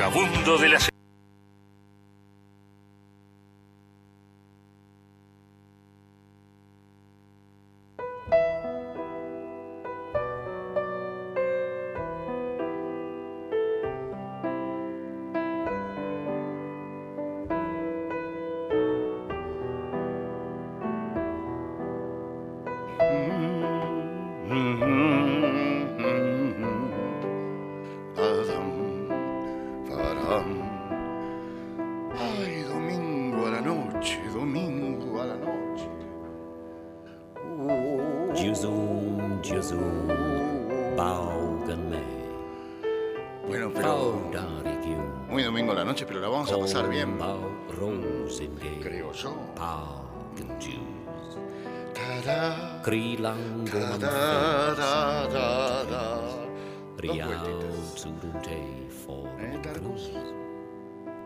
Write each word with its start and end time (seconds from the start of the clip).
vagabundo 0.00 0.56
de 0.56 0.68
las 0.70 0.99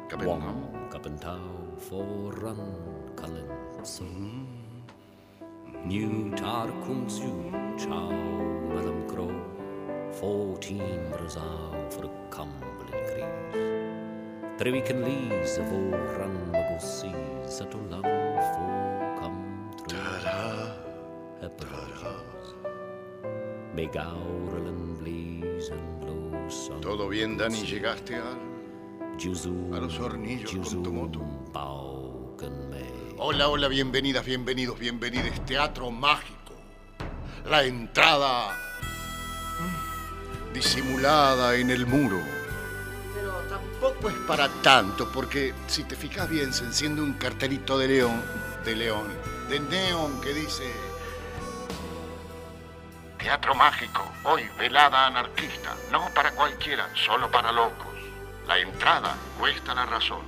Kapentaw. 0.09 0.91
Kapentaw 0.93 1.41
for 1.79 2.33
run 2.43 2.61
kalin 3.17 3.49
so. 3.83 4.05
New 5.85 6.31
tar 6.37 6.69
kung 6.85 7.09
su 7.09 7.51
chow 7.77 8.13
madam 8.75 9.09
crow. 9.09 9.33
Fourteen 10.13 11.11
razal 11.19 11.75
for 11.91 12.05
a 12.07 12.13
cumblin 12.31 13.01
crease. 13.11 13.59
Trevican 14.59 15.03
lees 15.05 15.59
of 15.59 15.67
all 15.73 15.99
run 16.19 16.35
mago 16.53 16.79
seas 16.79 17.61
at 17.61 17.75
for 17.75 18.01
come 19.19 19.71
through. 19.89 19.99
Ta-da. 19.99 20.79
Ta-da. 21.59 22.15
And 25.71 26.01
blow 26.01 26.49
sun. 26.51 26.81
Todo 26.83 27.09
bien, 27.09 27.39
Dani, 27.39 27.65
llegaste 27.65 28.17
al. 28.17 28.54
A 29.15 29.79
los 29.79 30.01
hornillos 30.01 30.51
con 30.51 30.83
tu 30.83 30.93
moto. 30.93 31.21
Hola, 33.17 33.49
hola, 33.49 33.69
bienvenidas, 33.69 34.25
bienvenidos, 34.25 34.77
bienvenidos. 34.77 35.41
Teatro 35.47 35.93
Mágico. 35.93 36.53
La 37.47 37.63
entrada 37.63 38.51
mm, 39.61 40.53
disimulada 40.53 41.55
en 41.55 41.71
el 41.71 41.87
muro. 41.87 42.21
Pero 43.15 43.33
tampoco 43.49 44.09
es 44.09 44.17
para 44.27 44.49
tanto, 44.63 45.09
porque 45.13 45.55
si 45.69 45.85
te 45.85 45.95
fijas 45.95 46.29
bien, 46.29 46.53
se 46.53 46.65
enciende 46.65 47.01
un 47.01 47.13
cartelito 47.13 47.79
de 47.79 47.87
león, 47.87 48.21
de 48.65 48.75
león, 48.75 49.07
de 49.49 49.61
neón 49.61 50.21
que 50.21 50.35
dice... 50.35 50.65
Teatro 53.17 53.55
Mágico, 53.55 54.05
hoy 54.25 54.43
velada 54.59 55.07
anarquista, 55.07 55.77
no 55.93 56.13
para 56.13 56.33
cualquiera, 56.33 56.91
solo 56.95 57.31
para 57.31 57.53
locos. 57.53 57.94
La 58.47 58.59
entrada 58.59 59.17
cuesta 59.39 59.75
la 59.75 59.87
razón. 59.87 60.21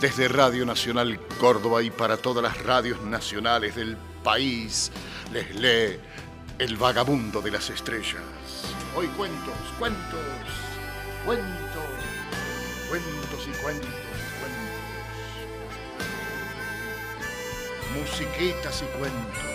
Desde 0.00 0.28
Radio 0.28 0.66
Nacional 0.66 1.18
Córdoba 1.38 1.82
y 1.82 1.90
para 1.90 2.16
todas 2.16 2.42
las 2.42 2.62
radios 2.62 3.00
nacionales 3.02 3.74
del 3.74 3.96
país, 4.22 4.92
les 5.32 5.54
lee 5.54 5.98
El 6.58 6.76
Vagabundo 6.76 7.40
de 7.40 7.50
las 7.52 7.70
Estrellas. 7.70 8.22
Hoy 8.94 9.06
cuentos, 9.08 9.54
cuentos, 9.78 10.20
cuentos, 11.24 11.84
cuentos 12.88 13.46
y 13.46 13.62
cuentos, 13.62 13.90
cuentos. 14.40 14.70
Musiquitas 17.94 18.82
y 18.82 18.98
cuentos. 18.98 19.50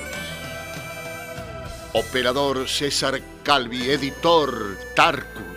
Operador 1.94 2.68
César 2.68 3.22
Calvi, 3.44 3.90
editor 3.90 4.78
Tarcus. 4.96 5.55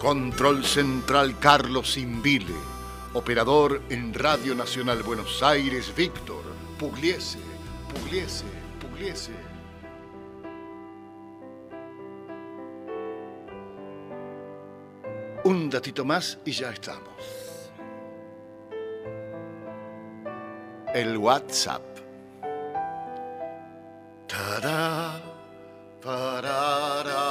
Control 0.00 0.64
Central 0.64 1.38
Carlos 1.38 1.98
Invile. 1.98 2.54
Operador 3.12 3.82
en 3.90 4.14
Radio 4.14 4.54
Nacional 4.54 5.02
Buenos 5.02 5.42
Aires, 5.42 5.94
Víctor. 5.94 6.42
Pugliese, 6.78 7.38
Pugliese, 7.92 8.46
Pugliese. 8.80 9.32
Un 15.44 15.68
datito 15.68 16.06
más 16.06 16.38
y 16.46 16.52
ya 16.52 16.70
estamos. 16.70 17.70
El 20.94 21.18
WhatsApp. 21.18 21.82
Tará, 24.26 25.20
pararararam, 26.02 27.29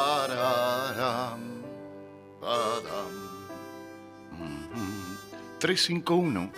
tres 5.59 5.83
cinco 5.83 6.15
uno 6.15 6.51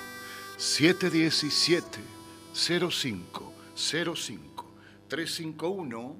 siete 0.58 1.10
diecisiete 1.10 2.00
cero 2.54 2.90
cinco 2.92 3.54
cero 3.76 4.16
cinco 4.16 4.52
351-717-0505. 5.12 6.16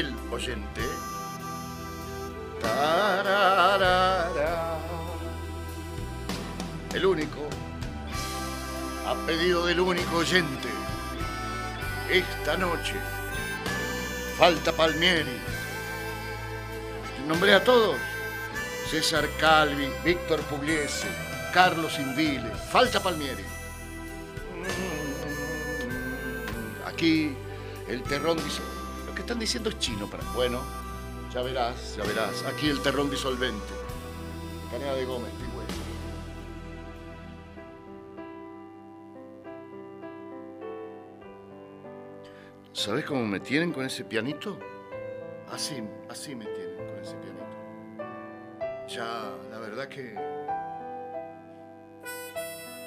el 0.00 0.14
oyente. 0.30 0.80
El 6.94 7.06
único 7.06 7.40
a 9.06 9.14
pedido 9.26 9.66
del 9.66 9.80
único 9.80 10.16
oyente 10.16 10.68
esta 12.10 12.56
noche 12.56 12.94
falta 14.38 14.72
Palmieri. 14.72 15.38
Nombré 17.28 17.54
a 17.54 17.62
todos 17.62 17.96
César 18.90 19.28
Calvi, 19.38 19.88
Víctor 20.02 20.40
Pugliese, 20.44 21.08
Carlos 21.52 21.98
Invile, 21.98 22.50
falta 22.72 23.00
Palmieri. 23.00 23.44
Aquí 26.86 27.36
el 27.88 28.02
terrón 28.02 28.38
dice, 28.42 28.62
están 29.30 29.38
diciendo 29.38 29.70
es 29.70 29.78
chino 29.78 30.10
para. 30.10 30.24
Bueno, 30.34 30.60
ya 31.32 31.40
verás, 31.42 31.94
ya 31.96 32.02
verás. 32.02 32.44
Aquí 32.46 32.68
el 32.68 32.82
terrón 32.82 33.08
disolvente. 33.08 33.74
Canea 34.72 34.92
de 34.92 35.04
Gómez, 35.04 35.30
pigüey. 35.34 35.66
¿Sabes 42.72 43.04
cómo 43.04 43.24
me 43.24 43.38
tienen 43.38 43.72
con 43.72 43.86
ese 43.86 44.02
pianito? 44.02 44.58
Así, 45.48 45.80
así 46.08 46.34
me 46.34 46.46
tienen 46.46 46.88
con 46.88 46.98
ese 46.98 47.14
pianito. 47.14 48.88
Ya, 48.88 49.32
la 49.48 49.60
verdad 49.60 49.86
que 49.86 50.12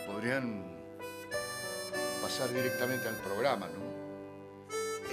podrían 0.05 0.61
pasar 2.21 2.51
directamente 2.53 3.07
al 3.07 3.15
programa, 3.15 3.67
¿no? 3.67 3.92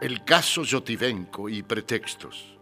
El 0.00 0.24
Caso 0.24 0.62
Yotivenko 0.62 1.50
y 1.50 1.62
Pretextos. 1.62 2.56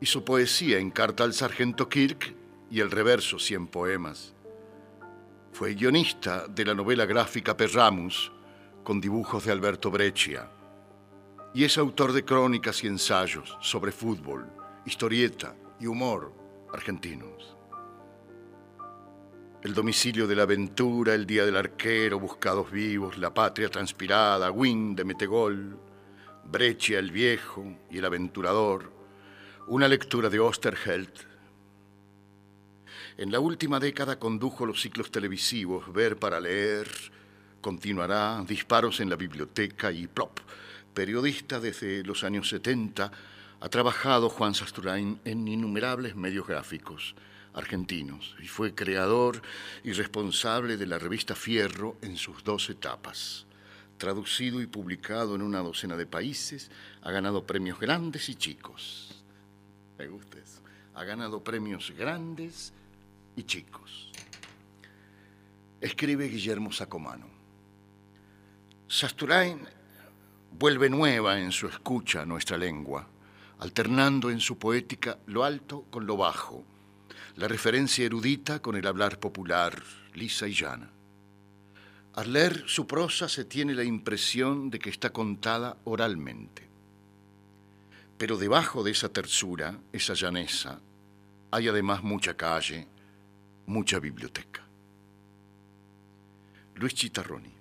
Hizo 0.00 0.24
poesía 0.24 0.78
en 0.78 0.92
Carta 0.92 1.24
al 1.24 1.34
Sargento 1.34 1.88
Kirk 1.88 2.43
y 2.74 2.80
el 2.80 2.90
reverso 2.90 3.38
Cien 3.38 3.68
Poemas. 3.68 4.34
Fue 5.52 5.74
guionista 5.74 6.48
de 6.48 6.64
la 6.64 6.74
novela 6.74 7.06
gráfica 7.06 7.56
Perramus 7.56 8.32
con 8.82 9.00
dibujos 9.00 9.44
de 9.44 9.52
Alberto 9.52 9.92
Breccia 9.92 10.50
y 11.54 11.62
es 11.62 11.78
autor 11.78 12.12
de 12.12 12.24
crónicas 12.24 12.82
y 12.82 12.88
ensayos 12.88 13.56
sobre 13.60 13.92
fútbol, 13.92 14.50
historieta 14.84 15.54
y 15.78 15.86
humor 15.86 16.34
argentinos. 16.72 17.56
El 19.62 19.72
domicilio 19.72 20.26
de 20.26 20.34
la 20.34 20.42
aventura, 20.42 21.14
el 21.14 21.26
día 21.26 21.46
del 21.46 21.56
arquero, 21.56 22.18
buscados 22.18 22.72
vivos, 22.72 23.18
la 23.18 23.32
patria 23.32 23.68
transpirada, 23.68 24.50
Win 24.50 24.96
de 24.96 25.04
Metegol, 25.04 25.78
Breccia 26.42 26.98
el 26.98 27.12
viejo 27.12 27.64
y 27.88 27.98
el 27.98 28.04
aventurador, 28.04 28.90
una 29.68 29.86
lectura 29.86 30.28
de 30.28 30.40
Osterheld. 30.40 31.33
En 33.16 33.30
la 33.30 33.38
última 33.38 33.78
década 33.78 34.18
condujo 34.18 34.66
los 34.66 34.82
ciclos 34.82 35.12
televisivos 35.12 35.92
Ver 35.92 36.16
para 36.16 36.40
leer, 36.40 36.88
continuará 37.60 38.42
Disparos 38.44 38.98
en 38.98 39.08
la 39.08 39.14
biblioteca 39.14 39.92
y 39.92 40.08
Plop, 40.08 40.40
periodista 40.92 41.60
desde 41.60 42.02
los 42.02 42.24
años 42.24 42.48
70, 42.48 43.12
ha 43.60 43.68
trabajado 43.68 44.28
Juan 44.28 44.52
Sasturain 44.52 45.20
en 45.24 45.46
innumerables 45.46 46.16
medios 46.16 46.44
gráficos 46.48 47.14
argentinos 47.52 48.34
y 48.42 48.48
fue 48.48 48.74
creador 48.74 49.42
y 49.84 49.92
responsable 49.92 50.76
de 50.76 50.86
la 50.88 50.98
revista 50.98 51.36
Fierro 51.36 51.96
en 52.02 52.16
sus 52.16 52.42
dos 52.42 52.68
etapas. 52.68 53.46
Traducido 53.96 54.60
y 54.60 54.66
publicado 54.66 55.36
en 55.36 55.42
una 55.42 55.60
docena 55.60 55.96
de 55.96 56.06
países, 56.06 56.68
ha 57.00 57.12
ganado 57.12 57.46
premios 57.46 57.78
grandes 57.78 58.28
y 58.28 58.34
chicos. 58.34 59.22
Me 59.98 60.08
gusta. 60.08 60.34
Ha 60.96 61.04
ganado 61.04 61.42
premios 61.42 61.92
grandes 61.96 62.72
y 63.36 63.42
chicos. 63.44 64.10
Escribe 65.80 66.28
Guillermo 66.28 66.72
Sacomano. 66.72 67.26
Sasturain 68.88 69.66
vuelve 70.58 70.88
nueva 70.88 71.40
en 71.40 71.52
su 71.52 71.66
escucha 71.66 72.24
nuestra 72.24 72.56
lengua, 72.56 73.06
alternando 73.58 74.30
en 74.30 74.40
su 74.40 74.58
poética 74.58 75.18
lo 75.26 75.44
alto 75.44 75.86
con 75.90 76.06
lo 76.06 76.16
bajo, 76.16 76.64
la 77.36 77.48
referencia 77.48 78.04
erudita 78.04 78.60
con 78.60 78.76
el 78.76 78.86
hablar 78.86 79.18
popular, 79.18 79.82
lisa 80.14 80.46
y 80.46 80.54
llana. 80.54 80.90
Al 82.14 82.32
leer 82.32 82.62
su 82.66 82.86
prosa 82.86 83.28
se 83.28 83.44
tiene 83.44 83.74
la 83.74 83.82
impresión 83.82 84.70
de 84.70 84.78
que 84.78 84.90
está 84.90 85.10
contada 85.10 85.76
oralmente. 85.82 86.68
Pero 88.16 88.36
debajo 88.36 88.84
de 88.84 88.92
esa 88.92 89.08
tersura, 89.08 89.80
esa 89.92 90.14
llaneza, 90.14 90.78
hay 91.50 91.66
además 91.66 92.04
mucha 92.04 92.36
calle, 92.36 92.86
mucha 93.66 93.98
biblioteca. 93.98 94.62
Luis 96.76 96.94
Chitarroni. 96.94 97.52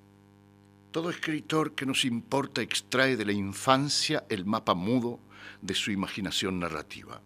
Todo 0.92 1.10
escritor 1.10 1.74
que 1.74 1.86
nos 1.86 2.06
importa 2.06 2.62
extrae 2.62 3.16
de 3.16 3.26
la 3.26 3.32
infancia 3.32 4.26
el 4.30 4.46
mapa 4.46 4.74
mudo 4.74 5.20
de 5.62 5.74
su 5.74 5.92
imaginación 5.92 6.60
narrativa. 6.60 7.22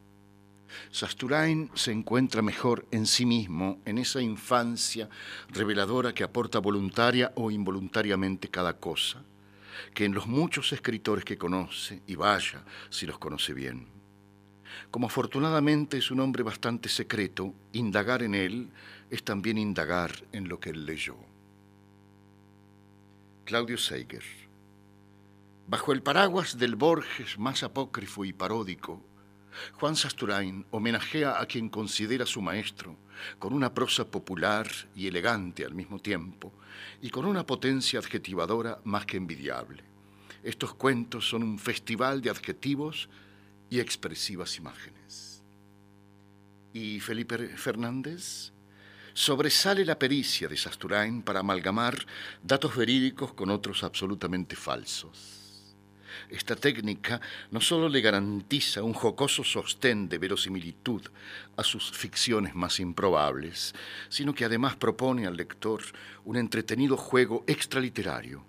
Sasturain 0.91 1.71
se 1.73 1.91
encuentra 1.91 2.41
mejor 2.41 2.85
en 2.91 3.05
sí 3.05 3.25
mismo, 3.25 3.79
en 3.85 3.97
esa 3.97 4.21
infancia 4.21 5.09
reveladora 5.49 6.13
que 6.13 6.23
aporta 6.23 6.59
voluntaria 6.59 7.31
o 7.35 7.51
involuntariamente 7.51 8.49
cada 8.49 8.77
cosa, 8.77 9.23
que 9.93 10.05
en 10.05 10.13
los 10.13 10.27
muchos 10.27 10.71
escritores 10.73 11.25
que 11.25 11.37
conoce, 11.37 12.01
y 12.07 12.15
vaya 12.15 12.63
si 12.89 13.05
los 13.05 13.17
conoce 13.17 13.53
bien. 13.53 13.96
Como 14.97 15.05
afortunadamente 15.05 15.99
es 15.99 16.09
un 16.09 16.19
hombre 16.21 16.41
bastante 16.41 16.89
secreto, 16.89 17.53
indagar 17.71 18.23
en 18.23 18.33
él 18.33 18.71
es 19.11 19.23
también 19.23 19.59
indagar 19.59 20.11
en 20.31 20.49
lo 20.49 20.59
que 20.59 20.71
él 20.71 20.87
leyó. 20.87 21.15
Claudio 23.45 23.77
Seiger. 23.77 24.23
Bajo 25.67 25.93
el 25.93 26.01
paraguas 26.01 26.57
del 26.57 26.75
Borges 26.75 27.37
más 27.37 27.61
apócrifo 27.61 28.25
y 28.25 28.33
paródico, 28.33 29.05
Juan 29.73 29.95
Sasturain 29.95 30.65
homenajea 30.71 31.39
a 31.39 31.45
quien 31.45 31.69
considera 31.69 32.25
su 32.25 32.41
maestro, 32.41 32.97
con 33.37 33.53
una 33.53 33.75
prosa 33.75 34.09
popular 34.09 34.67
y 34.95 35.05
elegante 35.05 35.63
al 35.63 35.75
mismo 35.75 35.99
tiempo, 35.99 36.51
y 37.03 37.11
con 37.11 37.25
una 37.25 37.45
potencia 37.45 37.99
adjetivadora 37.99 38.79
más 38.83 39.05
que 39.05 39.17
envidiable. 39.17 39.83
Estos 40.41 40.73
cuentos 40.73 41.29
son 41.29 41.43
un 41.43 41.59
festival 41.59 42.19
de 42.21 42.31
adjetivos 42.31 43.09
y 43.69 43.79
expresivas 43.79 44.57
imágenes. 44.57 45.43
¿Y 46.73 46.99
Felipe 46.99 47.37
Fernández? 47.57 48.51
sobresale 49.17 49.83
la 49.83 49.97
pericia 49.97 50.47
de 50.47 50.55
Sasturain 50.55 51.23
para 51.23 51.39
amalgamar 51.39 52.05
datos 52.43 52.75
verídicos 52.75 53.33
con 53.33 53.49
otros 53.49 53.83
absolutamente 53.83 54.55
falsos. 54.55 55.75
Esta 56.29 56.55
técnica 56.55 57.19
no 57.49 57.59
solo 57.59 57.89
le 57.89 58.01
garantiza 58.01 58.83
un 58.83 58.93
jocoso 58.93 59.43
sostén 59.43 60.07
de 60.07 60.19
verosimilitud 60.19 61.01
a 61.55 61.63
sus 61.63 61.91
ficciones 61.91 62.53
más 62.53 62.79
improbables, 62.79 63.73
sino 64.07 64.35
que 64.35 64.45
además 64.45 64.75
propone 64.75 65.25
al 65.25 65.35
lector 65.35 65.81
un 66.23 66.37
entretenido 66.37 66.95
juego 66.95 67.43
extraliterario, 67.47 68.45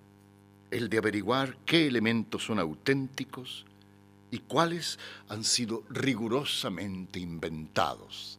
el 0.71 0.91
de 0.91 0.99
averiguar 0.99 1.57
qué 1.65 1.87
elementos 1.87 2.45
son 2.45 2.59
auténticos 2.59 3.65
y 4.31 4.39
cuáles 4.41 4.99
han 5.29 5.45
sido 5.45 5.85
rigurosamente 5.89 7.19
inventados 7.19 8.39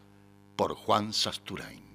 por 0.56 0.76
Juan 0.76 1.14
Sasturain. 1.14 1.90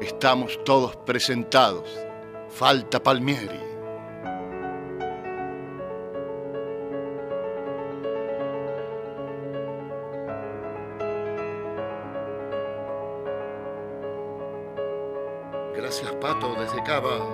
Estamos 0.00 0.58
todos 0.64 0.96
presentados. 0.96 1.88
Falta 2.48 3.02
Palmieri. 3.02 3.69
forever. 17.00 17.29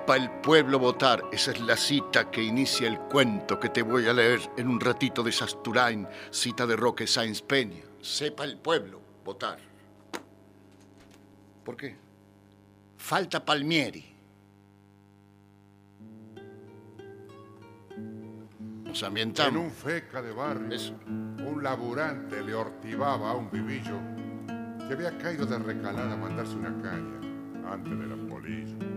Sepa 0.00 0.16
el 0.16 0.30
pueblo 0.40 0.78
votar. 0.78 1.24
Esa 1.30 1.50
es 1.50 1.60
la 1.60 1.76
cita 1.76 2.30
que 2.30 2.42
inicia 2.42 2.88
el 2.88 2.98
cuento 2.98 3.60
que 3.60 3.68
te 3.68 3.82
voy 3.82 4.08
a 4.08 4.14
leer 4.14 4.40
en 4.56 4.68
un 4.68 4.80
ratito 4.80 5.22
de 5.22 5.30
Sasturain, 5.30 6.08
cita 6.30 6.66
de 6.66 6.74
Roque 6.74 7.06
Sáenz 7.06 7.42
Peña. 7.42 7.82
Sepa 8.00 8.44
el 8.44 8.56
pueblo 8.56 8.98
votar. 9.22 9.58
¿Por 11.62 11.76
qué? 11.76 11.96
Falta 12.96 13.44
Palmieri. 13.44 14.16
Nos 18.84 19.02
ambientamos. 19.02 19.52
En 19.52 19.58
un 19.58 19.70
feca 19.70 20.22
de 20.22 20.32
barrio, 20.32 20.74
Eso. 20.74 20.94
un 21.06 21.60
laburante 21.62 22.42
le 22.42 22.54
hortivaba 22.54 23.32
a 23.32 23.34
un 23.34 23.50
vivillo 23.50 23.98
que 24.88 24.94
había 24.94 25.16
caído 25.18 25.44
de 25.44 25.58
recalada 25.58 26.14
a 26.14 26.16
mandarse 26.16 26.54
una 26.54 26.70
caña 26.80 27.20
antes 27.70 27.98
de 27.98 28.06
la 28.06 28.16
polilla. 28.16 28.89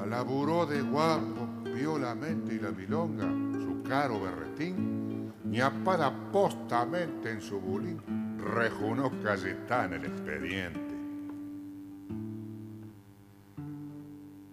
La 0.00 0.06
laburó 0.06 0.64
de 0.64 0.80
guapo, 0.80 1.46
violamente 1.62 2.54
y 2.54 2.58
la 2.58 2.70
milonga, 2.70 3.26
su 3.60 3.82
caro 3.86 4.18
berretín, 4.18 5.30
ñapada 5.44 6.10
postamente 6.32 7.30
en 7.30 7.42
su 7.42 7.60
bulín, 7.60 8.00
rejunó 8.38 9.10
Cayetán 9.22 9.92
el 9.92 10.06
expediente. 10.06 10.80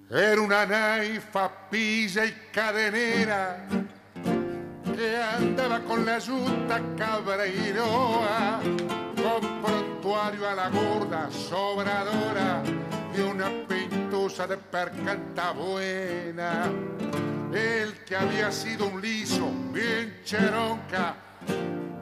Era 0.10 0.42
una 0.42 0.66
naifa 0.66 1.50
pilla 1.70 2.26
y 2.26 2.34
cadenera 2.52 3.66
que 4.84 5.18
andaba 5.18 5.80
con 5.80 6.06
la 6.06 6.20
yuta 6.20 6.82
cabreiroa, 6.98 8.60
con 9.16 9.62
prontuario 9.64 10.50
a 10.50 10.56
la 10.56 10.70
gorda 10.70 11.32
sobradora 11.32 12.64
y 13.16 13.22
una 13.22 13.50
pintusa 14.08 14.48
de 14.48 14.58
percanta 14.58 15.52
buena. 15.52 16.72
El 17.52 17.94
que 18.06 18.16
había 18.16 18.52
sido 18.52 18.88
un 18.88 19.02
liso, 19.02 19.52
bien 19.74 20.22
cheronca, 20.24 21.16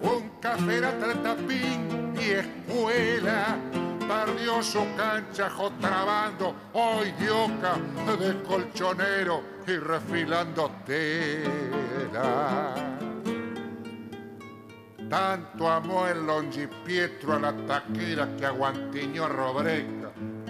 un 0.02 0.40
café 0.40 0.82
de 0.82 1.16
tapín 1.24 2.14
y 2.20 2.30
escuela. 2.32 3.58
Perdió 4.08 4.62
su 4.62 4.86
cancha 4.96 5.50
trabando, 5.82 6.54
hoy 6.74 7.12
dioca 7.20 7.76
de 8.20 8.44
colchonero 8.44 9.42
y 9.66 9.78
refilando 9.78 10.72
tela. 10.86 12.76
Tanto 15.10 15.72
amó 15.72 16.08
el 16.08 16.26
longipietro 16.26 17.34
a 17.34 17.40
la 17.40 17.54
taquera 17.66 18.36
que 18.38 18.46
aguantiñó 18.46 19.26
a 19.26 19.30
Robreca, 19.30 19.95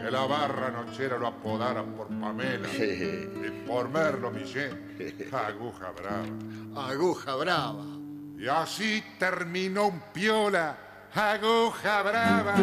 que 0.05 0.11
la 0.11 0.27
barra 0.27 0.69
nochera 0.69 1.17
lo 1.17 1.25
apodara 1.25 1.83
por 1.83 2.07
Pamela. 2.07 2.69
y 2.77 3.63
por 3.65 3.89
Merlo 3.89 4.29
Millén, 4.29 4.95
aguja 5.33 5.91
brava. 5.97 6.91
Aguja 6.91 7.35
brava. 7.35 7.83
Y 8.37 8.47
así 8.47 9.03
terminó 9.17 9.87
un 9.87 9.99
piola, 10.13 10.77
aguja 11.15 12.03
brava, 12.03 12.55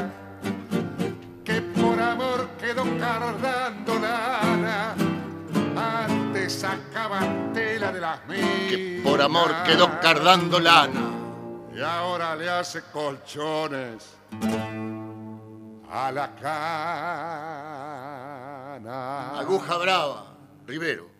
que 1.43 1.63
por 1.63 2.01
amor 2.01 2.49
quedó 2.61 2.85
cardando 2.97 3.99
lana. 3.99 4.95
Antes 5.75 6.53
sacaba 6.53 7.23
tela 7.53 7.91
de 7.91 8.01
las 8.01 8.25
minas. 8.29 8.51
Que 8.69 9.01
por 9.03 9.21
amor 9.21 9.51
quedó 9.67 9.99
cardando 10.01 10.61
lana. 10.61 11.11
Y 11.75 11.81
ahora 11.81 12.37
le 12.37 12.49
hace 12.49 12.83
colchones 12.93 14.15
a 15.93 16.11
la 16.11 16.35
cana. 16.35 17.69
Aguja 19.39 19.77
brava. 19.77 20.35
Rivero. 20.67 21.11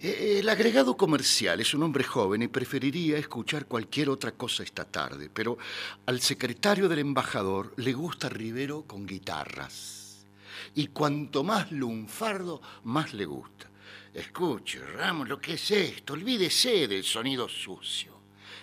Eh, 0.00 0.40
El 0.40 0.48
agregado 0.50 0.94
comercial 0.94 1.60
es 1.60 1.72
un 1.72 1.82
hombre 1.82 2.04
joven 2.04 2.42
y 2.42 2.48
preferiría 2.48 3.16
escuchar 3.16 3.64
cualquier 3.64 4.10
otra 4.10 4.32
cosa 4.32 4.62
esta 4.62 4.84
tarde, 4.84 5.30
pero 5.32 5.56
al 6.04 6.20
secretario 6.20 6.86
del 6.90 6.98
embajador 6.98 7.72
le 7.78 7.94
gusta 7.94 8.28
Rivero 8.28 8.82
con 8.82 9.06
guitarras. 9.06 10.26
Y 10.74 10.88
cuanto 10.88 11.42
más 11.42 11.72
lunfardo, 11.72 12.60
más 12.82 13.14
le 13.14 13.24
gusta. 13.24 13.70
Escuche, 14.12 14.80
Ramos, 14.80 15.26
lo 15.26 15.40
que 15.40 15.54
es 15.54 15.70
esto, 15.70 16.12
olvídese 16.12 16.86
del 16.86 17.02
sonido 17.02 17.48
sucio. 17.48 18.13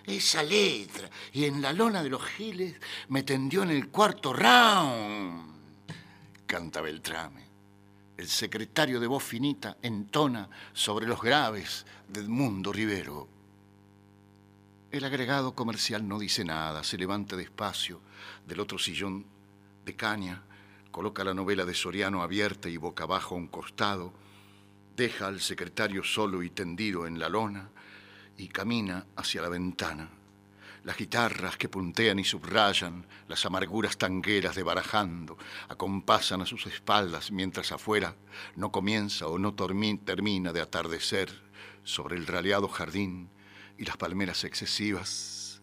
Esa 0.05 0.41
letra, 0.43 1.09
y 1.33 1.45
en 1.45 1.61
la 1.61 1.73
lona 1.73 2.01
de 2.01 2.09
los 2.09 2.23
giles 2.23 2.75
me 3.09 3.23
tendió 3.23 3.63
en 3.63 3.69
el 3.71 3.89
cuarto 3.89 4.33
round. 4.33 5.51
Canta 6.45 6.81
Beltrame. 6.81 7.41
El 8.17 8.27
secretario 8.27 8.99
de 8.99 9.07
voz 9.07 9.23
finita 9.23 9.77
entona 9.81 10.49
sobre 10.73 11.07
los 11.07 11.21
graves 11.21 11.85
de 12.07 12.21
Edmundo 12.21 12.71
Rivero. 12.71 13.27
El 14.91 15.05
agregado 15.05 15.55
comercial 15.55 16.07
no 16.07 16.19
dice 16.19 16.43
nada, 16.43 16.83
se 16.83 16.97
levanta 16.97 17.35
despacio 17.35 18.01
del 18.45 18.59
otro 18.59 18.77
sillón 18.77 19.25
de 19.85 19.95
caña, 19.95 20.43
coloca 20.91 21.23
la 21.23 21.33
novela 21.33 21.63
de 21.63 21.73
Soriano 21.73 22.21
abierta 22.21 22.69
y 22.69 22.77
boca 22.77 23.05
abajo 23.05 23.35
a 23.35 23.37
un 23.37 23.47
costado, 23.47 24.13
deja 24.97 25.27
al 25.27 25.39
secretario 25.39 26.03
solo 26.03 26.43
y 26.43 26.49
tendido 26.49 27.07
en 27.07 27.17
la 27.17 27.29
lona 27.29 27.69
y 28.41 28.47
camina 28.47 29.05
hacia 29.15 29.41
la 29.43 29.49
ventana. 29.49 30.09
Las 30.83 30.97
guitarras 30.97 31.57
que 31.57 31.69
puntean 31.69 32.17
y 32.17 32.23
subrayan, 32.23 33.05
las 33.27 33.45
amarguras 33.45 33.99
tangueras 33.99 34.55
de 34.55 34.63
barajando, 34.63 35.37
acompasan 35.69 36.41
a 36.41 36.47
sus 36.47 36.65
espaldas 36.65 37.31
mientras 37.31 37.71
afuera 37.71 38.15
no 38.55 38.71
comienza 38.71 39.27
o 39.27 39.37
no 39.37 39.53
termina 39.53 40.51
de 40.51 40.59
atardecer 40.59 41.29
sobre 41.83 42.17
el 42.17 42.25
raleado 42.25 42.67
jardín 42.67 43.29
y 43.77 43.85
las 43.85 43.97
palmeras 43.97 44.43
excesivas. 44.43 45.61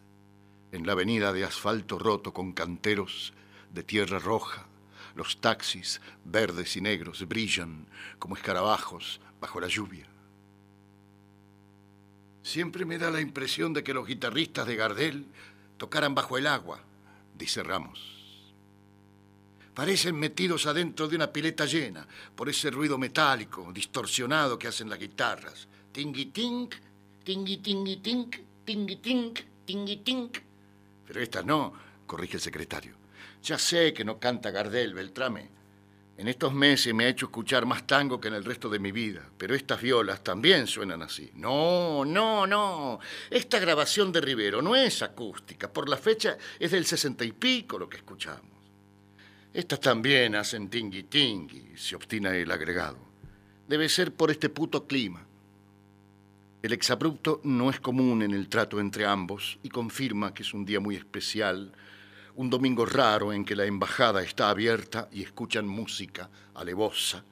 En 0.71 0.87
la 0.87 0.93
avenida 0.93 1.33
de 1.33 1.45
asfalto 1.45 1.99
roto 1.99 2.33
con 2.33 2.53
canteros 2.53 3.33
de 3.73 3.83
tierra 3.83 4.21
roja, 4.21 4.69
los 5.17 5.41
taxis 5.41 6.01
verdes 6.25 6.77
y 6.77 6.81
negros 6.81 7.27
brillan 7.27 7.89
como 8.21 8.37
escarabajos 8.37 9.21
bajo 9.41 9.61
la 9.61 9.67
lluvia. 9.67 10.07
Siempre 12.49 12.87
me 12.87 12.97
da 12.97 13.11
la 13.11 13.21
impresión 13.21 13.75
de 13.75 13.85
que 13.85 13.93
los 13.93 14.07
guitarristas 14.07 14.67
de 14.67 14.75
Gardel 14.75 15.27
tocaran 15.77 16.15
bajo 16.15 16.39
el 16.39 16.47
agua, 16.47 16.81
dice 17.37 17.63
Ramos. 17.63 18.01
Parecen 19.75 20.19
metidos 20.19 20.65
adentro 20.65 21.09
de 21.09 21.17
una 21.17 21.31
pileta 21.31 21.67
llena 21.67 22.09
por 22.35 22.49
ese 22.49 22.71
ruido 22.71 22.97
metálico, 22.97 23.71
distorsionado 23.71 24.59
que 24.59 24.67
hacen 24.67 24.89
las 24.89 24.99
guitarras. 24.99 25.69
Tingui 25.93 26.33
tink, 26.33 26.75
tingui 27.23 27.59
tingui 27.59 27.97
tink, 27.99 28.37
tingui 28.65 28.97
tink, 28.97 29.41
tingui 29.67 29.97
tink. 29.99 30.39
Pero 31.07 31.21
estas 31.21 31.45
no, 31.45 31.75
corrige 32.07 32.39
el 32.39 32.43
secretario. 32.43 32.97
Ya 33.43 33.59
sé 33.59 33.93
que 33.93 34.07
no 34.07 34.19
canta 34.19 34.51
Gardel, 34.51 34.95
Beltrame. 34.95 35.58
En 36.19 36.27
estos 36.27 36.53
meses 36.53 36.93
me 36.93 37.05
ha 37.05 37.09
hecho 37.09 37.27
escuchar 37.27 37.65
más 37.65 37.87
tango 37.87 38.21
que 38.21 38.27
en 38.27 38.35
el 38.35 38.45
resto 38.45 38.69
de 38.69 38.81
mi 38.81 38.91
vida, 38.91 39.25
pero 39.39 39.55
estas 39.55 39.81
violas 39.81 40.25
también 40.25 40.67
suenan 40.67 41.01
así. 41.01 41.31
No, 41.35 42.05
no, 42.05 42.45
no. 42.45 42.99
Esta 43.31 43.61
grabación 43.61 44.11
de 44.11 44.21
Rivero 44.21 44.61
no 44.61 44.75
es 44.75 45.01
acústica. 45.01 45.73
Por 45.73 45.89
la 45.89 45.97
fecha 45.97 46.37
es 46.59 46.73
del 46.73 46.87
sesenta 46.87 47.25
y 47.25 47.31
pico 47.31 47.79
lo 47.79 47.89
que 47.89 47.99
escuchamos. 47.99 48.51
Estas 49.55 49.79
también 49.79 50.35
hacen 50.35 50.69
tingui 50.69 51.05
tingui, 51.05 51.77
se 51.77 51.95
obstina 51.95 52.35
el 52.35 52.51
agregado. 52.51 52.99
Debe 53.69 53.89
ser 53.89 54.13
por 54.13 54.33
este 54.33 54.49
puto 54.49 54.89
clima. 54.89 55.25
El 56.63 56.73
exabrupto 56.73 57.41
no 57.45 57.71
es 57.71 57.79
común 57.79 58.23
en 58.23 58.33
el 58.33 58.49
trato 58.49 58.81
entre 58.81 59.07
ambos 59.07 59.61
y 59.63 59.69
confirma 59.69 60.35
que 60.35 60.43
es 60.43 60.53
un 60.53 60.65
día 60.65 60.81
muy 60.81 60.97
especial, 60.97 61.73
un 62.39 62.51
domingo 62.51 62.87
raro 62.87 63.33
en 63.33 63.45
que 63.45 63.57
la 63.57 63.65
embajada 63.65 64.23
está 64.23 64.49
abierta 64.49 65.09
y 65.11 65.25
escuchan 65.25 65.67
música 65.67 66.31
alevosa. 66.55 67.25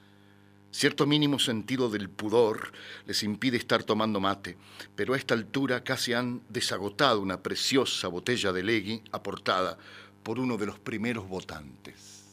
Cierto 0.72 1.06
mínimo 1.06 1.38
sentido 1.38 1.88
del 1.88 2.10
pudor 2.10 2.72
les 3.06 3.22
impide 3.22 3.56
estar 3.56 3.84
tomando 3.84 4.18
mate, 4.18 4.58
pero 4.96 5.14
a 5.14 5.16
esta 5.16 5.34
altura 5.34 5.84
casi 5.84 6.12
han 6.12 6.42
desagotado 6.48 7.20
una 7.20 7.40
preciosa 7.40 8.08
botella 8.08 8.52
de 8.52 8.64
legui 8.64 9.02
aportada 9.12 9.78
por 10.25 10.40
uno 10.40 10.56
de 10.56 10.66
los 10.66 10.80
primeros 10.80 11.28
votantes. 11.28 12.25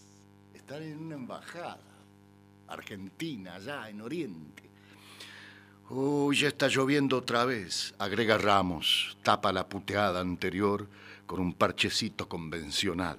Están 0.52 0.82
en 0.82 0.98
una 0.98 1.14
embajada, 1.14 1.78
Argentina, 2.68 3.54
allá 3.54 3.88
en 3.88 4.02
Oriente. 4.02 4.64
Uy, 5.92 6.38
ya 6.38 6.48
está 6.48 6.70
lloviendo 6.70 7.18
otra 7.18 7.46
vez, 7.46 7.94
agrega 8.00 8.40
Ramos, 8.40 9.16
tapa 9.22 9.54
la 9.54 9.70
puteada 9.70 10.22
anterior 10.22 10.88
con 11.26 11.40
un 11.40 11.54
parchecito 11.54 12.28
convencional. 12.28 13.18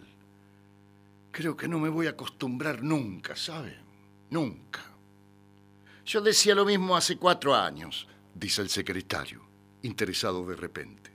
Creo 1.30 1.56
que 1.56 1.68
no 1.68 1.78
me 1.78 1.88
voy 1.88 2.06
a 2.06 2.10
acostumbrar 2.10 2.82
nunca, 2.82 3.34
¿sabe? 3.34 3.76
Nunca. 4.30 4.80
Yo 6.04 6.20
decía 6.20 6.54
lo 6.54 6.64
mismo 6.64 6.96
hace 6.96 7.16
cuatro 7.16 7.54
años, 7.54 8.06
dice 8.34 8.62
el 8.62 8.68
secretario, 8.68 9.42
interesado 9.82 10.46
de 10.46 10.56
repente. 10.56 11.10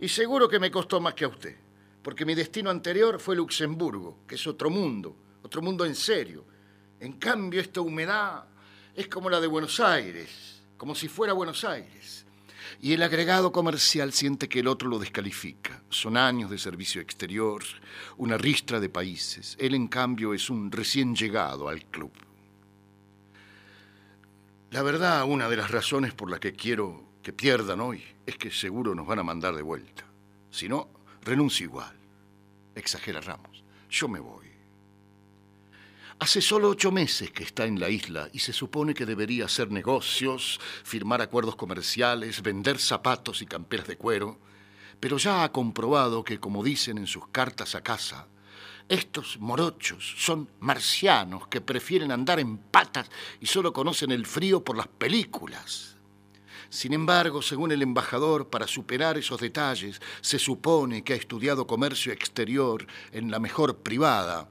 Y 0.00 0.08
seguro 0.08 0.48
que 0.48 0.58
me 0.58 0.70
costó 0.70 1.00
más 1.00 1.14
que 1.14 1.24
a 1.24 1.28
usted, 1.28 1.56
porque 2.02 2.24
mi 2.24 2.34
destino 2.34 2.70
anterior 2.70 3.20
fue 3.20 3.36
Luxemburgo, 3.36 4.20
que 4.26 4.36
es 4.36 4.46
otro 4.46 4.70
mundo, 4.70 5.16
otro 5.42 5.60
mundo 5.62 5.84
en 5.84 5.94
serio, 5.94 6.44
En 7.02 7.14
cambio, 7.14 7.60
esta 7.60 7.80
humedad 7.80 8.44
es 8.94 9.08
como 9.08 9.28
la 9.28 9.40
de 9.40 9.48
Buenos 9.48 9.80
Aires, 9.80 10.62
como 10.76 10.94
si 10.94 11.08
fuera 11.08 11.32
Buenos 11.32 11.64
Aires. 11.64 12.24
Y 12.80 12.92
el 12.92 13.02
agregado 13.02 13.52
comercial 13.52 14.12
siente 14.12 14.48
que 14.48 14.60
el 14.60 14.68
otro 14.68 14.88
lo 14.88 14.98
descalifica. 14.98 15.82
Son 15.90 16.16
años 16.16 16.50
de 16.50 16.58
servicio 16.58 17.00
exterior, 17.00 17.62
una 18.16 18.38
ristra 18.38 18.80
de 18.80 18.88
países. 18.88 19.56
Él, 19.58 19.74
en 19.74 19.88
cambio, 19.88 20.34
es 20.34 20.50
un 20.50 20.70
recién 20.70 21.14
llegado 21.14 21.68
al 21.68 21.84
club. 21.84 22.12
La 24.70 24.82
verdad, 24.82 25.24
una 25.24 25.48
de 25.48 25.56
las 25.56 25.70
razones 25.70 26.14
por 26.14 26.30
las 26.30 26.40
que 26.40 26.54
quiero 26.54 27.04
que 27.22 27.32
pierdan 27.32 27.80
hoy 27.80 28.02
es 28.26 28.36
que 28.36 28.50
seguro 28.50 28.94
nos 28.94 29.06
van 29.06 29.18
a 29.18 29.22
mandar 29.22 29.54
de 29.54 29.62
vuelta. 29.62 30.04
Si 30.50 30.68
no, 30.68 30.88
renuncio 31.22 31.66
igual. 31.66 31.94
Exagera 32.74 33.20
Ramos. 33.20 33.62
Yo 33.90 34.08
me 34.08 34.18
voy. 34.18 34.41
Hace 36.22 36.40
solo 36.40 36.68
ocho 36.68 36.92
meses 36.92 37.32
que 37.32 37.42
está 37.42 37.64
en 37.64 37.80
la 37.80 37.90
isla 37.90 38.28
y 38.32 38.38
se 38.38 38.52
supone 38.52 38.94
que 38.94 39.04
debería 39.06 39.46
hacer 39.46 39.72
negocios, 39.72 40.60
firmar 40.84 41.20
acuerdos 41.20 41.56
comerciales, 41.56 42.42
vender 42.42 42.78
zapatos 42.78 43.42
y 43.42 43.46
camperas 43.46 43.88
de 43.88 43.96
cuero, 43.96 44.38
pero 45.00 45.16
ya 45.16 45.42
ha 45.42 45.50
comprobado 45.50 46.22
que, 46.22 46.38
como 46.38 46.62
dicen 46.62 46.96
en 46.98 47.08
sus 47.08 47.26
cartas 47.26 47.74
a 47.74 47.80
casa, 47.80 48.28
estos 48.88 49.40
morochos 49.40 50.14
son 50.16 50.48
marcianos 50.60 51.48
que 51.48 51.60
prefieren 51.60 52.12
andar 52.12 52.38
en 52.38 52.56
patas 52.56 53.10
y 53.40 53.46
solo 53.46 53.72
conocen 53.72 54.12
el 54.12 54.24
frío 54.24 54.62
por 54.62 54.76
las 54.76 54.86
películas. 54.86 55.96
Sin 56.70 56.92
embargo, 56.92 57.42
según 57.42 57.72
el 57.72 57.82
embajador, 57.82 58.48
para 58.48 58.68
superar 58.68 59.18
esos 59.18 59.40
detalles, 59.40 60.00
se 60.20 60.38
supone 60.38 61.02
que 61.02 61.14
ha 61.14 61.16
estudiado 61.16 61.66
comercio 61.66 62.12
exterior 62.12 62.86
en 63.10 63.28
la 63.28 63.40
mejor 63.40 63.78
privada 63.78 64.48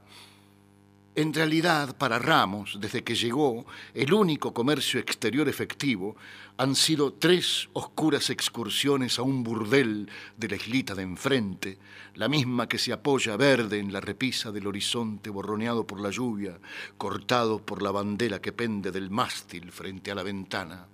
en 1.14 1.34
realidad, 1.34 1.96
para 1.98 2.18
Ramos, 2.18 2.78
desde 2.80 3.04
que 3.04 3.14
llegó, 3.14 3.66
el 3.92 4.14
único 4.14 4.54
comercio 4.54 4.98
exterior 4.98 5.46
efectivo 5.46 6.16
han 6.56 6.74
sido 6.74 7.12
tres 7.12 7.68
oscuras 7.74 8.30
excursiones 8.30 9.18
a 9.18 9.22
un 9.22 9.42
burdel 9.42 10.08
de 10.38 10.48
la 10.48 10.56
islita 10.56 10.94
de 10.94 11.02
enfrente, 11.02 11.78
la 12.14 12.28
misma 12.28 12.66
que 12.66 12.78
se 12.78 12.94
apoya 12.94 13.36
verde 13.36 13.78
en 13.78 13.92
la 13.92 14.00
repisa 14.00 14.52
del 14.52 14.66
horizonte 14.66 15.28
borroneado 15.28 15.86
por 15.86 16.00
la 16.00 16.10
lluvia, 16.10 16.58
cortado 16.96 17.60
por 17.60 17.82
la 17.82 17.90
bandera 17.90 18.40
que 18.40 18.52
pende 18.52 18.90
del 18.90 19.10
mástil 19.10 19.70
frente 19.70 20.10
a 20.10 20.14
la 20.14 20.22
ventana. 20.22 20.88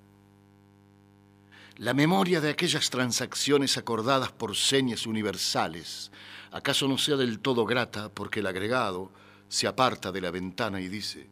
La 1.77 1.95
memoria 1.95 2.41
de 2.41 2.51
aquellas 2.51 2.91
transacciones 2.91 3.79
acordadas 3.79 4.33
por 4.33 4.57
señas 4.57 5.07
universales, 5.07 6.11
acaso 6.51 6.89
no 6.89 6.99
sea 6.99 7.15
del 7.15 7.39
todo 7.39 7.65
grata 7.67 8.09
porque 8.09 8.41
el 8.41 8.49
agregado, 8.49 9.13
se 9.49 9.67
aparta 9.67 10.13
de 10.13 10.21
la 10.21 10.31
ventana 10.31 10.81
y 10.81 10.89
dice, 10.89 11.27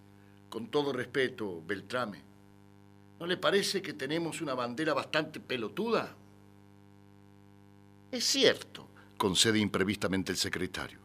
con 0.49 0.69
todo 0.69 0.93
respeto, 0.93 1.63
Beltrame, 1.67 2.23
¿no 3.21 3.27
le 3.27 3.37
parece 3.37 3.83
que 3.83 3.93
tenemos 3.93 4.41
una 4.41 4.55
bandera 4.55 4.95
bastante 4.95 5.41
pelotuda? 5.41 6.15
Es 8.11 8.25
cierto, 8.25 8.89
concede 9.17 9.59
imprevistamente 9.59 10.33
el 10.33 10.39
secretario. 10.39 10.99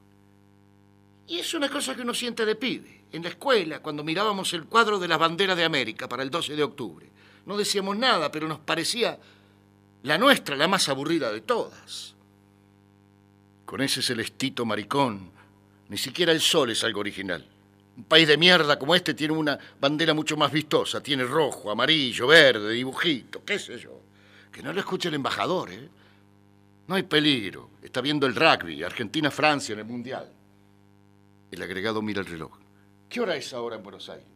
Y 1.28 1.40
es 1.40 1.54
una 1.54 1.70
cosa 1.70 1.96
que 1.96 2.02
uno 2.02 2.14
siente 2.14 2.46
de 2.46 2.56
pibe. 2.56 3.02
En 3.12 3.24
la 3.24 3.30
escuela, 3.30 3.82
cuando 3.82 4.04
mirábamos 4.04 4.54
el 4.54 4.66
cuadro 4.66 5.00
de 5.00 5.08
la 5.08 5.18
bandera 5.18 5.56
de 5.56 5.64
América 5.64 6.08
para 6.08 6.24
el 6.24 6.30
12 6.30 6.56
de 6.56 6.64
octubre, 6.64 7.10
no 7.46 7.58
decíamos 7.58 7.98
nada, 7.98 8.32
pero 8.32 8.48
nos 8.48 8.60
parecía 8.60 9.20
la 10.04 10.18
nuestra 10.18 10.56
la 10.56 10.68
más 10.68 10.88
aburrida 10.90 11.32
de 11.32 11.42
todas. 11.42 12.16
Con 13.66 13.82
ese 13.82 14.02
celestito 14.02 14.66
maricón 14.66 15.32
ni 15.92 15.98
siquiera 15.98 16.32
el 16.32 16.40
sol 16.40 16.70
es 16.70 16.86
algo 16.86 17.02
original. 17.02 17.46
Un 17.98 18.06
país 18.06 18.26
de 18.26 18.38
mierda 18.38 18.80
como 18.80 18.96
este 18.96 19.14
tiene 19.14 19.34
una 19.34 19.60
bandera 19.78 20.14
mucho 20.14 20.38
más 20.38 20.50
vistosa. 20.50 21.04
Tiene 21.04 21.26
rojo, 21.26 21.70
amarillo, 21.70 22.28
verde, 22.28 22.72
dibujito, 22.72 23.44
qué 23.44 23.60
sé 23.60 23.78
yo. 23.78 24.00
Que 24.54 24.64
no 24.64 24.72
lo 24.72 24.80
escuche 24.80 25.10
el 25.10 25.16
embajador, 25.16 25.70
¿eh? 25.70 25.90
No 26.88 26.96
hay 26.96 27.04
peligro. 27.04 27.72
Está 27.84 28.00
viendo 28.00 28.26
el 28.26 28.36
rugby, 28.36 28.82
Argentina-Francia 28.84 29.74
en 29.74 29.80
el 29.80 29.86
Mundial. 29.86 30.32
El 31.52 31.62
agregado 31.62 32.02
mira 32.02 32.22
el 32.22 32.28
reloj. 32.28 32.58
¿Qué 33.10 33.20
hora 33.20 33.36
es 33.36 33.52
ahora 33.52 33.76
en 33.76 33.84
Buenos 33.84 34.08
Aires? 34.08 34.28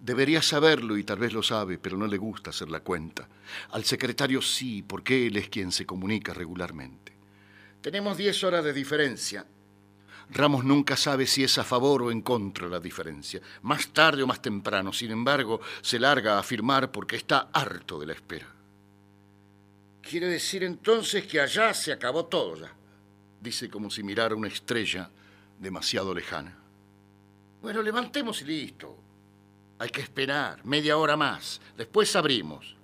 Debería 0.00 0.42
saberlo 0.42 0.98
y 0.98 1.04
tal 1.04 1.20
vez 1.20 1.32
lo 1.32 1.44
sabe, 1.44 1.78
pero 1.78 1.96
no 1.96 2.08
le 2.08 2.18
gusta 2.18 2.50
hacer 2.50 2.68
la 2.68 2.80
cuenta. 2.80 3.28
Al 3.70 3.84
secretario 3.84 4.42
sí, 4.42 4.82
porque 4.82 5.28
él 5.28 5.36
es 5.36 5.48
quien 5.48 5.70
se 5.70 5.86
comunica 5.86 6.34
regularmente. 6.34 7.12
Tenemos 7.80 8.16
diez 8.16 8.42
horas 8.42 8.64
de 8.64 8.72
diferencia. 8.72 9.46
Ramos 10.34 10.64
nunca 10.64 10.96
sabe 10.96 11.26
si 11.26 11.44
es 11.44 11.58
a 11.58 11.64
favor 11.64 12.02
o 12.02 12.10
en 12.10 12.22
contra 12.22 12.66
la 12.66 12.80
diferencia. 12.80 13.40
Más 13.62 13.88
tarde 13.88 14.22
o 14.22 14.26
más 14.26 14.40
temprano, 14.40 14.90
sin 14.90 15.10
embargo, 15.10 15.60
se 15.82 15.98
larga 15.98 16.36
a 16.36 16.38
afirmar 16.38 16.90
porque 16.90 17.16
está 17.16 17.50
harto 17.52 18.00
de 18.00 18.06
la 18.06 18.14
espera. 18.14 18.46
Quiere 20.00 20.28
decir 20.28 20.64
entonces 20.64 21.26
que 21.26 21.38
allá 21.38 21.74
se 21.74 21.92
acabó 21.92 22.24
todo 22.26 22.56
ya, 22.56 22.72
dice 23.40 23.68
como 23.68 23.90
si 23.90 24.02
mirara 24.02 24.34
una 24.34 24.48
estrella 24.48 25.10
demasiado 25.58 26.14
lejana. 26.14 26.56
Bueno, 27.60 27.82
levantemos 27.82 28.40
y 28.40 28.46
listo. 28.46 28.96
Hay 29.78 29.90
que 29.90 30.00
esperar, 30.00 30.64
media 30.64 30.96
hora 30.96 31.16
más. 31.16 31.60
Después 31.76 32.16
abrimos. 32.16 32.74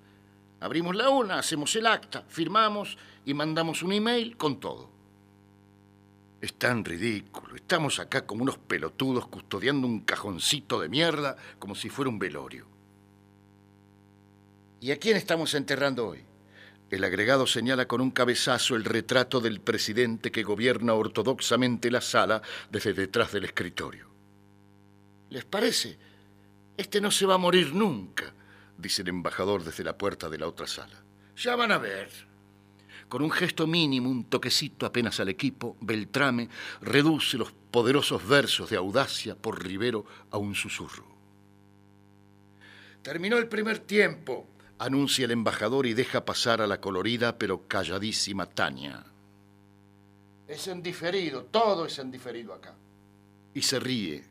Abrimos 0.59 0.95
la 0.95 1.09
una, 1.09 1.39
hacemos 1.39 1.75
el 1.75 1.87
acta, 1.87 2.23
firmamos 2.27 2.97
y 3.25 3.33
mandamos 3.33 3.81
un 3.81 3.93
email 3.93 4.37
con 4.37 4.59
todo. 4.59 4.88
Es 6.41 6.53
tan 6.53 6.85
ridículo. 6.85 7.55
Estamos 7.55 7.99
acá 7.99 8.25
como 8.25 8.43
unos 8.43 8.57
pelotudos 8.57 9.27
custodiando 9.27 9.87
un 9.87 10.01
cajoncito 10.01 10.79
de 10.79 10.89
mierda 10.89 11.35
como 11.57 11.75
si 11.75 11.89
fuera 11.89 12.09
un 12.09 12.19
velorio. 12.19 12.65
¿Y 14.79 14.91
a 14.91 14.97
quién 14.97 15.17
estamos 15.17 15.53
enterrando 15.53 16.07
hoy? 16.07 16.23
El 16.89 17.03
agregado 17.03 17.45
señala 17.45 17.87
con 17.87 18.01
un 18.01 18.09
cabezazo 18.09 18.75
el 18.75 18.85
retrato 18.85 19.41
del 19.41 19.59
presidente 19.59 20.31
que 20.31 20.43
gobierna 20.43 20.93
ortodoxamente 20.93 21.91
la 21.91 22.01
sala 22.01 22.41
desde 22.71 22.93
detrás 22.93 23.31
del 23.31 23.45
escritorio. 23.45 24.09
¿Les 25.29 25.45
parece? 25.45 25.99
Este 26.77 27.01
no 27.01 27.11
se 27.11 27.25
va 27.25 27.35
a 27.35 27.37
morir 27.37 27.75
nunca, 27.75 28.33
dice 28.77 29.01
el 29.01 29.09
embajador 29.09 29.63
desde 29.63 29.83
la 29.83 29.97
puerta 29.97 30.29
de 30.29 30.37
la 30.39 30.47
otra 30.47 30.65
sala. 30.65 31.03
Ya 31.35 31.55
van 31.55 31.73
a 31.73 31.77
ver. 31.77 32.28
Con 33.09 33.23
un 33.23 33.31
gesto 33.31 33.65
mínimo, 33.65 34.07
un 34.07 34.25
toquecito 34.25 34.85
apenas 34.85 35.19
al 35.19 35.29
equipo, 35.29 35.75
Beltrame 35.81 36.47
reduce 36.81 37.37
los 37.37 37.51
poderosos 37.51 38.25
versos 38.27 38.69
de 38.69 38.77
audacia 38.77 39.35
por 39.35 39.63
Rivero 39.63 40.05
a 40.29 40.37
un 40.37 40.53
susurro. 40.53 41.05
Terminó 43.01 43.39
el 43.39 43.47
primer 43.47 43.79
tiempo, 43.79 44.45
anuncia 44.77 45.25
el 45.25 45.31
embajador 45.31 45.87
y 45.87 45.95
deja 45.95 46.23
pasar 46.23 46.61
a 46.61 46.67
la 46.67 46.79
colorida 46.79 47.39
pero 47.39 47.67
calladísima 47.67 48.45
Tania. 48.45 49.03
Es 50.47 50.67
en 50.67 50.83
diferido, 50.83 51.45
todo 51.45 51.87
es 51.87 51.97
en 51.97 52.11
diferido 52.11 52.53
acá. 52.53 52.75
Y 53.55 53.63
se 53.63 53.79
ríe, 53.79 54.23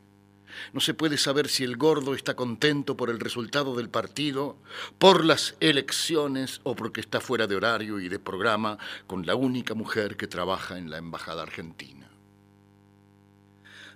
no 0.73 0.79
se 0.79 0.93
puede 0.93 1.17
saber 1.17 1.47
si 1.47 1.63
el 1.63 1.77
gordo 1.77 2.13
está 2.13 2.35
contento 2.35 2.95
por 2.95 3.09
el 3.09 3.19
resultado 3.19 3.75
del 3.75 3.89
partido, 3.89 4.57
por 4.97 5.25
las 5.25 5.55
elecciones 5.59 6.61
o 6.63 6.75
porque 6.75 7.01
está 7.01 7.21
fuera 7.21 7.47
de 7.47 7.55
horario 7.55 7.99
y 7.99 8.09
de 8.09 8.19
programa 8.19 8.77
con 9.07 9.25
la 9.25 9.35
única 9.35 9.73
mujer 9.73 10.17
que 10.17 10.27
trabaja 10.27 10.77
en 10.77 10.89
la 10.89 10.97
Embajada 10.97 11.43
Argentina. 11.43 12.09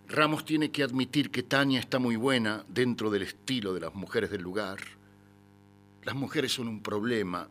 Ramos 0.08 0.46
tiene 0.46 0.72
que 0.72 0.84
admitir 0.84 1.32
que 1.32 1.44
Tania 1.44 1.80
está 1.80 1.98
muy 1.98 2.16
buena 2.16 2.66
dentro 2.68 3.10
del 3.10 3.24
estilo 3.24 3.74
de 3.74 3.80
las 3.80 3.96
mujeres 3.96 4.30
del 4.30 4.42
lugar. 4.42 4.80
Las 6.04 6.16
mujeres 6.16 6.52
son 6.52 6.68
un 6.68 6.84
problema. 6.84 7.48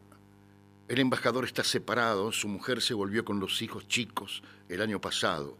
El 0.89 0.99
embajador 0.99 1.45
está 1.45 1.65
separado, 1.65 2.31
su 2.33 2.49
mujer 2.49 2.83
se 2.83 2.95
volvió 2.95 3.25
con 3.25 3.41
los 3.41 3.63
hijos 3.63 3.89
chicos 3.89 4.43
el 4.69 4.83
año 4.83 5.01
pasado. 5.01 5.57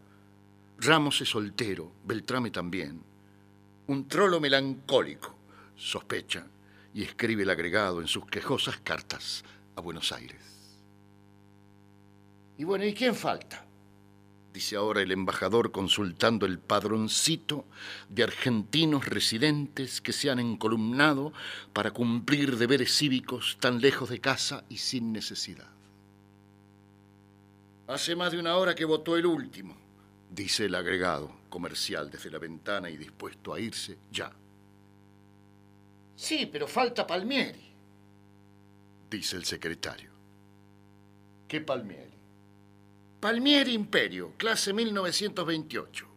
Ramos 0.77 1.19
es 1.21 1.29
soltero, 1.29 1.91
Beltrame 2.05 2.51
también 2.51 3.12
un 3.87 4.07
trolo 4.07 4.39
melancólico, 4.39 5.35
sospecha 5.75 6.45
y 6.93 7.03
escribe 7.03 7.43
el 7.43 7.49
agregado 7.49 8.01
en 8.01 8.07
sus 8.07 8.25
quejosas 8.27 8.77
cartas 8.77 9.43
a 9.75 9.81
Buenos 9.81 10.11
Aires. 10.11 10.41
Y 12.57 12.63
bueno, 12.63 12.85
¿y 12.85 12.93
quién 12.93 13.15
falta? 13.15 13.65
Dice 14.53 14.75
ahora 14.75 15.01
el 15.01 15.11
embajador 15.11 15.71
consultando 15.71 16.45
el 16.45 16.59
padroncito 16.59 17.65
de 18.07 18.23
argentinos 18.23 19.07
residentes 19.07 19.99
que 19.99 20.13
se 20.13 20.29
han 20.29 20.39
encolumnado 20.39 21.33
para 21.73 21.89
cumplir 21.89 22.57
deberes 22.57 22.95
cívicos 22.95 23.57
tan 23.59 23.81
lejos 23.81 24.09
de 24.09 24.19
casa 24.19 24.63
y 24.69 24.77
sin 24.77 25.11
necesidad. 25.11 25.69
Hace 27.87 28.15
más 28.15 28.31
de 28.31 28.39
una 28.39 28.55
hora 28.55 28.75
que 28.75 28.85
votó 28.85 29.17
el 29.17 29.25
último, 29.25 29.75
dice 30.29 30.65
el 30.65 30.75
agregado 30.75 31.42
comercial 31.53 32.09
desde 32.09 32.31
la 32.31 32.39
ventana 32.39 32.89
y 32.89 32.97
dispuesto 32.97 33.53
a 33.53 33.59
irse 33.59 33.99
ya. 34.11 34.33
Sí, 36.15 36.49
pero 36.51 36.67
falta 36.67 37.05
Palmieri, 37.05 37.71
dice 39.07 39.35
el 39.35 39.45
secretario. 39.45 40.09
¿Qué 41.47 41.61
Palmieri? 41.61 42.17
Palmieri 43.19 43.73
Imperio, 43.73 44.33
clase 44.35 44.73
1928. 44.73 46.07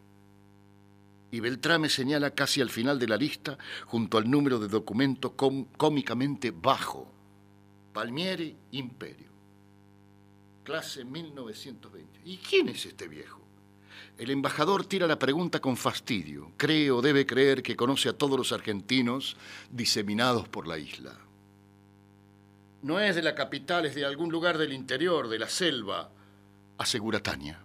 Y 1.32 1.40
Beltrame 1.40 1.90
señala 1.90 2.30
casi 2.30 2.62
al 2.62 2.70
final 2.70 2.98
de 2.98 3.06
la 3.06 3.18
lista, 3.18 3.58
junto 3.84 4.16
al 4.16 4.30
número 4.30 4.58
de 4.58 4.68
documento 4.68 5.36
cómicamente 5.36 6.50
bajo. 6.50 7.12
Palmieri 7.92 8.56
Imperio. 8.70 9.28
Clase 10.64 11.04
1920. 11.04 12.22
¿Y 12.24 12.38
quién 12.38 12.70
es 12.70 12.86
este 12.86 13.06
viejo? 13.06 13.45
El 14.18 14.30
embajador 14.30 14.86
tira 14.86 15.06
la 15.06 15.18
pregunta 15.18 15.60
con 15.60 15.76
fastidio. 15.76 16.52
Cree 16.56 16.90
o 16.90 17.02
debe 17.02 17.26
creer 17.26 17.62
que 17.62 17.76
conoce 17.76 18.08
a 18.08 18.14
todos 18.16 18.38
los 18.38 18.50
argentinos 18.50 19.36
diseminados 19.70 20.48
por 20.48 20.66
la 20.66 20.78
isla. 20.78 21.12
No 22.82 22.98
es 22.98 23.14
de 23.14 23.22
la 23.22 23.34
capital, 23.34 23.84
es 23.84 23.94
de 23.94 24.06
algún 24.06 24.30
lugar 24.30 24.56
del 24.56 24.72
interior, 24.72 25.28
de 25.28 25.38
la 25.38 25.48
selva, 25.48 26.10
asegura 26.78 27.22
Tania. 27.22 27.60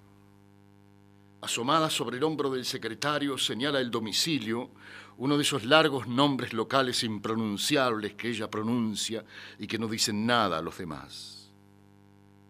Asomada 1.41 1.89
sobre 1.89 2.17
el 2.17 2.23
hombro 2.23 2.49
del 2.49 2.65
secretario, 2.65 3.37
señala 3.37 3.79
el 3.79 3.89
domicilio, 3.89 4.71
uno 5.17 5.37
de 5.37 5.43
esos 5.43 5.63
largos 5.63 6.07
nombres 6.07 6.51
locales 6.51 7.03
impronunciables 7.03 8.13
que 8.15 8.29
ella 8.29 8.49
pronuncia 8.49 9.23
y 9.57 9.67
que 9.67 9.79
no 9.79 9.87
dicen 9.87 10.25
nada 10.25 10.57
a 10.57 10.61
los 10.61 10.77
demás. 10.77 11.49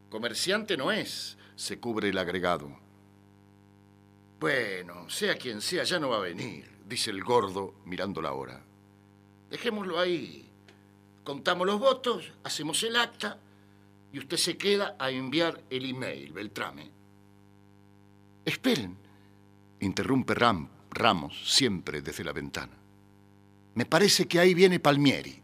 Comerciante 0.10 0.76
no 0.76 0.92
es, 0.92 1.38
se 1.56 1.80
cubre 1.80 2.10
el 2.10 2.18
agregado. 2.18 2.81
Bueno, 4.42 5.08
sea 5.08 5.38
quien 5.38 5.62
sea, 5.62 5.84
ya 5.84 6.00
no 6.00 6.10
va 6.10 6.18
a 6.18 6.22
venir, 6.22 6.68
dice 6.88 7.12
el 7.12 7.24
gordo 7.24 7.76
mirando 7.86 8.24
la 8.24 8.34
hora. 8.34 8.60
Dejémoslo 9.52 10.00
ahí. 10.00 10.50
Contamos 11.24 11.68
los 11.68 11.80
votos, 11.80 12.34
hacemos 12.44 12.82
el 12.82 12.96
acta 12.96 13.38
y 14.12 14.18
usted 14.18 14.38
se 14.38 14.58
queda 14.58 14.96
a 14.98 15.12
enviar 15.12 15.62
el 15.70 15.88
email, 15.88 16.34
Beltrame. 16.34 16.90
Esperen, 18.44 18.98
interrumpe 19.80 20.34
Ram, 20.34 20.68
Ramos 20.90 21.54
siempre 21.54 22.02
desde 22.02 22.24
la 22.24 22.34
ventana. 22.34 22.74
Me 23.76 23.86
parece 23.86 24.28
que 24.28 24.40
ahí 24.40 24.56
viene 24.56 24.80
Palmieri. 24.80 25.40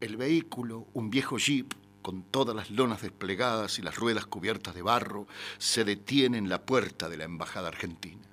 El 0.00 0.16
vehículo, 0.16 0.88
un 0.94 1.10
viejo 1.10 1.38
jeep, 1.38 1.72
con 2.02 2.22
todas 2.24 2.54
las 2.54 2.70
lonas 2.70 3.02
desplegadas 3.02 3.78
y 3.78 3.82
las 3.82 3.96
ruedas 3.96 4.26
cubiertas 4.26 4.74
de 4.74 4.82
barro, 4.82 5.26
se 5.58 5.84
detiene 5.84 6.38
en 6.38 6.48
la 6.48 6.62
puerta 6.62 7.08
de 7.08 7.16
la 7.16 7.24
Embajada 7.24 7.68
Argentina. 7.68 8.28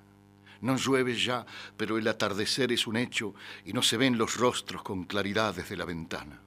No 0.60 0.76
llueve 0.76 1.16
ya, 1.16 1.46
pero 1.76 1.96
el 1.96 2.06
atardecer 2.06 2.70
es 2.72 2.86
un 2.86 2.96
hecho 2.96 3.34
y 3.64 3.72
no 3.72 3.82
se 3.82 3.96
ven 3.96 4.18
los 4.18 4.36
rostros 4.36 4.82
con 4.82 5.04
claridad 5.04 5.54
desde 5.54 5.76
la 5.76 5.86
ventana. 5.86 6.40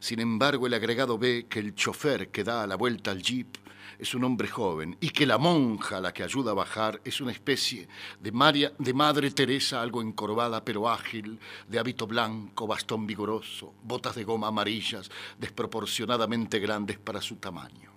Sin 0.00 0.18
embargo, 0.18 0.66
el 0.66 0.74
agregado 0.74 1.18
ve 1.18 1.46
que 1.48 1.60
el 1.60 1.74
chofer 1.74 2.30
que 2.30 2.42
da 2.42 2.66
la 2.66 2.76
vuelta 2.76 3.10
al 3.12 3.22
jeep 3.22 3.56
es 3.98 4.14
un 4.14 4.24
hombre 4.24 4.48
joven 4.48 4.96
y 5.00 5.10
que 5.10 5.26
la 5.26 5.38
monja 5.38 5.98
a 5.98 6.00
la 6.00 6.12
que 6.12 6.22
ayuda 6.22 6.52
a 6.52 6.54
bajar 6.54 7.00
es 7.04 7.20
una 7.20 7.32
especie 7.32 7.88
de, 8.20 8.32
María, 8.32 8.72
de 8.78 8.94
Madre 8.94 9.30
Teresa 9.30 9.80
algo 9.80 10.02
encorvada 10.02 10.64
pero 10.64 10.88
ágil, 10.88 11.38
de 11.68 11.78
hábito 11.78 12.06
blanco, 12.06 12.66
bastón 12.66 13.06
vigoroso, 13.06 13.74
botas 13.82 14.14
de 14.14 14.24
goma 14.24 14.48
amarillas 14.48 15.10
desproporcionadamente 15.38 16.58
grandes 16.58 16.98
para 16.98 17.20
su 17.20 17.36
tamaño. 17.36 17.92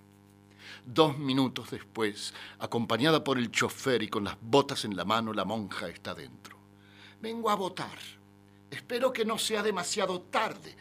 Dos 0.86 1.18
minutos 1.18 1.72
después, 1.72 2.34
acompañada 2.60 3.24
por 3.24 3.38
el 3.38 3.52
chofer 3.52 4.04
y 4.04 4.08
con 4.08 4.24
las 4.24 4.38
botas 4.40 4.86
en 4.86 4.96
la 4.96 5.04
mano, 5.04 5.34
la 5.34 5.44
monja 5.44 5.90
está 5.90 6.16
dentro. 6.16 6.58
Vengo 7.22 7.50
a 7.50 7.56
votar. 7.56 7.98
Espero 8.72 9.12
que 9.12 9.26
no 9.26 9.38
sea 9.38 9.64
demasiado 9.64 10.22
tarde 10.22 10.76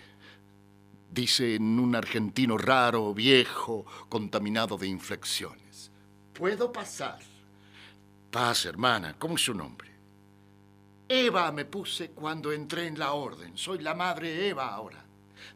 dice 1.17 1.55
en 1.55 1.81
un 1.81 1.97
argentino 1.97 2.59
raro, 2.59 3.15
viejo, 3.15 3.87
contaminado 4.11 4.77
de 4.77 4.87
inflexiones. 4.87 5.91
¿Puedo 6.35 6.71
pasar? 6.71 7.19
Pasa, 8.31 8.69
hermana. 8.69 9.17
¿Cómo 9.19 9.37
es 9.37 9.45
su 9.45 9.55
nombre? 9.55 9.91
Eva 11.09 11.51
me 11.53 11.65
puse 11.65 12.11
cuando 12.11 12.53
entré 12.53 12.87
en 12.87 12.99
la 12.99 13.15
orden. 13.15 13.57
Soy 13.57 13.79
la 13.79 13.95
madre 13.95 14.49
Eva 14.49 14.69
ahora, 14.69 15.07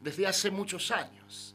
desde 0.03 0.27
hace 0.27 0.51
muchos 0.51 0.91
años. 0.91 1.55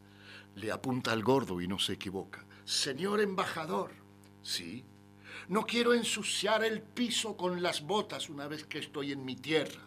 Le 0.56 0.72
apunta 0.72 1.12
al 1.12 1.24
gordo 1.24 1.60
y 1.60 1.68
no 1.68 1.80
se 1.80 1.94
equivoca. 1.94 2.46
Señor 2.64 3.22
embajador. 3.22 3.92
Sí. 4.44 4.86
No 5.48 5.66
quiero 5.66 5.94
ensuciar 5.96 6.64
el 6.64 6.82
piso 6.82 7.36
con 7.36 7.64
las 7.64 7.82
botas 7.82 8.30
una 8.30 8.48
vez 8.48 8.66
que 8.66 8.78
estoy 8.78 9.14
en 9.14 9.26
mi 9.26 9.36
tierra. 9.36 9.82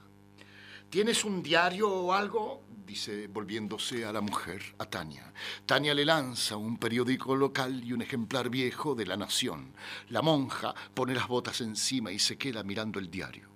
¿Tienes 0.90 1.24
un 1.24 1.42
diario 1.42 1.88
o 1.88 2.12
algo? 2.12 2.64
Dice 2.88 3.27
volviéndose 3.27 4.07
a 4.07 4.12
la 4.14 4.22
mujer, 4.22 4.62
a 4.79 4.87
Tania. 4.87 5.31
Tania 5.66 5.92
le 5.92 6.07
lanza 6.07 6.57
un 6.57 6.79
periódico 6.79 7.37
local 7.37 7.85
y 7.85 7.92
un 7.92 8.01
ejemplar 8.01 8.48
viejo 8.48 8.94
de 8.94 9.05
La 9.05 9.18
Nación. 9.18 9.74
La 10.09 10.22
monja 10.22 10.74
pone 10.94 11.14
las 11.14 11.29
botas 11.29 11.61
encima 11.61 12.11
y 12.11 12.18
se 12.18 12.38
queda 12.38 12.62
mirando 12.62 12.98
el 12.98 13.11
diario. 13.11 13.51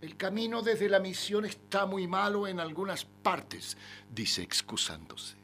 El 0.00 0.16
camino 0.16 0.62
desde 0.62 0.88
la 0.88 0.98
misión 0.98 1.44
está 1.44 1.84
muy 1.84 2.08
malo 2.08 2.46
en 2.46 2.58
algunas 2.58 3.04
partes, 3.04 3.76
dice 4.10 4.40
excusándose, 4.40 5.36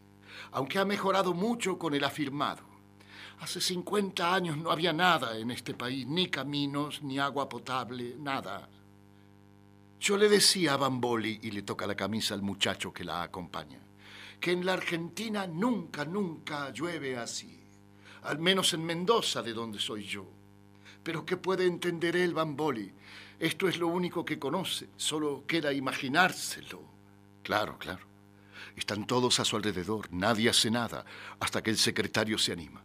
aunque 0.53 0.79
ha 0.79 0.87
mejorado 0.87 1.35
mucho 1.35 1.79
con 1.79 1.93
el 1.95 2.05
afirmado. 2.05 2.63
Hace 3.41 3.61
50 3.61 4.35
años 4.35 4.57
no 4.57 4.71
había 4.71 4.95
nada 4.95 5.37
en 5.37 5.51
este 5.51 5.75
país, 5.75 6.07
ni 6.07 6.29
caminos, 6.29 7.03
ni 7.03 7.19
agua 7.19 7.51
potable, 7.51 8.17
nada. 8.19 8.67
Yo 10.07 10.17
le 10.17 10.29
decía 10.29 10.75
a 10.75 10.77
Bamboli, 10.77 11.41
y 11.43 11.51
le 11.51 11.63
toca 11.63 11.85
la 11.85 11.97
camisa 11.97 12.35
al 12.35 12.41
muchacho 12.41 12.93
que 12.93 13.03
la 13.03 13.25
acompaña, 13.25 13.81
que 14.39 14.53
en 14.53 14.65
la 14.65 14.75
Argentina 14.75 15.49
nunca, 15.49 16.05
nunca 16.05 16.71
llueve 16.71 17.17
así, 17.17 17.59
al 18.23 18.39
menos 18.39 18.73
en 18.73 18.85
Mendoza, 18.85 19.43
de 19.43 19.53
donde 19.53 19.81
soy 19.81 20.05
yo. 20.05 20.25
Pero 21.03 21.27
¿qué 21.27 21.37
puede 21.37 21.67
entender 21.67 22.15
él, 22.15 22.35
Bamboli? 22.35 22.93
Esto 23.41 23.67
es 23.67 23.79
lo 23.79 23.89
único 23.89 24.25
que 24.25 24.39
conoce, 24.39 24.91
solo 24.97 25.43
queda 25.45 25.73
imaginárselo. 25.73 26.85
Claro, 27.43 27.77
claro. 27.77 28.07
Están 28.77 29.09
todos 29.09 29.41
a 29.41 29.45
su 29.45 29.57
alrededor, 29.57 30.07
nadie 30.13 30.51
hace 30.51 30.71
nada, 30.71 31.05
hasta 31.41 31.65
que 31.65 31.71
el 31.71 31.79
secretario 31.79 32.39
se 32.39 32.53
anima. 32.53 32.81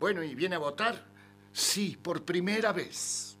Bueno, 0.00 0.22
¿y 0.22 0.34
viene 0.34 0.54
a 0.54 0.60
votar? 0.60 1.04
Sí, 1.52 1.98
por 2.02 2.24
primera 2.24 2.72
vez. 2.72 3.36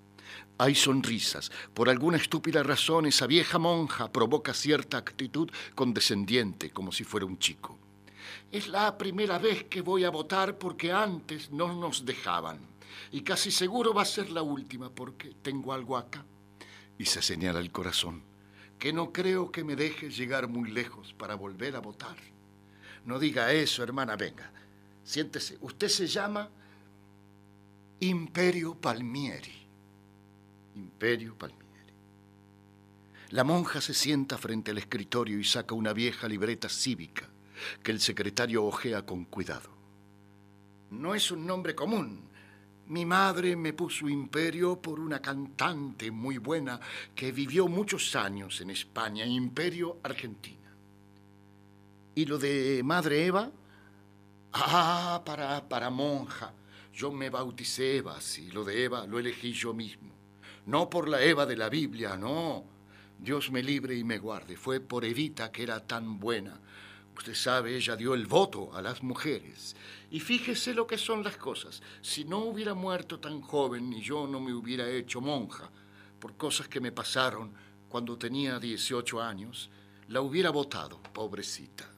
Hay 0.58 0.74
sonrisas. 0.74 1.50
Por 1.74 1.88
alguna 1.88 2.18
estúpida 2.18 2.62
razón, 2.62 3.06
esa 3.06 3.26
vieja 3.26 3.58
monja 3.58 4.12
provoca 4.12 4.54
cierta 4.54 4.98
actitud 4.98 5.50
condescendiente, 5.74 6.70
como 6.70 6.92
si 6.92 7.04
fuera 7.04 7.26
un 7.26 7.38
chico. 7.38 7.78
Es 8.50 8.68
la 8.68 8.96
primera 8.98 9.38
vez 9.38 9.64
que 9.64 9.80
voy 9.80 10.04
a 10.04 10.10
votar 10.10 10.58
porque 10.58 10.92
antes 10.92 11.50
no 11.50 11.72
nos 11.72 12.04
dejaban. 12.04 12.58
Y 13.10 13.22
casi 13.22 13.50
seguro 13.50 13.94
va 13.94 14.02
a 14.02 14.06
ser 14.06 14.30
la 14.30 14.42
última 14.42 14.90
porque 14.90 15.32
tengo 15.42 15.72
algo 15.72 15.96
acá. 15.96 16.24
Y 16.98 17.06
se 17.06 17.22
señala 17.22 17.60
el 17.60 17.72
corazón, 17.72 18.22
que 18.78 18.92
no 18.92 19.12
creo 19.12 19.50
que 19.50 19.64
me 19.64 19.76
deje 19.76 20.10
llegar 20.10 20.48
muy 20.48 20.70
lejos 20.70 21.14
para 21.14 21.34
volver 21.34 21.76
a 21.76 21.80
votar. 21.80 22.16
No 23.04 23.18
diga 23.18 23.52
eso, 23.52 23.82
hermana, 23.82 24.16
venga. 24.16 24.52
Siéntese. 25.02 25.58
Usted 25.60 25.88
se 25.88 26.06
llama 26.06 26.48
Imperio 28.00 28.74
Palmieri. 28.74 29.61
Imperio 30.74 31.36
Palmieri. 31.36 31.62
La 33.30 33.44
monja 33.44 33.80
se 33.80 33.94
sienta 33.94 34.36
frente 34.36 34.70
al 34.70 34.78
escritorio 34.78 35.38
y 35.38 35.44
saca 35.44 35.74
una 35.74 35.92
vieja 35.92 36.28
libreta 36.28 36.68
cívica 36.68 37.28
que 37.82 37.92
el 37.92 38.00
secretario 38.00 38.64
ojea 38.64 39.06
con 39.06 39.24
cuidado. 39.24 39.70
No 40.90 41.14
es 41.14 41.30
un 41.30 41.46
nombre 41.46 41.74
común. 41.74 42.28
Mi 42.88 43.06
madre 43.06 43.56
me 43.56 43.72
puso 43.72 44.08
imperio 44.08 44.80
por 44.80 45.00
una 45.00 45.20
cantante 45.22 46.10
muy 46.10 46.38
buena 46.38 46.78
que 47.14 47.32
vivió 47.32 47.68
muchos 47.68 48.14
años 48.16 48.60
en 48.60 48.70
España, 48.70 49.24
Imperio 49.24 49.98
Argentina. 50.02 50.58
¿Y 52.14 52.26
lo 52.26 52.36
de 52.36 52.82
Madre 52.84 53.24
Eva? 53.24 53.50
Ah, 54.52 55.22
para, 55.24 55.66
para 55.66 55.88
monja. 55.88 56.52
Yo 56.92 57.10
me 57.10 57.30
bauticé 57.30 57.96
Eva, 57.96 58.20
sí, 58.20 58.50
lo 58.50 58.64
de 58.64 58.84
Eva 58.84 59.06
lo 59.06 59.18
elegí 59.18 59.52
yo 59.52 59.72
mismo 59.72 60.11
no 60.66 60.88
por 60.88 61.08
la 61.08 61.22
Eva 61.22 61.46
de 61.46 61.56
la 61.56 61.68
Biblia, 61.68 62.16
no. 62.16 62.64
Dios 63.18 63.50
me 63.50 63.62
libre 63.62 63.96
y 63.96 64.04
me 64.04 64.18
guarde. 64.18 64.56
Fue 64.56 64.80
por 64.80 65.04
Evita 65.04 65.52
que 65.52 65.62
era 65.62 65.86
tan 65.86 66.18
buena. 66.18 66.60
Usted 67.16 67.34
sabe, 67.34 67.76
ella 67.76 67.94
dio 67.94 68.14
el 68.14 68.26
voto 68.26 68.74
a 68.74 68.82
las 68.82 69.02
mujeres. 69.02 69.76
Y 70.10 70.20
fíjese 70.20 70.74
lo 70.74 70.86
que 70.86 70.98
son 70.98 71.22
las 71.22 71.36
cosas. 71.36 71.82
Si 72.00 72.24
no 72.24 72.38
hubiera 72.38 72.74
muerto 72.74 73.20
tan 73.20 73.40
joven 73.40 73.92
y 73.92 74.00
yo 74.00 74.26
no 74.26 74.40
me 74.40 74.52
hubiera 74.52 74.88
hecho 74.88 75.20
monja 75.20 75.70
por 76.18 76.36
cosas 76.36 76.68
que 76.68 76.80
me 76.80 76.92
pasaron 76.92 77.52
cuando 77.88 78.16
tenía 78.16 78.58
18 78.58 79.20
años, 79.20 79.70
la 80.08 80.20
hubiera 80.20 80.50
votado, 80.50 81.00
pobrecita. 81.12 81.91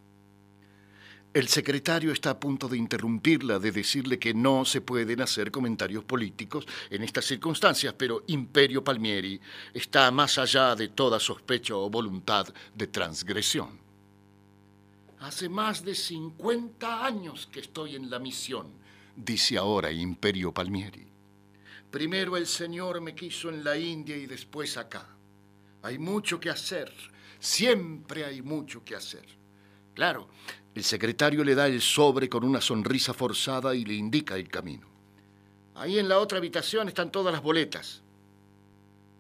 El 1.35 1.49
secretario 1.49 2.13
está 2.13 2.31
a 2.31 2.39
punto 2.39 2.69
de 2.69 2.79
interrumpirla, 2.79 3.59
de 3.59 3.73
decirle 3.73 4.21
que 4.21 4.33
no 4.33 4.65
se 4.65 4.83
pueden 4.83 5.21
hacer 5.21 5.51
comentarios 5.51 6.05
políticos 6.05 6.65
en 6.89 7.03
estas 7.03 7.25
circunstancias, 7.25 7.93
pero 7.99 8.23
Imperio 8.29 8.85
Palmieri 8.85 9.41
está 9.73 10.13
más 10.13 10.39
allá 10.39 10.77
de 10.77 10.91
toda 10.91 11.19
sospecha 11.19 11.75
o 11.75 11.91
voluntad 11.91 12.47
de 12.73 12.87
transgresión. 12.87 13.81
Hace 15.19 15.49
más 15.49 15.85
de 15.85 15.97
50 15.97 17.05
años 17.05 17.49
que 17.51 17.59
estoy 17.59 17.97
en 17.97 18.09
la 18.11 18.21
misión, 18.21 18.69
dice 19.17 19.59
ahora 19.59 19.91
Imperio 19.91 20.55
Palmieri. 20.55 21.05
Primero 21.91 22.37
el 22.37 22.47
Señor 22.47 23.01
me 23.01 23.13
quiso 23.13 23.49
en 23.49 23.65
la 23.65 23.77
India 23.77 24.17
y 24.17 24.27
después 24.27 24.77
acá. 24.77 25.09
Hay 25.83 25.99
mucho 25.99 26.39
que 26.39 26.51
hacer, 26.51 26.93
siempre 27.41 28.25
hay 28.25 28.41
mucho 28.41 28.85
que 28.85 28.95
hacer. 28.95 29.27
Claro, 29.95 30.29
el 30.75 30.83
secretario 30.83 31.45
le 31.45 31.55
da 31.55 31.69
el 31.69 31.81
sobre 31.81 32.29
con 32.29 32.43
una 32.43 32.61
sonrisa 32.61 33.15
forzada 33.15 33.75
y 33.75 33.85
le 33.85 33.95
indica 33.95 34.35
el 34.37 34.49
camino. 34.49 34.89
Ahí 35.77 35.99
en 35.99 36.09
la 36.09 36.19
otra 36.19 36.39
habitación 36.39 36.89
están 36.89 37.11
todas 37.11 37.33
las 37.33 37.43
boletas. 37.43 38.03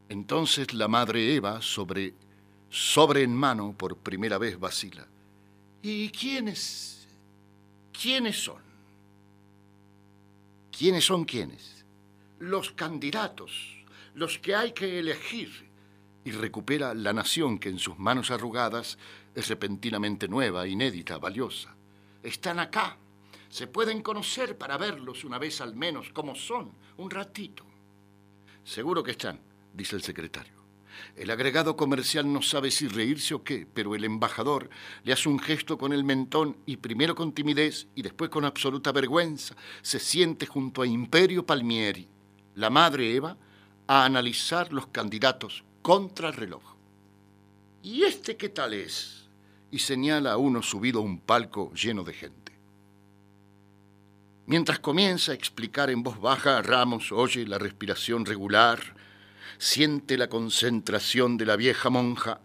Entonces 0.08 0.74
la 0.74 0.88
madre 0.88 1.34
Eva, 1.34 1.62
sobre, 1.62 2.14
sobre 2.70 3.22
en 3.22 3.34
mano, 3.34 3.74
por 3.76 3.96
primera 3.96 4.38
vez 4.38 4.58
vacila. 4.58 5.06
¿Y 5.82 6.10
quiénes? 6.10 7.06
¿Quiénes 7.92 8.42
son? 8.42 8.62
¿Quiénes 10.76 11.04
son 11.04 11.24
quiénes? 11.24 11.84
Los 12.40 12.72
candidatos, 12.72 13.84
los 14.14 14.38
que 14.38 14.56
hay 14.56 14.72
que 14.72 14.98
elegir. 14.98 15.70
Y 16.24 16.32
recupera 16.32 16.94
la 16.94 17.12
nación 17.12 17.58
que 17.58 17.68
en 17.68 17.78
sus 17.78 17.98
manos 17.98 18.30
arrugadas 18.30 18.98
es 19.34 19.48
repentinamente 19.48 20.28
nueva, 20.28 20.66
inédita, 20.66 21.18
valiosa. 21.18 21.74
Están 22.22 22.58
acá. 22.58 22.96
Se 23.48 23.66
pueden 23.66 24.02
conocer 24.02 24.56
para 24.58 24.78
verlos 24.78 25.24
una 25.24 25.38
vez 25.38 25.60
al 25.60 25.76
menos 25.76 26.10
como 26.10 26.34
son, 26.34 26.72
un 26.96 27.10
ratito. 27.10 27.64
Seguro 28.64 29.02
que 29.02 29.12
están, 29.12 29.40
dice 29.72 29.96
el 29.96 30.02
secretario. 30.02 30.54
El 31.16 31.30
agregado 31.30 31.76
comercial 31.76 32.32
no 32.32 32.42
sabe 32.42 32.70
si 32.70 32.88
reírse 32.88 33.34
o 33.34 33.42
qué, 33.42 33.66
pero 33.72 33.94
el 33.94 34.04
embajador 34.04 34.70
le 35.02 35.12
hace 35.12 35.28
un 35.28 35.38
gesto 35.38 35.76
con 35.76 35.92
el 35.92 36.04
mentón 36.04 36.56
y 36.66 36.76
primero 36.76 37.14
con 37.14 37.32
timidez 37.32 37.88
y 37.94 38.02
después 38.02 38.30
con 38.30 38.44
absoluta 38.44 38.92
vergüenza 38.92 39.56
se 39.82 39.98
siente 39.98 40.46
junto 40.46 40.82
a 40.82 40.86
Imperio 40.86 41.44
Palmieri, 41.44 42.08
la 42.54 42.70
madre 42.70 43.14
Eva, 43.14 43.36
a 43.86 44.04
analizar 44.04 44.72
los 44.72 44.86
candidatos 44.88 45.64
contra 45.82 46.28
el 46.28 46.34
reloj. 46.34 46.62
¿Y 47.82 48.04
este 48.04 48.36
qué 48.36 48.48
tal 48.48 48.72
es? 48.72 49.23
Y 49.74 49.80
señala 49.80 50.30
a 50.30 50.36
uno 50.36 50.62
subido 50.62 51.00
a 51.00 51.02
un 51.02 51.18
palco 51.18 51.72
lleno 51.74 52.04
de 52.04 52.12
gente. 52.12 52.52
Mientras 54.46 54.78
comienza 54.78 55.32
a 55.32 55.34
explicar 55.34 55.90
en 55.90 56.04
voz 56.04 56.20
baja, 56.20 56.62
Ramos 56.62 57.10
oye 57.10 57.44
la 57.44 57.58
respiración 57.58 58.24
regular, 58.24 58.94
siente 59.58 60.16
la 60.16 60.28
concentración 60.28 61.36
de 61.36 61.46
la 61.46 61.56
vieja 61.56 61.90
monja, 61.90 62.40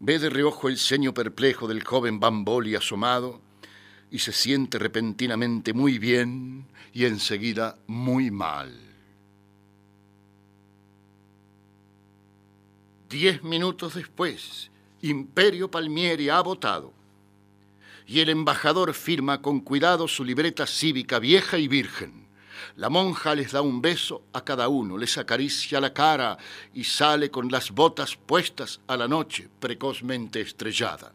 ve 0.00 0.18
de 0.18 0.28
reojo 0.28 0.68
el 0.68 0.76
ceño 0.76 1.14
perplejo 1.14 1.68
del 1.68 1.84
joven 1.84 2.18
Bamboli 2.18 2.74
asomado 2.74 3.40
y 4.10 4.18
se 4.18 4.32
siente 4.32 4.80
repentinamente 4.80 5.72
muy 5.74 6.00
bien 6.00 6.66
y 6.92 7.04
enseguida 7.04 7.78
muy 7.86 8.32
mal. 8.32 8.76
Diez 13.08 13.44
minutos 13.44 13.94
después, 13.94 14.71
Imperio 15.02 15.68
Palmieri 15.68 16.28
ha 16.28 16.40
votado. 16.40 16.92
Y 18.06 18.20
el 18.20 18.28
embajador 18.28 18.94
firma 18.94 19.42
con 19.42 19.60
cuidado 19.60 20.06
su 20.06 20.24
libreta 20.24 20.66
cívica 20.66 21.18
vieja 21.18 21.58
y 21.58 21.66
virgen. 21.66 22.28
La 22.76 22.88
monja 22.88 23.34
les 23.34 23.52
da 23.52 23.62
un 23.62 23.82
beso 23.82 24.22
a 24.32 24.44
cada 24.44 24.68
uno, 24.68 24.96
les 24.96 25.18
acaricia 25.18 25.80
la 25.80 25.92
cara 25.92 26.38
y 26.72 26.84
sale 26.84 27.30
con 27.30 27.50
las 27.50 27.72
botas 27.72 28.16
puestas 28.16 28.80
a 28.86 28.96
la 28.96 29.08
noche 29.08 29.48
precozmente 29.58 30.40
estrellada. 30.40 31.12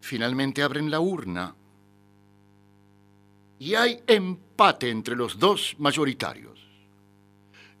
Finalmente 0.00 0.62
abren 0.62 0.90
la 0.90 1.00
urna 1.00 1.54
y 3.58 3.74
hay 3.74 4.02
empate 4.06 4.90
entre 4.90 5.16
los 5.16 5.38
dos 5.38 5.74
mayoritarios. 5.78 6.65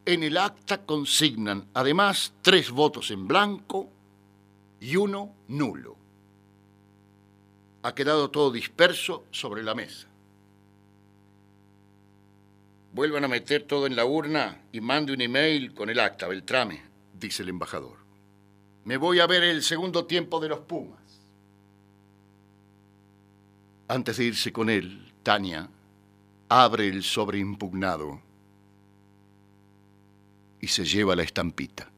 En 0.06 0.22
el 0.22 0.36
acta 0.36 0.86
consignan 0.86 1.66
además 1.74 2.32
tres 2.40 2.70
votos 2.70 3.10
en 3.10 3.26
blanco 3.26 3.90
y 4.78 4.94
uno 4.94 5.34
nulo. 5.48 5.96
Ha 7.82 7.92
quedado 7.92 8.30
todo 8.30 8.52
disperso 8.52 9.24
sobre 9.32 9.64
la 9.64 9.74
mesa. 9.74 10.06
Vuelvan 12.92 13.24
a 13.24 13.28
meter 13.28 13.64
todo 13.64 13.88
en 13.88 13.96
la 13.96 14.04
urna 14.04 14.62
y 14.70 14.80
mande 14.80 15.12
un 15.12 15.20
email 15.20 15.74
con 15.74 15.90
el 15.90 15.98
acta, 15.98 16.28
Beltrame, 16.28 16.82
dice 17.12 17.42
el 17.42 17.48
embajador. 17.48 17.96
Me 18.84 18.98
voy 18.98 19.18
a 19.18 19.26
ver 19.26 19.42
el 19.42 19.64
segundo 19.64 20.06
tiempo 20.06 20.38
de 20.38 20.48
los 20.48 20.60
Pumas. 20.60 21.00
Antes 23.88 24.18
de 24.18 24.24
irse 24.24 24.52
con 24.52 24.70
él, 24.70 25.12
Tania 25.24 25.68
abre 26.48 26.86
el 26.86 27.02
sobre 27.02 27.38
impugnado 27.38 28.25
y 30.66 30.68
se 30.68 30.84
lleva 30.84 31.14
la 31.14 31.22
estampita. 31.22 31.88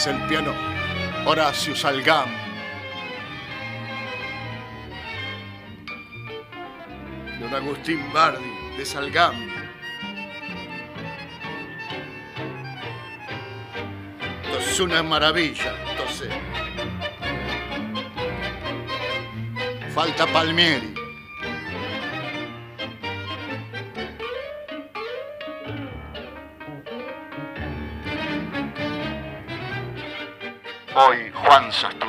Es 0.00 0.06
el 0.06 0.16
piano 0.28 0.54
Horacio 1.26 1.76
Salgam. 1.76 2.30
Don 7.38 7.54
Agustín 7.54 8.00
Bardi 8.10 8.50
de. 8.78 8.82
Esto 14.42 14.58
es 14.58 14.80
una 14.80 15.02
maravilla, 15.02 15.74
entonces. 15.90 16.30
Falta 19.94 20.26
Palmieri. 20.28 20.89
Hoy 31.00 31.30
Juan 31.32 31.72
Sasturain. 31.72 31.99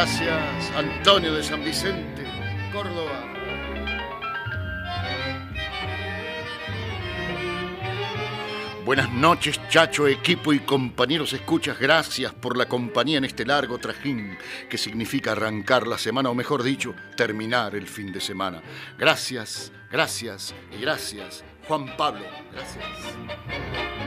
Gracias, 0.00 0.72
Antonio 0.76 1.34
de 1.34 1.42
San 1.42 1.64
Vicente, 1.64 2.22
Córdoba. 2.72 3.34
Buenas 8.84 9.12
noches, 9.12 9.60
Chacho, 9.68 10.06
equipo 10.06 10.52
y 10.52 10.60
compañeros 10.60 11.32
escuchas. 11.32 11.80
Gracias 11.80 12.32
por 12.32 12.56
la 12.56 12.66
compañía 12.68 13.18
en 13.18 13.24
este 13.24 13.44
largo 13.44 13.78
trajín 13.78 14.38
que 14.70 14.78
significa 14.78 15.32
arrancar 15.32 15.88
la 15.88 15.98
semana, 15.98 16.30
o 16.30 16.34
mejor 16.36 16.62
dicho, 16.62 16.94
terminar 17.16 17.74
el 17.74 17.88
fin 17.88 18.12
de 18.12 18.20
semana. 18.20 18.62
Gracias, 18.96 19.72
gracias 19.90 20.54
y 20.70 20.80
gracias. 20.80 21.42
Juan 21.66 21.96
Pablo, 21.96 22.24
gracias. 22.52 23.97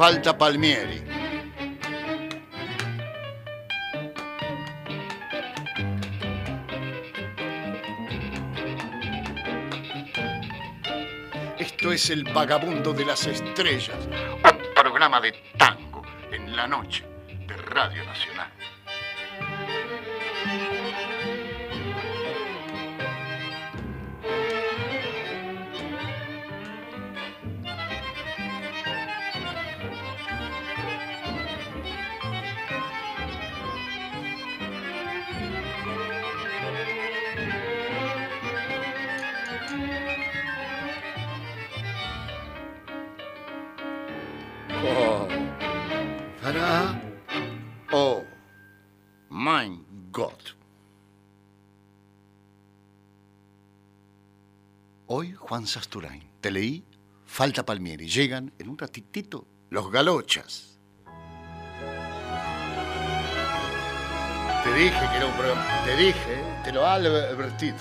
Falta 0.00 0.32
Palmieri. 0.38 1.02
Esto 11.58 11.92
es 11.92 12.08
el 12.08 12.24
vagabundo 12.24 12.94
de 12.94 13.04
las 13.04 13.26
estrellas, 13.26 13.90
un 14.42 14.74
programa 14.74 15.20
de 15.20 15.32
tango 15.58 16.02
en 16.32 16.56
la 16.56 16.66
noche 16.66 17.04
de 17.46 17.54
Radio 17.58 18.02
Nacional. 18.06 18.59
Sasturain. 55.66 56.22
Te 56.40 56.50
leí, 56.50 56.84
falta 57.26 57.64
Palmieri. 57.64 58.08
Llegan 58.08 58.52
en 58.58 58.68
un 58.68 58.78
ratitito 58.78 59.46
los 59.70 59.90
galochas. 59.90 60.78
Te 64.64 64.74
dije 64.74 65.08
que 65.10 65.16
era 65.16 65.26
un 65.26 65.32
programa. 65.32 65.64
Te 65.84 65.96
dije, 65.96 66.60
te 66.64 66.72
lo 66.72 66.86
advertí. 66.86 67.72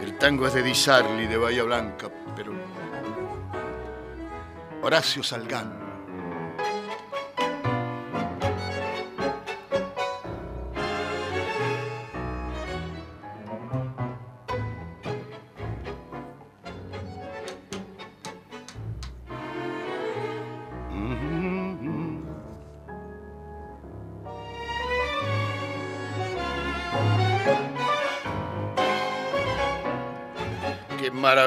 El 0.00 0.18
tango 0.18 0.46
es 0.46 0.54
de 0.54 0.62
Di 0.62 0.74
Sarli, 0.74 1.26
de 1.26 1.36
Bahía 1.36 1.64
Blanca, 1.64 2.10
pero. 2.34 2.52
Horacio 4.82 5.22
Salgán. 5.22 5.81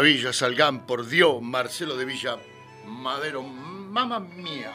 Maravilla, 0.05 0.33
Salgán, 0.33 0.85
por 0.85 1.07
Dios, 1.07 1.41
Marcelo 1.41 1.97
de 1.97 2.05
Villa 2.05 2.37
Madero, 2.85 3.41
mamá 3.41 4.19
mía. 4.19 4.71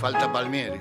Falta 0.00 0.32
Palmieri. 0.32 0.80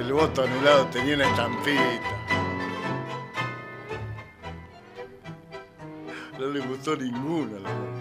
El 0.00 0.12
voto 0.12 0.42
anulado 0.42 0.86
tenía 0.86 1.14
una 1.14 1.30
estampita. 1.30 1.80
No 6.36 6.46
le 6.46 6.60
gustó 6.66 6.96
ninguna 6.96 7.60
la 7.60 7.68
mujer. 7.68 7.99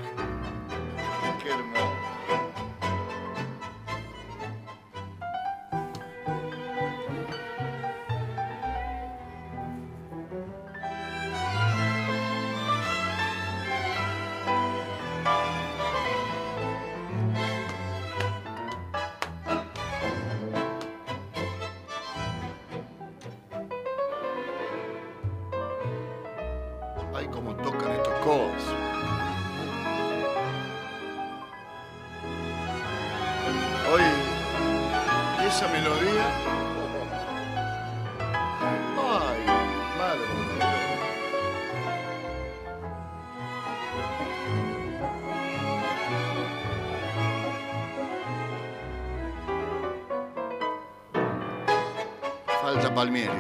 Palmieri. 53.00 53.32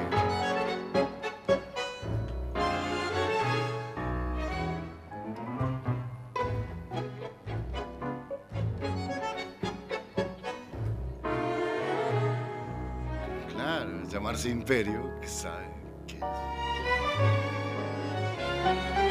Claro, 13.50 14.04
llamarse 14.08 14.48
Imperio, 14.48 15.20
que 15.20 15.28
sabe 15.28 15.68
qué 16.08 16.20
es. 16.20 16.24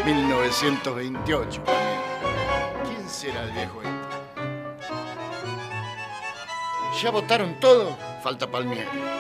1928. 0.07 1.63
¿Quién 2.85 3.07
será 3.07 3.43
el 3.43 3.53
viejo 3.53 3.83
este? 3.83 3.93
¿Ya 7.03 7.11
votaron 7.11 7.61
todo? 7.61 7.99
Falta 8.23 8.51
Palmieri. 8.51 9.18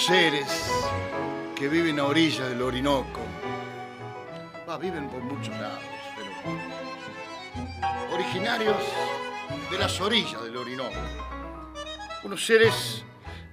Seres 0.00 0.46
que 1.54 1.68
viven 1.68 2.00
a 2.00 2.04
orillas 2.04 2.48
del 2.48 2.62
Orinoco. 2.62 3.20
Viven 4.80 5.10
por 5.10 5.20
muchos 5.22 5.54
lados, 5.58 5.82
pero 6.16 6.30
originarios 8.14 8.76
de 9.70 9.78
las 9.78 10.00
orillas 10.00 10.42
del 10.44 10.56
Orinoco. 10.56 10.96
Unos 12.22 12.46
seres 12.46 13.04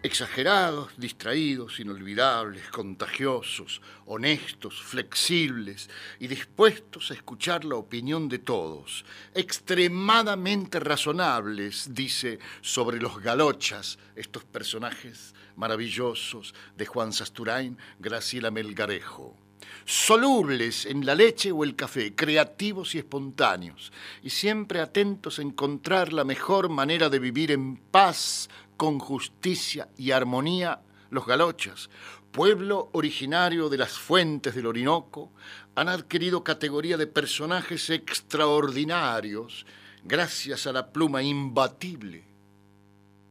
exagerados, 0.03 0.93
distraídos, 0.95 1.81
inolvidables, 1.81 2.69
contagiosos, 2.69 3.81
honestos, 4.05 4.81
flexibles 4.81 5.89
y 6.19 6.27
dispuestos 6.27 7.11
a 7.11 7.15
escuchar 7.15 7.65
la 7.65 7.75
opinión 7.75 8.29
de 8.29 8.39
todos, 8.39 9.03
extremadamente 9.33 10.79
razonables, 10.79 11.93
dice 11.93 12.39
sobre 12.61 13.01
los 13.01 13.21
galochas, 13.21 13.97
estos 14.15 14.45
personajes 14.45 15.33
maravillosos 15.57 16.53
de 16.77 16.85
Juan 16.85 17.11
Sasturain, 17.11 17.77
Graciela 17.99 18.49
Melgarejo. 18.49 19.35
Solubles 19.83 20.85
en 20.85 21.05
la 21.05 21.15
leche 21.15 21.51
o 21.51 21.63
el 21.63 21.75
café, 21.75 22.15
creativos 22.15 22.95
y 22.95 22.99
espontáneos, 22.99 23.91
y 24.23 24.29
siempre 24.29 24.79
atentos 24.79 25.39
a 25.39 25.41
encontrar 25.41 26.13
la 26.13 26.23
mejor 26.23 26.69
manera 26.69 27.09
de 27.09 27.19
vivir 27.19 27.51
en 27.51 27.77
paz, 27.77 28.49
con 28.77 28.99
justicia 28.99 29.89
y 29.97 30.11
armonía 30.11 30.81
los 31.09 31.25
galochas, 31.25 31.89
pueblo 32.31 32.89
originario 32.93 33.69
de 33.69 33.77
las 33.77 33.97
fuentes 33.97 34.53
del 34.53 34.67
Orinoco, 34.67 35.31
han 35.75 35.89
adquirido 35.89 36.43
categoría 36.43 36.97
de 36.97 37.07
personajes 37.07 37.89
extraordinarios 37.89 39.65
gracias 40.03 40.67
a 40.67 40.71
la 40.71 40.91
pluma 40.91 41.23
imbatible 41.23 42.23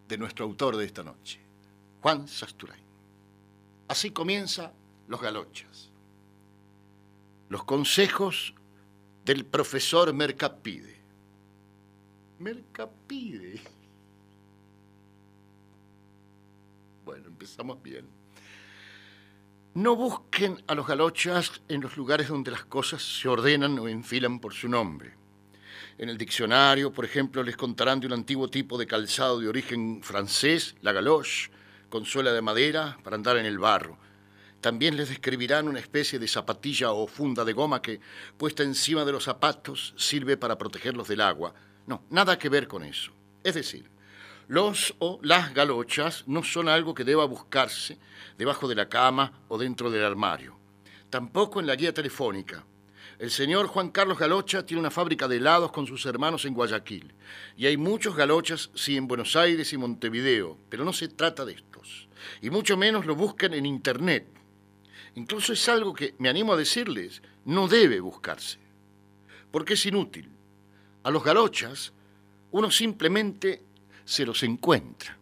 de 0.08 0.18
nuestro 0.18 0.44
autor 0.44 0.76
de 0.76 0.84
esta 0.84 1.02
noche, 1.04 1.40
Juan 2.06 2.28
Sasturain. 2.28 2.84
Así 3.88 4.12
comienza 4.12 4.72
Los 5.08 5.20
Galochas. 5.20 5.90
Los 7.48 7.64
consejos 7.64 8.54
del 9.24 9.44
profesor 9.44 10.12
Mercapide. 10.12 11.00
Mercapide. 12.38 13.60
Bueno, 17.04 17.26
empezamos 17.26 17.82
bien. 17.82 18.06
No 19.74 19.96
busquen 19.96 20.62
a 20.68 20.76
los 20.76 20.86
galochas 20.86 21.60
en 21.66 21.80
los 21.80 21.96
lugares 21.96 22.28
donde 22.28 22.52
las 22.52 22.66
cosas 22.66 23.02
se 23.02 23.26
ordenan 23.28 23.80
o 23.80 23.88
enfilan 23.88 24.38
por 24.38 24.54
su 24.54 24.68
nombre. 24.68 25.12
En 25.98 26.08
el 26.08 26.16
diccionario, 26.16 26.92
por 26.92 27.04
ejemplo, 27.04 27.42
les 27.42 27.56
contarán 27.56 27.98
de 27.98 28.06
un 28.06 28.12
antiguo 28.12 28.48
tipo 28.48 28.78
de 28.78 28.86
calzado 28.86 29.40
de 29.40 29.48
origen 29.48 30.04
francés, 30.04 30.76
la 30.82 30.92
galoche, 30.92 31.50
con 31.96 32.04
suela 32.04 32.30
de 32.34 32.42
madera 32.42 32.98
para 33.02 33.16
andar 33.16 33.38
en 33.38 33.46
el 33.46 33.58
barro. 33.58 33.96
También 34.60 34.98
les 34.98 35.08
describirán 35.08 35.66
una 35.66 35.78
especie 35.78 36.18
de 36.18 36.28
zapatilla 36.28 36.92
o 36.92 37.06
funda 37.06 37.42
de 37.42 37.54
goma 37.54 37.80
que, 37.80 38.00
puesta 38.36 38.62
encima 38.62 39.06
de 39.06 39.12
los 39.12 39.24
zapatos, 39.24 39.94
sirve 39.96 40.36
para 40.36 40.58
protegerlos 40.58 41.08
del 41.08 41.22
agua. 41.22 41.54
No, 41.86 42.04
nada 42.10 42.38
que 42.38 42.50
ver 42.50 42.68
con 42.68 42.84
eso. 42.84 43.12
Es 43.42 43.54
decir, 43.54 43.88
los 44.46 44.94
o 44.98 45.18
las 45.22 45.54
galochas 45.54 46.24
no 46.26 46.42
son 46.42 46.68
algo 46.68 46.92
que 46.92 47.04
deba 47.04 47.24
buscarse 47.24 47.98
debajo 48.36 48.68
de 48.68 48.74
la 48.74 48.90
cama 48.90 49.32
o 49.48 49.56
dentro 49.56 49.90
del 49.90 50.04
armario. 50.04 50.54
Tampoco 51.08 51.60
en 51.60 51.66
la 51.66 51.76
guía 51.76 51.94
telefónica. 51.94 52.66
El 53.18 53.30
señor 53.30 53.68
Juan 53.68 53.88
Carlos 53.88 54.18
Galocha 54.18 54.66
tiene 54.66 54.80
una 54.80 54.90
fábrica 54.90 55.26
de 55.26 55.36
helados 55.38 55.72
con 55.72 55.86
sus 55.86 56.04
hermanos 56.04 56.44
en 56.44 56.52
Guayaquil. 56.52 57.14
Y 57.56 57.64
hay 57.64 57.78
muchos 57.78 58.14
galochas, 58.14 58.68
sí, 58.74 58.98
en 58.98 59.08
Buenos 59.08 59.34
Aires 59.36 59.72
y 59.72 59.78
Montevideo, 59.78 60.58
pero 60.68 60.84
no 60.84 60.92
se 60.92 61.08
trata 61.08 61.46
de 61.46 61.54
estos. 61.54 61.75
Y 62.42 62.50
mucho 62.50 62.76
menos 62.76 63.06
lo 63.06 63.14
buscan 63.14 63.54
en 63.54 63.66
Internet. 63.66 64.26
Incluso 65.14 65.52
es 65.52 65.68
algo 65.68 65.94
que, 65.94 66.14
me 66.18 66.28
animo 66.28 66.52
a 66.52 66.56
decirles, 66.56 67.22
no 67.44 67.68
debe 67.68 68.00
buscarse. 68.00 68.58
Porque 69.50 69.74
es 69.74 69.86
inútil. 69.86 70.28
A 71.02 71.10
los 71.10 71.24
galochas 71.24 71.92
uno 72.50 72.70
simplemente 72.70 73.62
se 74.04 74.24
los 74.24 74.42
encuentra. 74.42 75.16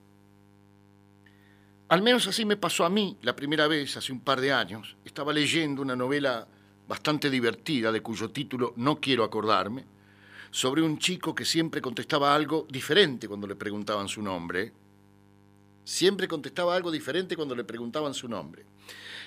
Al 1.89 2.03
menos 2.03 2.27
así 2.27 2.45
me 2.45 2.57
pasó 2.57 2.85
a 2.85 2.91
mí 2.91 3.19
la 3.23 3.37
primera 3.37 3.67
vez, 3.67 3.97
hace 3.97 4.13
un 4.13 4.21
par 4.21 4.41
de 4.41 4.53
años. 4.53 4.97
Estaba 5.05 5.33
leyendo 5.33 5.83
una 5.83 5.97
novela 5.97 6.47
bastante 6.89 7.31
divertida, 7.31 7.93
de 7.93 8.01
cuyo 8.01 8.31
título 8.31 8.73
no 8.77 9.01
quiero 9.01 9.25
acordarme, 9.25 9.85
sobre 10.51 10.83
un 10.83 10.99
chico 10.99 11.35
que 11.35 11.45
siempre 11.45 11.81
contestaba 11.81 12.35
algo 12.35 12.67
diferente 12.71 13.29
cuando 13.29 13.47
le 13.47 13.57
preguntaban 13.57 14.09
su 14.09 14.23
nombre. 14.23 14.73
Siempre 15.85 16.27
contestaba 16.27 16.75
algo 16.75 16.91
diferente 16.91 17.37
cuando 17.37 17.55
le 17.55 17.65
preguntaban 17.65 18.15
su 18.15 18.29
nombre. 18.29 18.65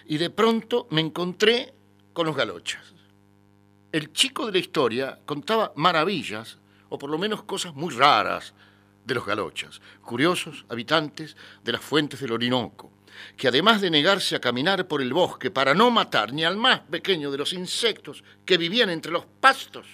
Y 0.07 0.17
de 0.17 0.29
pronto 0.29 0.87
me 0.89 1.01
encontré 1.01 1.73
con 2.13 2.25
los 2.25 2.35
galochas. 2.35 2.93
El 3.91 4.11
chico 4.11 4.45
de 4.45 4.51
la 4.51 4.57
historia 4.57 5.19
contaba 5.25 5.71
maravillas, 5.75 6.57
o 6.89 6.97
por 6.97 7.09
lo 7.09 7.17
menos 7.17 7.43
cosas 7.43 7.73
muy 7.75 7.93
raras, 7.93 8.53
de 9.05 9.13
los 9.13 9.25
galochas, 9.25 9.81
curiosos 10.01 10.65
habitantes 10.67 11.37
de 11.63 11.71
las 11.71 11.81
fuentes 11.81 12.19
del 12.19 12.33
Orinoco 12.33 12.91
que 13.35 13.47
además 13.47 13.81
de 13.81 13.89
negarse 13.89 14.35
a 14.35 14.41
caminar 14.41 14.87
por 14.87 15.01
el 15.01 15.13
bosque 15.13 15.51
para 15.51 15.73
no 15.73 15.89
matar 15.91 16.33
ni 16.33 16.43
al 16.43 16.57
más 16.57 16.81
pequeño 16.81 17.31
de 17.31 17.37
los 17.37 17.53
insectos 17.53 18.23
que 18.45 18.57
vivían 18.57 18.89
entre 18.89 19.11
los 19.11 19.25
pastos, 19.25 19.87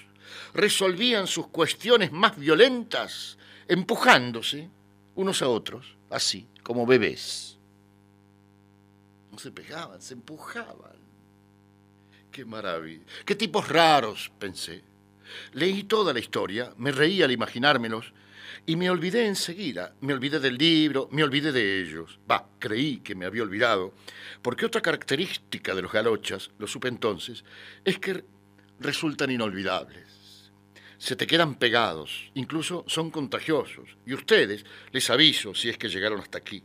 resolvían 0.54 1.28
sus 1.28 1.48
cuestiones 1.48 2.12
más 2.12 2.38
violentas 2.38 3.38
empujándose 3.68 4.70
unos 5.16 5.42
a 5.42 5.48
otros, 5.48 5.96
así 6.10 6.48
como 6.64 6.86
bebés. 6.86 7.58
No 9.32 9.38
se 9.38 9.52
pegaban, 9.52 10.02
se 10.02 10.14
empujaban. 10.14 11.04
Qué 12.32 12.46
maravilla. 12.46 13.04
Qué 13.26 13.36
tipos 13.36 13.68
raros, 13.68 14.32
pensé. 14.40 14.82
Leí 15.54 15.84
toda 15.84 16.14
la 16.14 16.20
historia, 16.20 16.74
me 16.78 16.92
reí 16.92 17.22
al 17.22 17.32
imaginármelos 17.32 18.14
y 18.66 18.76
me 18.76 18.90
olvidé 18.90 19.28
enseguida, 19.28 19.94
me 20.02 20.14
olvidé 20.14 20.40
del 20.40 20.58
libro, 20.58 21.10
me 21.12 21.24
olvidé 21.24 21.52
de 21.52 21.82
ellos. 21.82 22.20
Va, 22.30 22.48
creí 22.60 22.98
que 22.98 23.16
me 23.16 23.26
había 23.26 23.44
olvidado, 23.44 23.94
porque 24.42 24.66
otra 24.66 24.82
característica 24.82 25.76
de 25.76 25.82
los 25.82 25.92
galochas, 25.92 26.52
lo 26.60 26.68
supe 26.68 26.88
entonces, 26.88 27.44
es 27.84 28.00
que 28.00 28.24
resultan 28.80 29.32
inolvidables. 29.32 30.13
Se 31.04 31.18
te 31.18 31.28
quedan 31.28 31.56
pegados, 31.56 32.32
incluso 32.34 32.86
son 32.88 33.12
contagiosos. 33.12 33.98
Y 34.06 34.14
ustedes, 34.14 34.66
les 34.94 35.10
aviso 35.10 35.54
si 35.54 35.68
es 35.68 35.78
que 35.78 35.90
llegaron 35.90 36.22
hasta 36.22 36.38
aquí, 36.38 36.64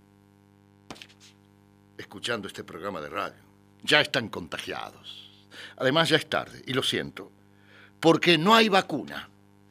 escuchando 1.97 2.47
este 2.47 2.63
programa 2.63 3.01
de 3.01 3.09
radio, 3.09 3.43
ya 3.83 4.01
están 4.01 4.29
contagiados. 4.29 5.29
Además 5.77 6.11
ya 6.11 6.19
es 6.19 6.29
tarde, 6.29 6.63
y 6.69 6.73
lo 6.73 6.85
siento, 6.85 7.33
porque 7.99 8.39
no 8.39 8.55
hay 8.55 8.69
vacuna 8.69 9.29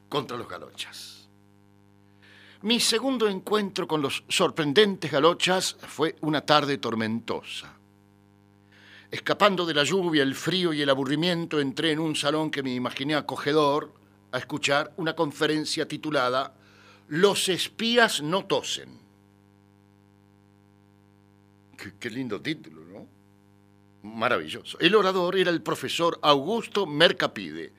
contra 0.10 0.36
los 0.36 0.50
galochas. 0.50 1.30
Mi 2.64 2.82
segundo 2.82 3.30
encuentro 3.30 3.88
con 3.88 4.02
los 4.02 4.26
sorprendentes 4.28 5.10
galochas 5.10 5.78
fue 5.80 6.18
una 6.20 6.42
tarde 6.42 6.78
tormentosa. 6.78 7.74
Escapando 9.12 9.66
de 9.66 9.76
la 9.76 9.86
lluvia, 9.86 10.24
el 10.24 10.36
frío 10.36 10.74
y 10.74 10.82
el 10.82 10.90
aburrimiento, 10.90 11.62
entré 11.62 11.94
en 11.94 12.00
un 12.00 12.18
salón 12.18 12.52
que 12.52 12.64
me 12.64 12.74
imaginé 12.74 13.16
acogedor 13.16 13.96
a 14.38 14.40
escuchar 14.40 14.94
una 14.98 15.16
conferencia 15.16 15.88
titulada 15.88 16.54
Los 17.10 17.50
espías 17.50 18.22
no 18.22 18.46
tosen. 18.46 18.98
Qué, 22.00 22.10
lindo 22.10 22.42
título, 22.42 22.82
¿no? 22.86 23.08
Maravilloso. 24.10 24.80
El 24.80 24.96
orador 24.96 25.38
era 25.38 25.52
el 25.52 25.62
profesor 25.62 26.20
Augusto 26.22 26.86
Mercapide 26.86 27.72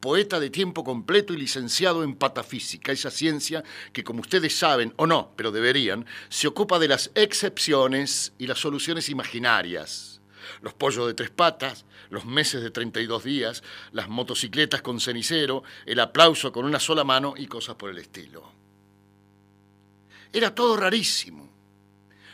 poeta 0.00 0.40
de 0.40 0.50
tiempo 0.50 0.84
completo 0.84 1.34
y 1.34 1.36
licenciado 1.36 2.04
en 2.04 2.14
patafísica, 2.14 2.92
esa 2.92 3.10
ciencia 3.10 3.64
que, 3.92 4.04
como 4.04 4.20
ustedes 4.20 4.56
saben, 4.56 4.94
o 4.96 5.06
no, 5.06 5.32
pero 5.36 5.52
deberían, 5.52 6.06
se 6.28 6.48
ocupa 6.48 6.78
de 6.78 6.88
las 6.88 7.10
excepciones 7.14 8.32
y 8.38 8.46
las 8.46 8.58
soluciones 8.58 9.08
imaginarias. 9.08 10.20
Los 10.62 10.74
pollos 10.74 11.06
de 11.06 11.14
tres 11.14 11.30
patas, 11.30 11.84
los 12.14 12.24
meses 12.24 12.62
de 12.62 12.70
32 12.70 13.24
días, 13.24 13.62
las 13.92 14.08
motocicletas 14.08 14.80
con 14.80 15.00
cenicero, 15.00 15.62
el 15.84 16.00
aplauso 16.00 16.52
con 16.52 16.64
una 16.64 16.80
sola 16.80 17.04
mano 17.04 17.34
y 17.36 17.46
cosas 17.46 17.74
por 17.74 17.90
el 17.90 17.98
estilo. 17.98 18.50
Era 20.32 20.54
todo 20.54 20.76
rarísimo. 20.76 21.48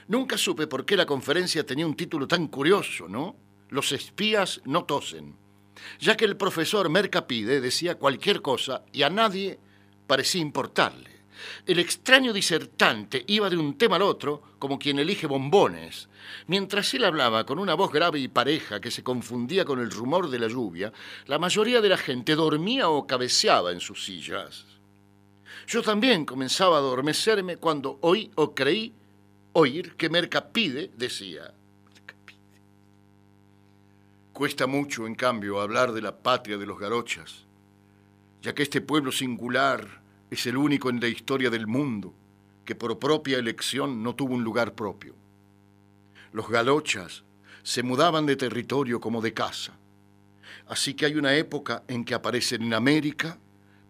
Nunca 0.08 0.38
supe 0.38 0.66
por 0.66 0.84
qué 0.84 0.96
la 0.96 1.06
conferencia 1.06 1.66
tenía 1.66 1.86
un 1.86 1.96
título 1.96 2.28
tan 2.28 2.48
curioso, 2.48 3.08
¿no? 3.08 3.36
Los 3.70 3.92
espías 3.92 4.60
no 4.64 4.84
tosen 4.84 5.40
ya 5.98 6.16
que 6.16 6.24
el 6.24 6.36
profesor 6.36 6.88
Mercapide 6.88 7.60
decía 7.60 7.96
cualquier 7.96 8.42
cosa 8.42 8.84
y 8.92 9.02
a 9.02 9.10
nadie 9.10 9.58
parecía 10.06 10.40
importarle. 10.40 11.09
El 11.66 11.78
extraño 11.78 12.32
disertante 12.32 13.24
iba 13.28 13.50
de 13.50 13.56
un 13.56 13.76
tema 13.76 13.96
al 13.96 14.02
otro 14.02 14.42
como 14.58 14.78
quien 14.78 14.98
elige 14.98 15.26
bombones. 15.26 16.08
Mientras 16.46 16.92
él 16.94 17.04
hablaba 17.04 17.44
con 17.44 17.58
una 17.58 17.74
voz 17.74 17.92
grave 17.92 18.18
y 18.18 18.28
pareja 18.28 18.80
que 18.80 18.90
se 18.90 19.02
confundía 19.02 19.64
con 19.64 19.80
el 19.80 19.90
rumor 19.90 20.30
de 20.30 20.38
la 20.38 20.48
lluvia, 20.48 20.92
la 21.26 21.38
mayoría 21.38 21.80
de 21.80 21.88
la 21.88 21.96
gente 21.96 22.34
dormía 22.34 22.88
o 22.88 23.06
cabeceaba 23.06 23.72
en 23.72 23.80
sus 23.80 24.04
sillas. 24.04 24.66
Yo 25.66 25.82
también 25.82 26.24
comenzaba 26.24 26.76
a 26.76 26.80
adormecerme 26.80 27.56
cuando 27.56 27.98
oí 28.02 28.30
o 28.34 28.54
creí 28.54 28.92
oír 29.52 29.96
que 29.96 30.08
Mercapide 30.08 30.90
decía, 30.96 31.54
Cuesta 34.32 34.66
mucho, 34.66 35.06
en 35.06 35.14
cambio, 35.14 35.60
hablar 35.60 35.92
de 35.92 36.00
la 36.00 36.22
patria 36.22 36.56
de 36.56 36.64
los 36.64 36.78
garochas, 36.78 37.44
ya 38.40 38.54
que 38.54 38.62
este 38.62 38.80
pueblo 38.80 39.12
singular 39.12 39.99
es 40.30 40.46
el 40.46 40.56
único 40.56 40.90
en 40.90 41.00
la 41.00 41.08
historia 41.08 41.50
del 41.50 41.66
mundo 41.66 42.14
que 42.64 42.74
por 42.74 42.98
propia 42.98 43.38
elección 43.38 44.02
no 44.02 44.14
tuvo 44.14 44.34
un 44.34 44.44
lugar 44.44 44.74
propio. 44.74 45.14
Los 46.32 46.48
galochas 46.48 47.24
se 47.62 47.82
mudaban 47.82 48.26
de 48.26 48.36
territorio 48.36 49.00
como 49.00 49.20
de 49.20 49.34
casa, 49.34 49.76
así 50.68 50.94
que 50.94 51.06
hay 51.06 51.16
una 51.16 51.34
época 51.34 51.82
en 51.88 52.04
que 52.04 52.14
aparecen 52.14 52.62
en 52.62 52.74
América, 52.74 53.38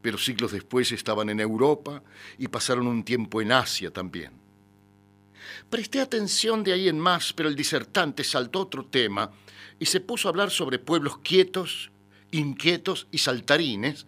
pero 0.00 0.16
siglos 0.16 0.52
después 0.52 0.90
estaban 0.92 1.28
en 1.28 1.40
Europa 1.40 2.02
y 2.38 2.48
pasaron 2.48 2.86
un 2.86 3.04
tiempo 3.04 3.42
en 3.42 3.52
Asia 3.52 3.90
también. 3.90 4.32
Presté 5.68 6.00
atención 6.00 6.64
de 6.64 6.72
ahí 6.72 6.88
en 6.88 6.98
más, 6.98 7.32
pero 7.32 7.48
el 7.48 7.56
disertante 7.56 8.24
saltó 8.24 8.60
otro 8.60 8.86
tema 8.86 9.30
y 9.78 9.86
se 9.86 10.00
puso 10.00 10.28
a 10.28 10.30
hablar 10.30 10.50
sobre 10.50 10.78
pueblos 10.78 11.18
quietos, 11.18 11.90
inquietos 12.30 13.08
y 13.10 13.18
saltarines, 13.18 14.06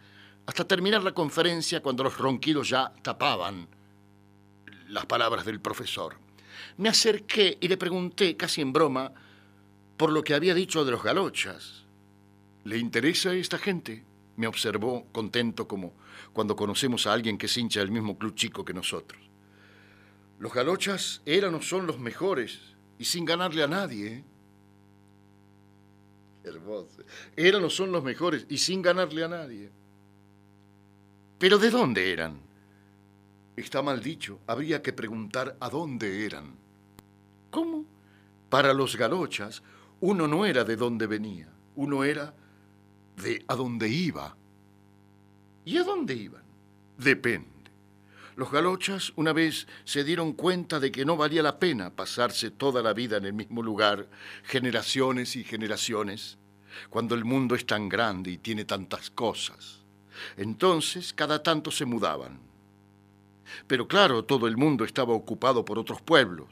hasta 0.52 0.68
terminar 0.68 1.02
la 1.02 1.14
conferencia 1.14 1.80
cuando 1.80 2.04
los 2.04 2.18
ronquidos 2.18 2.68
ya 2.68 2.92
tapaban 3.00 3.68
las 4.88 5.06
palabras 5.06 5.46
del 5.46 5.62
profesor. 5.62 6.18
Me 6.76 6.90
acerqué 6.90 7.56
y 7.58 7.68
le 7.68 7.78
pregunté, 7.78 8.36
casi 8.36 8.60
en 8.60 8.70
broma, 8.70 9.14
por 9.96 10.12
lo 10.12 10.22
que 10.22 10.34
había 10.34 10.52
dicho 10.52 10.84
de 10.84 10.90
los 10.90 11.02
galochas. 11.02 11.84
¿Le 12.64 12.76
interesa 12.76 13.32
esta 13.32 13.56
gente? 13.56 14.04
Me 14.36 14.46
observó 14.46 15.06
contento 15.10 15.66
como 15.66 15.94
cuando 16.34 16.54
conocemos 16.54 17.06
a 17.06 17.14
alguien 17.14 17.38
que 17.38 17.46
es 17.46 17.56
hincha 17.56 17.80
del 17.80 17.90
mismo 17.90 18.18
club 18.18 18.34
chico 18.34 18.62
que 18.62 18.74
nosotros. 18.74 19.22
Los 20.38 20.52
galochas 20.52 21.22
eran 21.24 21.54
o 21.54 21.62
son 21.62 21.86
los 21.86 21.98
mejores 21.98 22.60
y 22.98 23.06
sin 23.06 23.24
ganarle 23.24 23.62
a 23.62 23.68
nadie. 23.68 24.06
¿eh? 24.06 24.24
Hermoso. 26.44 27.04
Eran 27.36 27.64
o 27.64 27.70
son 27.70 27.90
los 27.90 28.04
mejores 28.04 28.44
y 28.50 28.58
sin 28.58 28.82
ganarle 28.82 29.24
a 29.24 29.28
nadie. 29.28 29.72
Pero 31.42 31.58
¿de 31.58 31.70
dónde 31.70 32.12
eran? 32.12 32.38
Está 33.56 33.82
mal 33.82 34.00
dicho, 34.00 34.38
habría 34.46 34.80
que 34.80 34.92
preguntar 34.92 35.56
a 35.58 35.68
dónde 35.70 36.24
eran. 36.24 36.54
¿Cómo? 37.50 37.84
Para 38.48 38.72
los 38.72 38.94
galochas, 38.94 39.60
uno 39.98 40.28
no 40.28 40.46
era 40.46 40.62
de 40.62 40.76
dónde 40.76 41.08
venía, 41.08 41.48
uno 41.74 42.04
era 42.04 42.32
de 43.16 43.44
a 43.48 43.56
dónde 43.56 43.88
iba. 43.88 44.36
¿Y 45.64 45.78
a 45.78 45.82
dónde 45.82 46.14
iban? 46.14 46.44
Depende. 46.96 47.72
Los 48.36 48.52
galochas 48.52 49.12
una 49.16 49.32
vez 49.32 49.66
se 49.82 50.04
dieron 50.04 50.34
cuenta 50.34 50.78
de 50.78 50.92
que 50.92 51.04
no 51.04 51.16
valía 51.16 51.42
la 51.42 51.58
pena 51.58 51.90
pasarse 51.90 52.52
toda 52.52 52.84
la 52.84 52.92
vida 52.92 53.16
en 53.16 53.24
el 53.24 53.32
mismo 53.32 53.64
lugar, 53.64 54.08
generaciones 54.44 55.34
y 55.34 55.42
generaciones, 55.42 56.38
cuando 56.88 57.16
el 57.16 57.24
mundo 57.24 57.56
es 57.56 57.66
tan 57.66 57.88
grande 57.88 58.30
y 58.30 58.38
tiene 58.38 58.64
tantas 58.64 59.10
cosas. 59.10 59.81
Entonces, 60.36 61.12
cada 61.12 61.42
tanto 61.42 61.70
se 61.70 61.84
mudaban. 61.84 62.38
Pero 63.66 63.88
claro, 63.88 64.24
todo 64.24 64.46
el 64.46 64.56
mundo 64.56 64.84
estaba 64.84 65.12
ocupado 65.12 65.64
por 65.64 65.78
otros 65.78 66.00
pueblos. 66.00 66.48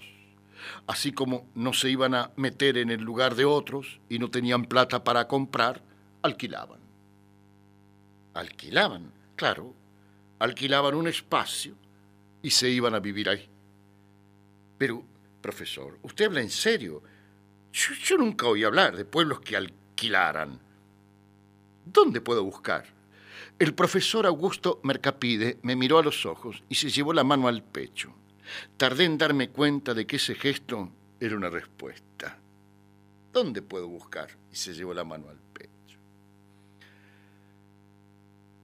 Así 0.86 1.12
como 1.12 1.46
no 1.54 1.72
se 1.72 1.90
iban 1.90 2.14
a 2.14 2.30
meter 2.36 2.76
en 2.78 2.90
el 2.90 3.00
lugar 3.00 3.34
de 3.34 3.44
otros 3.44 4.00
y 4.08 4.18
no 4.18 4.30
tenían 4.30 4.64
plata 4.64 5.02
para 5.04 5.26
comprar, 5.26 5.82
alquilaban. 6.22 6.80
Alquilaban, 8.34 9.12
claro, 9.36 9.74
alquilaban 10.38 10.94
un 10.94 11.08
espacio 11.08 11.74
y 12.42 12.50
se 12.50 12.68
iban 12.70 12.94
a 12.94 13.00
vivir 13.00 13.28
ahí. 13.28 13.48
Pero, 14.78 15.02
profesor, 15.40 15.98
usted 16.02 16.26
habla 16.26 16.40
en 16.40 16.50
serio. 16.50 17.02
Yo, 17.72 18.16
nunca 18.16 18.46
oí 18.46 18.64
hablar 18.64 18.96
de 18.96 19.04
pueblos 19.04 19.40
que 19.40 19.56
alquilaran. 19.56 20.58
¿Dónde 21.84 22.20
puedo 22.20 22.44
buscar? 22.44 22.86
El 23.60 23.74
profesor 23.74 24.24
Augusto 24.24 24.80
Mercapide 24.84 25.58
me 25.64 25.76
miró 25.76 25.98
a 25.98 26.02
los 26.02 26.24
ojos 26.24 26.64
y 26.70 26.76
se 26.76 26.88
llevó 26.88 27.12
la 27.12 27.24
mano 27.24 27.46
al 27.46 27.62
pecho. 27.62 28.14
Tardé 28.78 29.04
en 29.04 29.18
darme 29.18 29.50
cuenta 29.50 29.92
de 29.92 30.06
que 30.06 30.16
ese 30.16 30.34
gesto 30.34 30.90
era 31.20 31.36
una 31.36 31.50
respuesta. 31.50 32.38
¿Dónde 33.34 33.60
puedo 33.60 33.86
buscar? 33.86 34.30
Y 34.50 34.56
se 34.56 34.72
llevó 34.72 34.94
la 34.94 35.04
mano 35.04 35.28
al 35.28 35.36
pecho. 35.36 35.98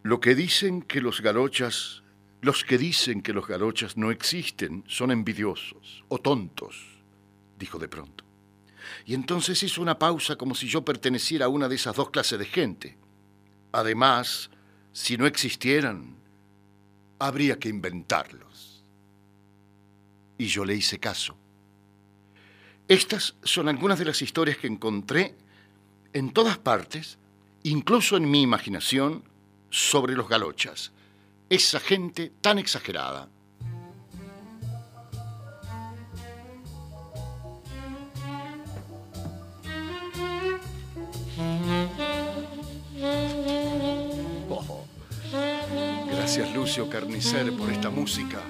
Lo 0.03 0.19
que 0.19 0.35
dicen 0.35 0.81
que 0.81 1.03
los 1.03 1.21
galochas, 1.21 2.03
los 2.41 2.65
que 2.65 2.79
dicen 2.79 3.21
que 3.21 3.35
los 3.35 3.47
galochas 3.47 3.99
no 3.99 4.11
existen 4.11 4.83
son 4.87 5.11
envidiosos 5.11 6.05
o 6.09 6.17
tontos, 6.23 7.03
dijo 7.59 7.79
de 7.79 7.89
pronto. 7.89 8.25
Y 9.05 9.13
entonces 9.13 9.63
hizo 9.63 9.83
una 9.83 9.99
pausa 9.99 10.37
como 10.37 10.55
si 10.55 10.67
yo 10.69 10.87
perteneciera 10.87 11.45
a 11.45 11.51
una 11.51 11.69
de 11.69 11.75
esas 11.75 11.97
dos 11.97 12.09
clases 12.09 12.39
de 12.39 12.47
gente. 12.47 12.97
Además, 13.73 14.49
si 14.97 15.19
no 15.19 15.27
existieran, 15.27 16.17
habría 17.19 17.59
que 17.59 17.69
inventarlos. 17.69 18.83
Y 20.39 20.47
yo 20.47 20.65
le 20.65 20.75
hice 20.75 20.99
caso. 20.99 21.37
Estas 22.89 23.35
son 23.43 23.69
algunas 23.69 23.99
de 23.99 24.07
las 24.07 24.23
historias 24.23 24.57
que 24.57 24.69
encontré 24.69 25.35
en 26.15 26.33
todas 26.33 26.57
partes, 26.57 27.19
incluso 27.63 28.17
en 28.17 28.31
mi 28.31 28.41
imaginación, 28.41 29.23
sobre 29.69 30.15
los 30.15 30.31
galochas. 30.31 30.93
Esa 31.51 31.79
gente 31.79 32.33
tan 32.41 32.59
exagerada. 32.59 33.29
Lucio 46.67 46.91
Carnicer 46.91 47.53
por 47.53 47.71
esta 47.71 47.91
música. 47.91 48.41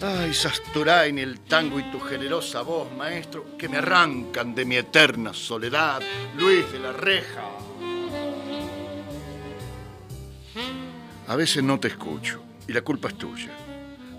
Ay, 0.00 0.34
Sasturain, 0.34 1.16
el 1.20 1.38
tango 1.42 1.78
y 1.78 1.84
tu 1.92 2.00
generosa 2.00 2.62
voz, 2.62 2.90
maestro, 2.96 3.56
que 3.56 3.68
me 3.68 3.76
arrancan 3.76 4.52
de 4.52 4.64
mi 4.64 4.74
eterna 4.74 5.32
soledad. 5.32 6.02
Luis 6.36 6.72
de 6.72 6.80
la 6.80 6.90
Reja. 6.90 7.44
A 11.28 11.36
veces 11.36 11.62
no 11.62 11.78
te 11.78 11.86
escucho 11.86 12.42
y 12.66 12.72
la 12.72 12.80
culpa 12.80 13.10
es 13.10 13.14
tuya, 13.14 13.52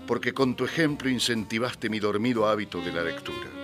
porque 0.06 0.32
con 0.32 0.56
tu 0.56 0.64
ejemplo 0.64 1.10
incentivaste 1.10 1.90
mi 1.90 2.00
dormido 2.00 2.48
hábito 2.48 2.80
de 2.80 2.92
la 2.94 3.02
lectura. 3.02 3.63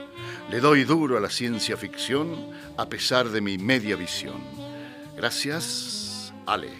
Le 0.50 0.58
doy 0.58 0.82
duro 0.82 1.16
a 1.16 1.20
la 1.20 1.30
ciencia 1.30 1.76
ficción 1.76 2.34
a 2.76 2.88
pesar 2.88 3.28
de 3.28 3.40
mi 3.40 3.56
media 3.56 3.94
visión. 3.94 4.42
Gracias, 5.16 6.32
Ale. 6.44 6.70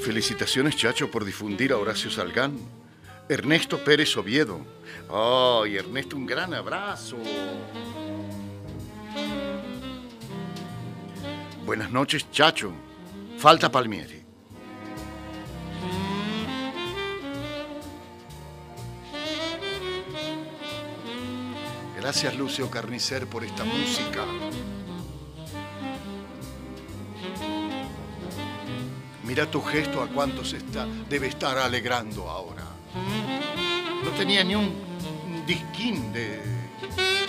Felicitaciones, 0.00 0.76
Chacho, 0.76 1.10
por 1.10 1.24
difundir 1.24 1.72
a 1.72 1.78
Horacio 1.78 2.08
Salgán. 2.08 2.56
Ernesto 3.28 3.82
Pérez 3.82 4.16
Oviedo. 4.16 4.60
¡Ay, 5.10 5.78
Ernesto, 5.78 6.16
un 6.16 6.26
gran 6.26 6.54
abrazo! 6.54 7.16
Buenas 11.66 11.90
noches, 11.90 12.30
Chacho. 12.30 12.72
Falta 13.38 13.72
Palmieri. 13.72 14.21
Gracias, 22.02 22.34
Lucio 22.34 22.68
Carnicer, 22.68 23.28
por 23.28 23.44
esta 23.44 23.62
música. 23.62 24.24
Mira 29.22 29.48
tu 29.48 29.62
gesto 29.62 30.02
a 30.02 30.08
cuántos 30.08 30.52
está, 30.52 30.84
debe 31.08 31.28
estar 31.28 31.56
alegrando 31.58 32.28
ahora. 32.28 32.64
No 34.02 34.10
tenía 34.18 34.42
ni 34.42 34.56
un 34.56 34.74
disquín 35.46 36.12
de 36.12 36.40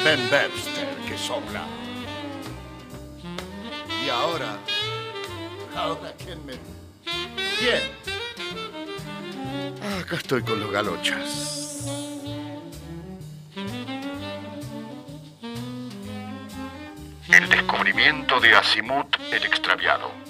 Ben 0.03 0.21
Webster 0.32 0.97
que 1.07 1.19
sopla. 1.19 1.67
Y 4.03 4.09
ahora, 4.09 4.57
ahora 5.76 6.15
quién 6.17 6.43
me... 6.47 6.53
¿Quién? 7.59 7.84
Ah, 9.84 9.99
acá 9.99 10.15
estoy 10.15 10.41
con 10.41 10.59
los 10.59 10.71
galochas. 10.71 11.62
El 17.30 17.47
descubrimiento 17.47 18.39
de 18.41 18.53
Asimut 18.53 19.15
el 19.32 19.45
extraviado. 19.45 20.22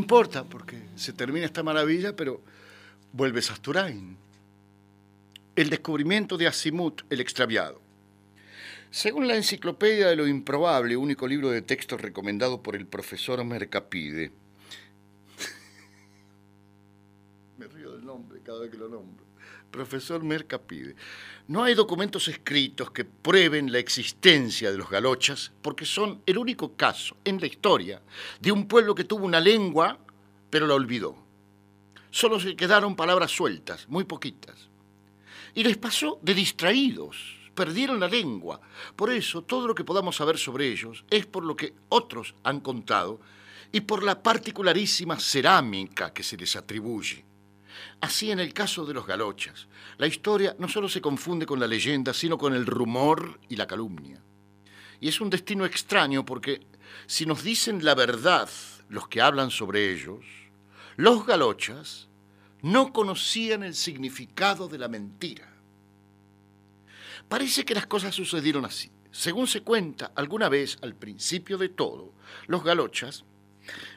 Importa, 0.00 0.44
porque 0.44 0.78
se 0.96 1.12
termina 1.12 1.44
esta 1.44 1.62
maravilla, 1.62 2.16
pero 2.16 2.40
vuelve 3.12 3.42
Sasturain. 3.42 4.16
El 5.54 5.68
descubrimiento 5.68 6.38
de 6.38 6.46
Asimut, 6.46 7.02
el 7.10 7.20
extraviado. 7.20 7.80
Según 8.90 9.28
la 9.28 9.36
Enciclopedia 9.36 10.08
de 10.08 10.16
lo 10.16 10.26
Improbable, 10.26 10.96
único 10.96 11.28
libro 11.28 11.50
de 11.50 11.62
texto 11.62 11.96
recomendado 11.96 12.62
por 12.62 12.74
el 12.74 12.86
profesor 12.86 13.44
Mercapide. 13.44 14.32
Me 17.58 17.66
río 17.66 17.92
del 17.92 18.04
nombre 18.04 18.40
cada 18.42 18.60
vez 18.60 18.70
que 18.70 18.78
lo 18.78 18.88
nombro. 18.88 19.29
Profesor 19.70 20.22
Mercapide. 20.22 20.94
No 21.48 21.64
hay 21.64 21.74
documentos 21.74 22.28
escritos 22.28 22.90
que 22.90 23.04
prueben 23.04 23.72
la 23.72 23.78
existencia 23.78 24.70
de 24.70 24.78
los 24.78 24.90
galochas 24.90 25.52
porque 25.62 25.84
son 25.84 26.22
el 26.26 26.38
único 26.38 26.76
caso 26.76 27.16
en 27.24 27.40
la 27.40 27.46
historia 27.46 28.02
de 28.40 28.52
un 28.52 28.66
pueblo 28.66 28.94
que 28.94 29.04
tuvo 29.04 29.24
una 29.24 29.40
lengua 29.40 29.98
pero 30.50 30.66
la 30.66 30.74
olvidó. 30.74 31.16
Solo 32.10 32.40
se 32.40 32.56
quedaron 32.56 32.96
palabras 32.96 33.30
sueltas, 33.30 33.88
muy 33.88 34.04
poquitas. 34.04 34.68
Y 35.54 35.62
les 35.62 35.78
pasó 35.78 36.18
de 36.22 36.34
distraídos, 36.34 37.16
perdieron 37.54 38.00
la 38.00 38.08
lengua. 38.08 38.60
Por 38.96 39.10
eso, 39.10 39.42
todo 39.42 39.68
lo 39.68 39.74
que 39.74 39.84
podamos 39.84 40.16
saber 40.16 40.36
sobre 40.36 40.68
ellos 40.68 41.04
es 41.08 41.26
por 41.26 41.44
lo 41.44 41.56
que 41.56 41.72
otros 41.88 42.34
han 42.42 42.60
contado 42.60 43.20
y 43.72 43.80
por 43.82 44.02
la 44.02 44.20
particularísima 44.22 45.18
cerámica 45.18 46.12
que 46.12 46.24
se 46.24 46.36
les 46.36 46.56
atribuye. 46.56 47.24
Así 48.00 48.30
en 48.30 48.40
el 48.40 48.52
caso 48.52 48.84
de 48.86 48.94
los 48.94 49.06
galochas, 49.06 49.68
la 49.98 50.06
historia 50.06 50.56
no 50.58 50.68
solo 50.68 50.88
se 50.88 51.00
confunde 51.00 51.46
con 51.46 51.60
la 51.60 51.66
leyenda, 51.66 52.14
sino 52.14 52.38
con 52.38 52.54
el 52.54 52.66
rumor 52.66 53.40
y 53.48 53.56
la 53.56 53.66
calumnia. 53.66 54.22
Y 55.00 55.08
es 55.08 55.20
un 55.20 55.30
destino 55.30 55.64
extraño 55.64 56.24
porque 56.24 56.60
si 57.06 57.26
nos 57.26 57.42
dicen 57.42 57.84
la 57.84 57.94
verdad 57.94 58.48
los 58.88 59.08
que 59.08 59.20
hablan 59.20 59.50
sobre 59.50 59.92
ellos, 59.92 60.24
los 60.96 61.26
galochas 61.26 62.08
no 62.62 62.92
conocían 62.92 63.62
el 63.62 63.74
significado 63.74 64.68
de 64.68 64.78
la 64.78 64.88
mentira. 64.88 65.50
Parece 67.28 67.64
que 67.64 67.74
las 67.74 67.86
cosas 67.86 68.14
sucedieron 68.14 68.64
así. 68.64 68.90
Según 69.12 69.46
se 69.46 69.62
cuenta, 69.62 70.12
alguna 70.14 70.48
vez 70.48 70.78
al 70.82 70.94
principio 70.94 71.58
de 71.58 71.68
todo, 71.68 72.12
los 72.46 72.62
galochas 72.62 73.24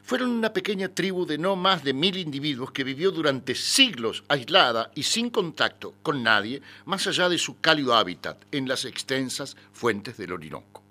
fueron 0.04 0.32
una 0.32 0.54
pequeña 0.54 0.90
tribu 0.90 1.26
de 1.26 1.38
no 1.38 1.56
más 1.56 1.84
de 1.84 1.94
mil 1.94 2.18
individuos 2.18 2.72
que 2.72 2.84
vivió 2.84 3.12
durante 3.12 3.56
siglos 3.56 4.24
aislada 4.28 4.92
y 4.96 5.04
sin 5.04 5.30
contacto 5.30 5.96
con 6.04 6.24
nadie 6.24 6.62
más 6.86 7.08
allá 7.08 7.30
de 7.30 7.38
su 7.38 7.60
cálido 7.60 7.96
hábitat 7.96 8.44
en 8.52 8.68
las 8.68 8.86
extensas 8.86 9.56
fuentes 9.72 10.18
del 10.18 10.34
Orinoco. 10.34 10.84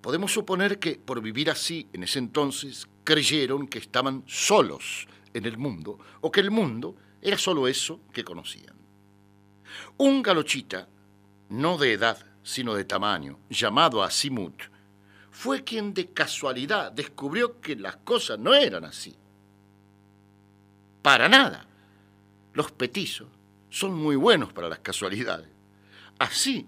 Podemos 0.00 0.32
suponer 0.32 0.78
que 0.78 0.94
por 0.96 1.20
vivir 1.20 1.50
así 1.50 1.88
en 1.92 2.04
ese 2.04 2.18
entonces 2.18 2.88
creyeron 3.04 3.66
que 3.66 3.78
estaban 3.78 4.24
solos 4.26 5.06
en 5.34 5.44
el 5.44 5.58
mundo 5.58 5.98
o 6.20 6.30
que 6.30 6.40
el 6.40 6.50
mundo 6.50 6.96
era 7.20 7.36
solo 7.36 7.68
eso 7.68 8.00
que 8.12 8.24
conocían. 8.24 8.76
Un 9.98 10.22
galochita, 10.22 10.88
no 11.50 11.76
de 11.76 11.92
edad, 11.92 12.24
sino 12.42 12.74
de 12.74 12.84
tamaño, 12.84 13.38
llamado 13.50 14.02
Asimut, 14.02 14.62
fue 15.30 15.64
quien 15.64 15.94
de 15.94 16.12
casualidad 16.12 16.92
descubrió 16.92 17.60
que 17.60 17.76
las 17.76 17.96
cosas 17.96 18.38
no 18.38 18.54
eran 18.54 18.84
así. 18.84 19.16
Para 21.02 21.28
nada. 21.28 21.66
Los 22.52 22.72
petizos 22.72 23.28
son 23.70 23.94
muy 23.94 24.16
buenos 24.16 24.52
para 24.52 24.68
las 24.68 24.80
casualidades. 24.80 25.48
Así, 26.18 26.66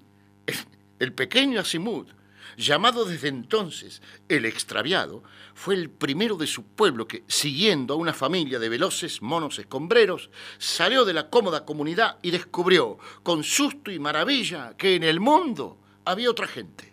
el 0.98 1.12
pequeño 1.12 1.60
Asimut 1.60 2.08
llamado 2.56 3.04
desde 3.04 3.28
entonces 3.28 4.02
el 4.28 4.44
extraviado, 4.44 5.22
fue 5.54 5.74
el 5.74 5.90
primero 5.90 6.36
de 6.36 6.46
su 6.46 6.64
pueblo 6.64 7.06
que, 7.06 7.24
siguiendo 7.26 7.94
a 7.94 7.96
una 7.96 8.12
familia 8.12 8.58
de 8.58 8.68
veloces 8.68 9.22
monos 9.22 9.58
escombreros, 9.58 10.30
salió 10.58 11.04
de 11.04 11.12
la 11.12 11.30
cómoda 11.30 11.64
comunidad 11.64 12.18
y 12.22 12.30
descubrió, 12.30 12.98
con 13.22 13.42
susto 13.44 13.90
y 13.90 13.98
maravilla, 13.98 14.74
que 14.76 14.94
en 14.94 15.02
el 15.02 15.20
mundo 15.20 15.78
había 16.04 16.30
otra 16.30 16.46
gente 16.46 16.91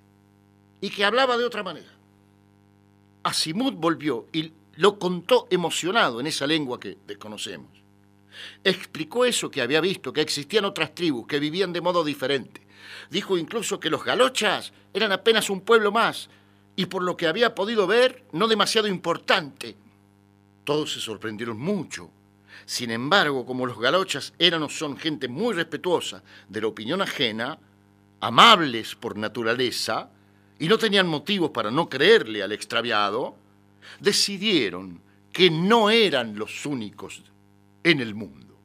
y 0.82 0.90
que 0.90 1.06
hablaba 1.06 1.38
de 1.38 1.46
otra 1.46 1.64
manera. 1.64 1.92
Asimut 3.24 3.76
volvió 3.76 4.28
y 4.32 4.52
lo 4.76 4.98
contó 4.98 5.48
emocionado 5.50 6.20
en 6.20 6.28
esa 6.28 6.48
lengua 6.48 6.80
que 6.80 6.98
desconocemos. 7.06 7.70
Explicó 8.64 9.26
eso 9.26 9.52
que 9.52 9.62
había 9.62 9.82
visto, 9.82 10.14
que 10.14 10.22
existían 10.22 10.66
otras 10.66 10.96
tribus 10.96 11.28
que 11.28 11.40
vivían 11.40 11.74
de 11.74 11.82
modo 11.82 12.04
diferente, 12.04 12.62
Dijo 13.10 13.38
incluso 13.38 13.80
que 13.80 13.90
los 13.90 14.04
galochas 14.04 14.74
eran 14.94 15.12
apenas 15.12 15.50
un 15.50 15.62
pueblo 15.62 15.92
más 15.92 16.30
y 16.76 16.86
por 16.86 17.04
lo 17.04 17.18
que 17.18 17.28
había 17.28 17.56
podido 17.56 17.88
ver, 17.88 18.24
no 18.32 18.48
demasiado 18.48 18.88
importante. 18.88 19.76
Todos 20.64 20.94
se 20.94 21.00
sorprendieron 21.00 21.60
mucho. 21.60 22.10
Sin 22.66 22.92
embargo, 22.92 23.46
como 23.46 23.66
los 23.66 23.80
galochas 23.80 24.34
eran 24.38 24.64
o 24.64 24.70
son 24.70 24.98
gente 24.98 25.28
muy 25.28 25.54
respetuosa 25.54 26.24
de 26.48 26.62
la 26.62 26.68
opinión 26.68 27.02
ajena, 27.02 27.58
amables 28.22 28.96
por 28.96 29.18
naturaleza, 29.18 30.12
y 30.60 30.68
no 30.68 30.78
tenían 30.78 31.08
motivos 31.08 31.52
para 31.52 31.72
no 31.72 31.88
creerle 31.88 32.44
al 32.44 32.52
extraviado, 32.52 33.36
decidieron 34.00 35.02
que 35.32 35.50
no 35.50 35.90
eran 35.90 36.38
los 36.38 36.66
únicos 36.66 37.24
en 37.84 38.02
el 38.02 38.14
mundo. 38.14 38.58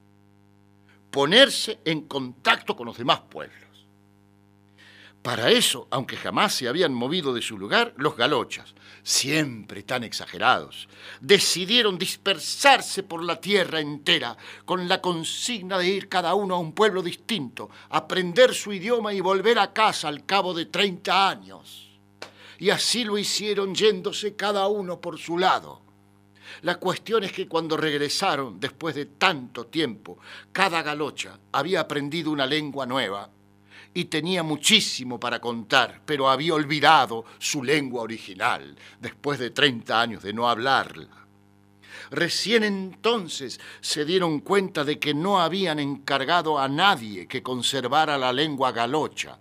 Ponerse 1.11 1.79
en 1.85 2.03
contacto 2.03 2.75
con 2.75 2.87
los 2.87 2.99
demás 2.99 3.21
pueblos. 3.31 3.64
Para 5.25 5.51
eso, 5.51 5.89
aunque 5.91 6.19
jamás 6.19 6.55
se 6.55 6.69
habían 6.69 6.93
movido 6.93 7.33
de 7.33 7.41
su 7.41 7.57
lugar, 7.57 7.95
los 7.97 8.15
galochas, 8.15 8.75
siempre 9.03 9.83
tan 9.83 10.05
exagerados, 10.05 10.87
decidieron 11.19 11.97
dispersarse 11.97 13.03
por 13.05 13.25
la 13.25 13.41
tierra 13.41 13.81
entera 13.81 14.37
con 14.67 14.87
la 14.87 15.01
consigna 15.01 15.79
de 15.79 15.89
ir 15.89 16.11
cada 16.11 16.35
uno 16.35 16.57
a 16.57 16.59
un 16.59 16.75
pueblo 16.75 17.03
distinto, 17.03 17.71
aprender 17.89 18.53
su 18.53 18.75
idioma 18.75 19.15
y 19.15 19.23
volver 19.23 19.59
a 19.59 19.73
casa 19.73 20.09
al 20.09 20.27
cabo 20.27 20.53
de 20.53 20.67
30 20.67 21.31
años. 21.31 21.89
Y 22.59 22.69
así 22.69 23.03
lo 23.05 23.17
hicieron 23.17 23.75
yéndose 23.75 24.37
cada 24.37 24.69
uno 24.69 25.01
por 25.01 25.19
su 25.19 25.39
lado. 25.39 25.81
La 26.61 26.75
cuestión 26.75 27.25
es 27.25 27.33
que 27.33 27.49
cuando 27.49 27.79
regresaron, 27.79 28.61
después 28.61 28.95
de 28.95 29.07
tanto 29.07 29.69
tiempo, 29.69 30.19
cada 30.53 30.83
galocha 30.83 31.39
había 31.51 31.81
aprendido 31.81 32.31
una 32.31 32.45
lengua 32.45 32.85
nueva 32.85 33.31
y 33.95 34.07
tenía 34.07 34.43
muchísimo 34.43 35.21
para 35.21 35.41
contar, 35.41 36.03
pero 36.05 36.29
había 36.29 36.55
olvidado 36.55 37.25
su 37.39 37.63
lengua 37.63 38.03
original 38.03 38.77
después 39.01 39.39
de 39.39 39.51
30 39.51 40.01
años 40.01 40.23
de 40.25 40.33
no 40.33 40.49
hablarla. 40.49 41.09
Recién 42.11 42.65
entonces 42.65 43.61
se 43.81 44.05
dieron 44.05 44.41
cuenta 44.41 44.85
de 44.85 44.99
que 44.99 45.15
no 45.15 45.41
habían 45.41 45.79
encargado 45.79 46.59
a 46.59 46.69
nadie 46.69 47.27
que 47.29 47.43
conservara 47.43 48.19
la 48.19 48.33
lengua 48.33 48.73
galocha, 48.73 49.39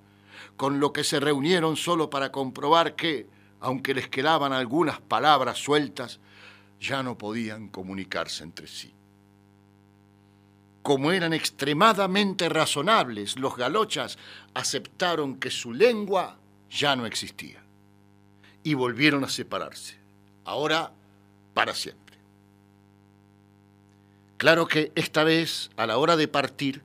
con 0.55 0.79
lo 0.79 0.93
que 0.93 1.03
se 1.03 1.19
reunieron 1.19 1.75
solo 1.75 2.09
para 2.09 2.31
comprobar 2.31 2.95
que, 2.95 3.27
aunque 3.59 3.93
les 3.93 4.07
quedaban 4.07 4.53
algunas 4.53 5.01
palabras 5.01 5.57
sueltas, 5.57 6.19
ya 6.79 7.01
no 7.01 7.17
podían 7.17 7.69
comunicarse 7.69 8.43
entre 8.43 8.67
sí. 8.67 8.93
Como 10.83 11.13
eran 11.13 11.31
extremadamente 11.31 12.49
razonables, 12.49 13.39
los 13.39 13.55
galochas 13.55 14.17
aceptaron 14.53 15.39
que 15.39 15.49
su 15.49 15.71
lengua 15.71 16.37
ya 16.69 16.97
no 16.97 17.05
existía 17.05 17.63
y 18.63 18.73
volvieron 18.73 19.23
a 19.23 19.29
separarse, 19.29 19.95
ahora 20.43 20.91
para 21.53 21.73
siempre. 21.73 22.17
Claro 24.35 24.67
que 24.67 24.91
esta 24.95 25.23
vez, 25.23 25.71
a 25.77 25.87
la 25.87 25.97
hora 25.97 26.17
de 26.17 26.27
partir, 26.27 26.81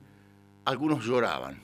algunos 0.63 1.03
lloraban, 1.03 1.61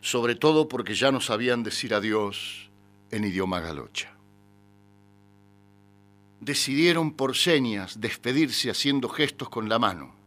sobre 0.00 0.34
todo 0.34 0.68
porque 0.68 0.94
ya 0.94 1.12
no 1.12 1.20
sabían 1.20 1.62
decir 1.62 1.92
adiós 1.92 2.70
en 3.10 3.24
idioma 3.24 3.60
galocha. 3.60 4.10
Decidieron 6.40 7.12
por 7.12 7.36
señas 7.36 8.00
despedirse 8.00 8.70
haciendo 8.70 9.10
gestos 9.10 9.50
con 9.50 9.68
la 9.68 9.78
mano 9.78 10.23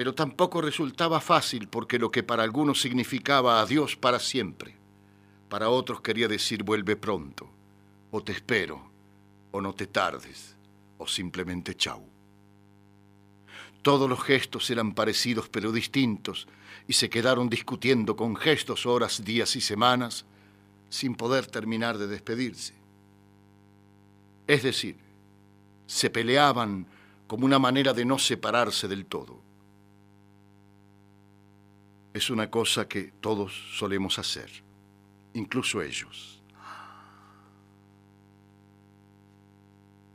pero 0.00 0.14
tampoco 0.14 0.62
resultaba 0.62 1.20
fácil 1.20 1.68
porque 1.68 1.98
lo 1.98 2.10
que 2.10 2.22
para 2.22 2.42
algunos 2.42 2.80
significaba 2.80 3.60
adiós 3.60 3.96
para 3.96 4.18
siempre, 4.18 4.74
para 5.50 5.68
otros 5.68 6.00
quería 6.00 6.26
decir 6.26 6.62
vuelve 6.62 6.96
pronto, 6.96 7.50
o 8.10 8.22
te 8.22 8.32
espero, 8.32 8.80
o 9.50 9.60
no 9.60 9.74
te 9.74 9.86
tardes, 9.86 10.56
o 10.96 11.06
simplemente 11.06 11.74
chau. 11.74 12.02
Todos 13.82 14.08
los 14.08 14.22
gestos 14.22 14.70
eran 14.70 14.94
parecidos 14.94 15.50
pero 15.50 15.70
distintos 15.70 16.48
y 16.88 16.94
se 16.94 17.10
quedaron 17.10 17.50
discutiendo 17.50 18.16
con 18.16 18.36
gestos 18.36 18.86
horas, 18.86 19.22
días 19.22 19.54
y 19.54 19.60
semanas 19.60 20.24
sin 20.88 21.14
poder 21.14 21.46
terminar 21.46 21.98
de 21.98 22.06
despedirse. 22.06 22.72
Es 24.46 24.62
decir, 24.62 24.96
se 25.86 26.08
peleaban 26.08 26.86
como 27.26 27.44
una 27.44 27.58
manera 27.58 27.92
de 27.92 28.06
no 28.06 28.18
separarse 28.18 28.88
del 28.88 29.04
todo 29.04 29.39
es 32.12 32.30
una 32.30 32.50
cosa 32.50 32.88
que 32.88 33.12
todos 33.20 33.52
solemos 33.76 34.18
hacer, 34.18 34.50
incluso 35.34 35.80
ellos. 35.80 36.42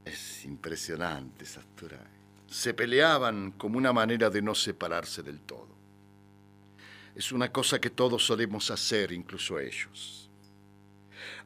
Es 0.04 0.46
impresionante 0.46 1.46
esa 1.46 1.62
Se 2.48 2.74
peleaban 2.74 3.52
como 3.52 3.78
una 3.78 3.94
manera 3.94 4.30
de 4.30 4.42
no 4.42 4.54
separarse 4.54 5.24
del 5.24 5.40
todo. 5.42 5.76
Es 7.16 7.32
una 7.32 7.52
cosa 7.52 7.80
que 7.80 7.90
todos 7.90 8.26
solemos 8.26 8.70
hacer, 8.72 9.12
incluso 9.12 9.58
ellos. 9.58 10.30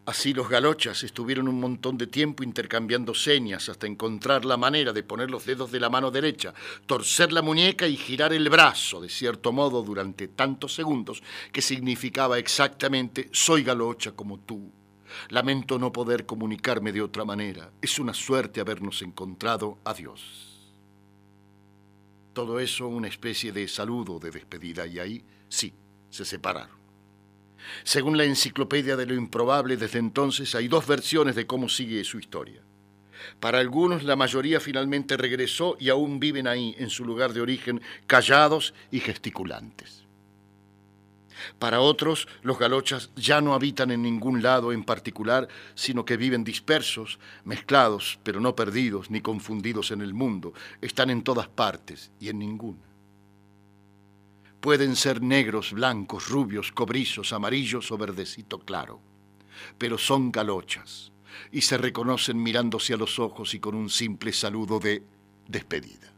Así 0.05 0.33
los 0.33 0.49
galochas 0.49 1.03
estuvieron 1.03 1.47
un 1.47 1.59
montón 1.59 1.97
de 1.97 2.07
tiempo 2.07 2.43
intercambiando 2.43 3.13
señas 3.13 3.69
hasta 3.69 3.85
encontrar 3.85 4.43
la 4.43 4.57
manera 4.57 4.91
de 4.91 5.03
poner 5.03 5.29
los 5.29 5.45
dedos 5.45 5.71
de 5.71 5.79
la 5.79 5.89
mano 5.89 6.09
derecha, 6.09 6.53
torcer 6.85 7.31
la 7.31 7.41
muñeca 7.41 7.87
y 7.87 7.95
girar 7.95 8.33
el 8.33 8.49
brazo, 8.49 9.01
de 9.01 9.09
cierto 9.09 9.51
modo, 9.51 9.83
durante 9.83 10.27
tantos 10.27 10.73
segundos, 10.73 11.21
que 11.51 11.61
significaba 11.61 12.39
exactamente 12.39 13.29
soy 13.31 13.63
galocha 13.63 14.13
como 14.13 14.39
tú. 14.39 14.71
Lamento 15.29 15.77
no 15.77 15.91
poder 15.91 16.25
comunicarme 16.25 16.91
de 16.91 17.01
otra 17.01 17.25
manera. 17.25 17.71
Es 17.81 17.99
una 17.99 18.13
suerte 18.13 18.61
habernos 18.61 19.01
encontrado. 19.01 19.77
Adiós. 19.83 20.49
Todo 22.33 22.59
eso 22.59 22.87
una 22.87 23.07
especie 23.07 23.51
de 23.51 23.67
saludo 23.67 24.19
de 24.19 24.31
despedida 24.31 24.87
y 24.87 24.99
ahí 24.99 25.23
sí, 25.49 25.73
se 26.09 26.25
separaron. 26.25 26.78
Según 27.83 28.17
la 28.17 28.23
enciclopedia 28.23 28.95
de 28.95 29.05
lo 29.05 29.13
improbable, 29.13 29.77
desde 29.77 29.99
entonces 29.99 30.55
hay 30.55 30.67
dos 30.67 30.87
versiones 30.87 31.35
de 31.35 31.47
cómo 31.47 31.69
sigue 31.69 32.03
su 32.03 32.19
historia. 32.19 32.61
Para 33.39 33.59
algunos 33.59 34.03
la 34.03 34.15
mayoría 34.15 34.59
finalmente 34.59 35.17
regresó 35.17 35.75
y 35.79 35.89
aún 35.89 36.19
viven 36.19 36.47
ahí, 36.47 36.75
en 36.77 36.89
su 36.89 37.05
lugar 37.05 37.33
de 37.33 37.41
origen, 37.41 37.81
callados 38.07 38.73
y 38.91 38.99
gesticulantes. 38.99 40.03
Para 41.57 41.79
otros, 41.79 42.27
los 42.41 42.59
galochas 42.59 43.11
ya 43.15 43.41
no 43.41 43.53
habitan 43.53 43.91
en 43.91 44.01
ningún 44.01 44.41
lado 44.41 44.73
en 44.73 44.83
particular, 44.83 45.47
sino 45.73 46.03
que 46.05 46.17
viven 46.17 46.43
dispersos, 46.43 47.19
mezclados, 47.45 48.19
pero 48.23 48.39
no 48.39 48.55
perdidos 48.55 49.09
ni 49.09 49.21
confundidos 49.21 49.91
en 49.91 50.01
el 50.01 50.13
mundo. 50.13 50.53
Están 50.81 51.09
en 51.09 51.23
todas 51.23 51.47
partes 51.47 52.11
y 52.19 52.29
en 52.29 52.39
ninguna. 52.39 52.88
Pueden 54.59 54.95
ser 54.95 55.21
negros, 55.21 55.71
blancos, 55.71 56.27
rubios, 56.27 56.71
cobrizos, 56.71 57.31
amarillos 57.31 57.91
o 57.91 57.97
verdecito 57.97 58.59
claro, 58.59 58.99
pero 59.77 59.97
son 59.97 60.31
galochas 60.31 61.11
y 61.51 61.61
se 61.61 61.77
reconocen 61.77 62.41
mirándose 62.41 62.93
a 62.93 62.97
los 62.97 63.19
ojos 63.19 63.53
y 63.53 63.59
con 63.59 63.75
un 63.75 63.89
simple 63.89 64.33
saludo 64.33 64.79
de 64.79 65.03
despedida. 65.47 66.13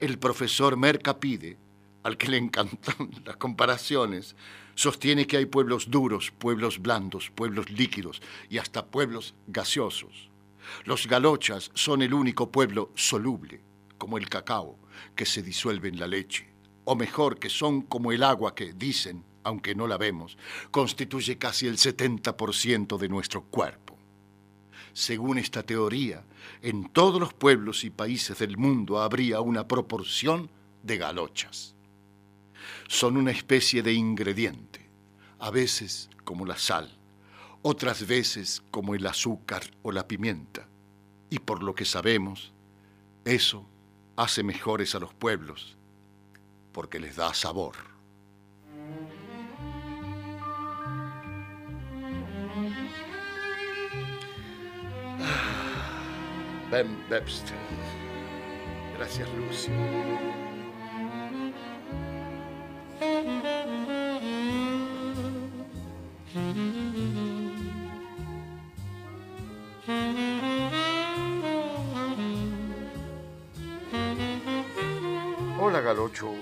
El 0.00 0.18
profesor 0.18 0.78
Mercapide, 0.78 1.58
al 2.02 2.16
que 2.16 2.28
le 2.28 2.38
encantan 2.38 3.10
las 3.24 3.36
comparaciones, 3.36 4.34
sostiene 4.74 5.26
que 5.26 5.36
hay 5.36 5.44
pueblos 5.44 5.90
duros, 5.90 6.30
pueblos 6.30 6.78
blandos, 6.78 7.30
pueblos 7.30 7.68
líquidos 7.70 8.22
y 8.48 8.56
hasta 8.56 8.86
pueblos 8.86 9.34
gaseosos. 9.46 10.30
Los 10.84 11.06
galochas 11.06 11.70
son 11.74 12.00
el 12.00 12.14
único 12.14 12.50
pueblo 12.50 12.90
soluble, 12.94 13.60
como 13.98 14.16
el 14.16 14.30
cacao, 14.30 14.78
que 15.14 15.26
se 15.26 15.42
disuelve 15.42 15.88
en 15.88 15.98
la 15.98 16.06
leche, 16.06 16.48
o 16.84 16.94
mejor, 16.94 17.38
que 17.38 17.50
son 17.50 17.82
como 17.82 18.12
el 18.12 18.22
agua 18.22 18.54
que, 18.54 18.72
dicen, 18.72 19.24
aunque 19.44 19.74
no 19.74 19.86
la 19.86 19.96
vemos, 19.96 20.36
constituye 20.70 21.38
casi 21.38 21.66
el 21.66 21.76
70% 21.76 22.98
de 22.98 23.08
nuestro 23.08 23.42
cuerpo. 23.44 23.96
Según 24.92 25.38
esta 25.38 25.62
teoría, 25.62 26.24
en 26.62 26.88
todos 26.88 27.20
los 27.20 27.32
pueblos 27.32 27.84
y 27.84 27.90
países 27.90 28.38
del 28.38 28.56
mundo 28.56 29.00
habría 29.00 29.40
una 29.40 29.66
proporción 29.68 30.50
de 30.82 30.98
galochas. 30.98 31.74
Son 32.88 33.16
una 33.16 33.30
especie 33.30 33.82
de 33.82 33.92
ingrediente, 33.92 34.88
a 35.38 35.50
veces 35.50 36.10
como 36.24 36.44
la 36.44 36.58
sal, 36.58 36.98
otras 37.62 38.06
veces 38.06 38.62
como 38.70 38.94
el 38.94 39.06
azúcar 39.06 39.62
o 39.82 39.92
la 39.92 40.08
pimienta, 40.08 40.66
y 41.30 41.38
por 41.38 41.62
lo 41.62 41.74
que 41.74 41.84
sabemos, 41.84 42.52
eso 43.24 43.69
hace 44.20 44.42
mejores 44.42 44.94
a 44.94 44.98
los 44.98 45.14
pueblos 45.14 45.78
porque 46.72 47.00
les 47.00 47.16
da 47.16 47.32
sabor. 47.32 47.74
Ben 56.70 57.02
Webster. 57.10 57.56
Gracias, 58.98 59.26
Lucio. 59.34 59.72
Hola, 75.62 75.82
Galocho. 75.82 76.32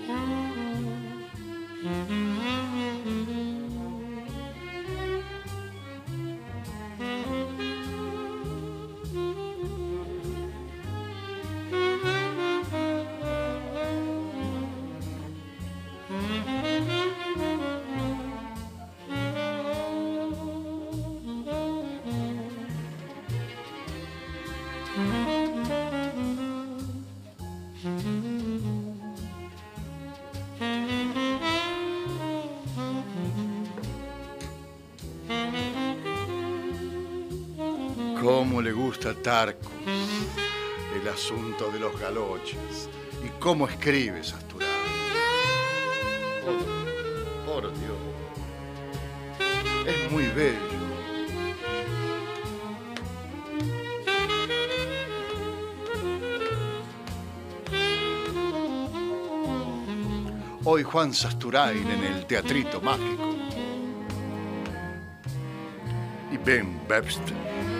Cómo 38.49 38.63
le 38.63 38.71
gusta 38.71 39.11
a 39.11 39.13
Tarco 39.13 39.69
el 39.85 41.07
asunto 41.07 41.69
de 41.69 41.79
los 41.79 41.99
galoches 41.99 42.89
y 43.23 43.29
cómo 43.39 43.67
escribe 43.67 44.23
Sasturano. 44.23 44.73
Por, 47.45 47.61
por 47.61 47.71
Dios. 47.79 47.95
Es 49.85 50.11
muy 50.11 50.25
bello. 50.29 50.57
Hoy 60.63 60.81
Juan 60.81 61.13
Sasturain 61.13 61.87
en 61.87 62.03
el 62.03 62.25
Teatrito 62.25 62.81
Mágico. 62.81 63.35
Y 66.31 66.37
Ben 66.37 66.81
Webster. 66.89 67.78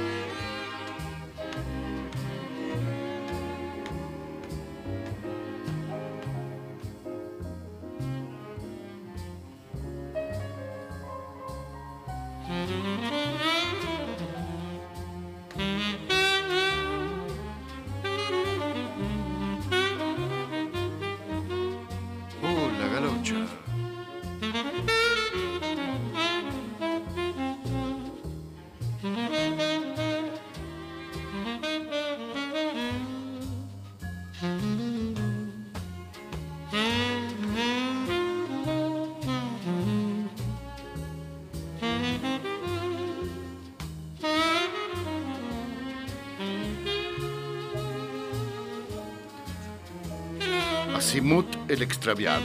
Extraviado. 51.82 52.44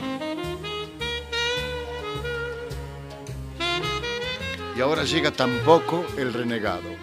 Y 4.76 4.80
ahora 4.80 5.04
llega 5.04 5.30
tampoco 5.32 6.04
el 6.16 6.32
renegado. 6.32 6.93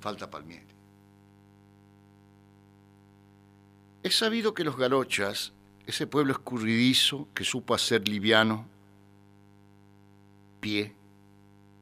Falta 0.00 0.30
Palmieri. 0.30 0.66
Es 4.02 4.16
sabido 4.16 4.54
que 4.54 4.64
los 4.64 4.76
galochas, 4.76 5.52
ese 5.86 6.06
pueblo 6.06 6.32
escurridizo 6.32 7.28
que 7.34 7.44
supo 7.44 7.74
hacer 7.74 8.08
liviano 8.08 8.66
pie 10.60 10.94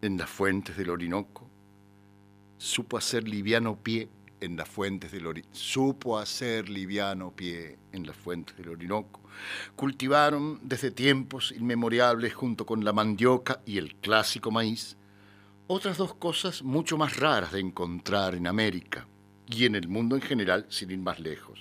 en 0.03 0.19
las 0.19 0.29
fuentes 0.29 0.77
del 0.77 0.91
Orinoco, 0.91 1.49
supo 2.59 2.99
hacer 2.99 3.29
liviano 3.29 3.77
pie 3.77 4.09
en 4.41 4.57
las 4.57 4.69
fuentes 4.69 5.13
del 5.13 5.27
Orinoco, 5.27 5.55
supo 5.55 6.19
hacer 6.19 6.69
liviano 6.69 7.31
pie 7.31 7.79
en 7.93 8.05
las 8.05 8.17
fuentes 8.17 8.57
del 8.57 8.71
Orinoco. 8.71 9.21
Cultivaron 9.77 10.59
desde 10.63 10.91
tiempos 10.91 11.53
inmemoriales 11.57 12.35
junto 12.35 12.67
con 12.67 12.85
la 12.85 12.93
mandioca 12.93 13.61
y 13.65 13.79
el 13.79 13.95
clásico 13.97 14.51
maíz 14.51 14.97
otras 15.69 15.99
dos 15.99 16.15
cosas 16.15 16.63
mucho 16.63 16.97
más 16.97 17.17
raras 17.17 17.53
de 17.53 17.61
encontrar 17.61 18.35
en 18.35 18.47
América 18.47 19.07
y 19.47 19.67
en 19.67 19.75
el 19.75 19.87
mundo 19.87 20.17
en 20.17 20.23
general 20.23 20.67
sin 20.71 20.91
ir 20.91 20.99
más 20.99 21.21
lejos. 21.21 21.61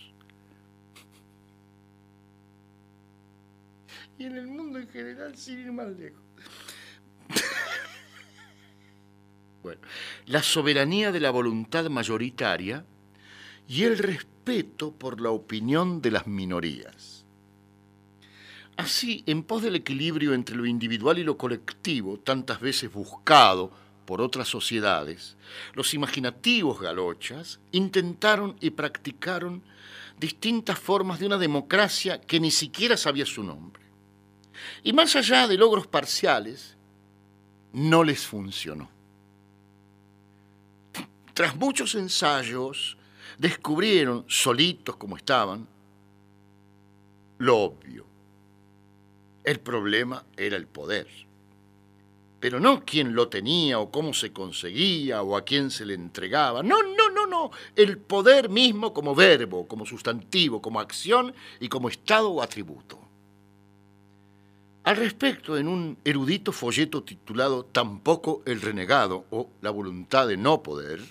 Y 4.18 4.24
en 4.24 4.38
el 4.38 4.48
mundo 4.48 4.80
en 4.80 4.88
general 4.88 5.38
sin 5.38 5.60
ir 5.60 5.72
más 5.72 5.90
lejos. 5.90 6.24
bueno, 9.62 9.82
la 10.26 10.42
soberanía 10.42 11.12
de 11.12 11.20
la 11.20 11.30
voluntad 11.30 11.88
mayoritaria 11.90 12.86
y 13.68 13.84
el 13.84 13.98
respeto 13.98 14.94
por 14.94 15.20
la 15.20 15.32
opinión 15.32 16.02
de 16.02 16.12
las 16.12 16.28
minorías. 16.28 17.26
Así, 18.78 19.24
en 19.26 19.44
pos 19.44 19.64
del 19.64 19.76
equilibrio 19.76 20.34
entre 20.34 20.56
lo 20.56 20.66
individual 20.66 21.18
y 21.18 21.24
lo 21.24 21.38
colectivo, 21.38 22.20
tantas 22.20 22.62
veces 22.62 22.92
buscado 22.92 23.87
por 24.08 24.22
otras 24.22 24.48
sociedades, 24.48 25.36
los 25.74 25.94
imaginativos 25.94 26.80
galochas 26.80 27.60
intentaron 27.74 28.56
y 28.62 28.70
practicaron 28.70 29.62
distintas 30.18 30.80
formas 30.80 31.20
de 31.20 31.26
una 31.26 31.38
democracia 31.38 32.22
que 32.22 32.40
ni 32.40 32.50
siquiera 32.50 32.96
sabía 32.96 33.26
su 33.26 33.44
nombre. 33.44 33.84
Y 34.82 34.94
más 34.94 35.14
allá 35.18 35.46
de 35.46 35.58
logros 35.58 35.88
parciales, 35.88 36.78
no 37.74 38.02
les 38.06 38.26
funcionó. 38.26 38.90
Tras 41.34 41.58
muchos 41.58 41.94
ensayos, 41.94 42.98
descubrieron, 43.38 44.24
solitos 44.30 44.96
como 44.96 45.18
estaban, 45.18 45.68
lo 47.40 47.58
obvio. 47.58 48.06
El 49.44 49.60
problema 49.60 50.24
era 50.38 50.56
el 50.56 50.66
poder. 50.66 51.27
Pero 52.40 52.60
no 52.60 52.84
quién 52.86 53.16
lo 53.16 53.30
tenía 53.30 53.80
o 53.80 53.90
cómo 53.90 54.14
se 54.14 54.32
conseguía 54.32 55.24
o 55.24 55.36
a 55.36 55.44
quién 55.44 55.72
se 55.72 55.86
le 55.86 55.96
entregaba. 55.96 56.62
No, 56.62 56.84
no, 56.84 57.10
no, 57.10 57.26
no. 57.26 57.52
El 57.76 57.98
poder 57.98 58.50
mismo 58.50 58.94
como 58.94 59.16
verbo, 59.16 59.68
como 59.68 59.86
sustantivo, 59.86 60.62
como 60.62 60.80
acción 60.80 61.34
y 61.60 61.68
como 61.68 61.90
estado 61.90 62.30
o 62.30 62.42
atributo. 62.42 63.00
Al 64.84 64.96
respecto, 64.96 65.58
en 65.58 65.68
un 65.68 65.98
erudito 66.06 66.54
folleto 66.54 67.04
titulado 67.04 67.66
Tampoco 67.66 68.42
el 68.46 68.62
renegado 68.62 69.26
o 69.32 69.50
La 69.62 69.70
voluntad 69.70 70.28
de 70.28 70.38
no 70.38 70.64
poder, 70.64 71.02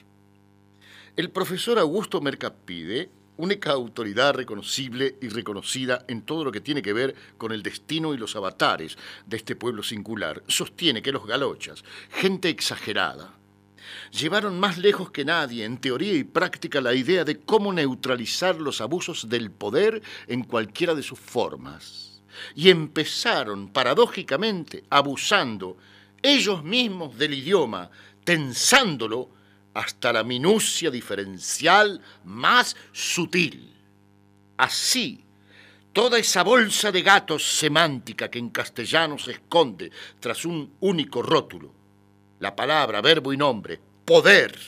el 1.16 1.30
profesor 1.30 1.78
Augusto 1.78 2.20
Mercapide, 2.20 3.10
única 3.36 3.72
autoridad 3.72 4.34
reconocible 4.34 5.16
y 5.20 5.28
reconocida 5.28 6.04
en 6.08 6.22
todo 6.22 6.44
lo 6.44 6.52
que 6.52 6.60
tiene 6.60 6.82
que 6.82 6.92
ver 6.92 7.14
con 7.38 7.52
el 7.52 7.62
destino 7.62 8.14
y 8.14 8.18
los 8.18 8.36
avatares 8.36 8.96
de 9.26 9.36
este 9.36 9.56
pueblo 9.56 9.82
singular, 9.82 10.42
sostiene 10.48 11.02
que 11.02 11.12
los 11.12 11.26
galochas, 11.26 11.84
gente 12.10 12.48
exagerada, 12.48 13.34
llevaron 14.10 14.58
más 14.58 14.78
lejos 14.78 15.10
que 15.10 15.24
nadie, 15.24 15.64
en 15.64 15.78
teoría 15.78 16.14
y 16.14 16.24
práctica, 16.24 16.80
la 16.80 16.94
idea 16.94 17.24
de 17.24 17.40
cómo 17.40 17.72
neutralizar 17.72 18.56
los 18.56 18.80
abusos 18.80 19.28
del 19.28 19.50
poder 19.50 20.02
en 20.26 20.44
cualquiera 20.44 20.94
de 20.94 21.02
sus 21.02 21.18
formas. 21.18 22.22
Y 22.54 22.68
empezaron, 22.68 23.68
paradójicamente, 23.68 24.84
abusando 24.90 25.76
ellos 26.22 26.62
mismos 26.64 27.16
del 27.16 27.34
idioma, 27.34 27.90
tensándolo 28.24 29.30
hasta 29.76 30.10
la 30.10 30.24
minucia 30.24 30.90
diferencial 30.90 32.00
más 32.24 32.74
sutil. 32.92 33.74
Así, 34.56 35.22
toda 35.92 36.18
esa 36.18 36.42
bolsa 36.42 36.90
de 36.90 37.02
gatos 37.02 37.44
semántica 37.44 38.30
que 38.30 38.38
en 38.38 38.48
castellano 38.48 39.18
se 39.18 39.32
esconde 39.32 39.90
tras 40.18 40.46
un 40.46 40.76
único 40.80 41.20
rótulo, 41.20 41.74
la 42.40 42.56
palabra, 42.56 43.02
verbo 43.02 43.34
y 43.34 43.36
nombre, 43.36 43.78
poder, 44.06 44.58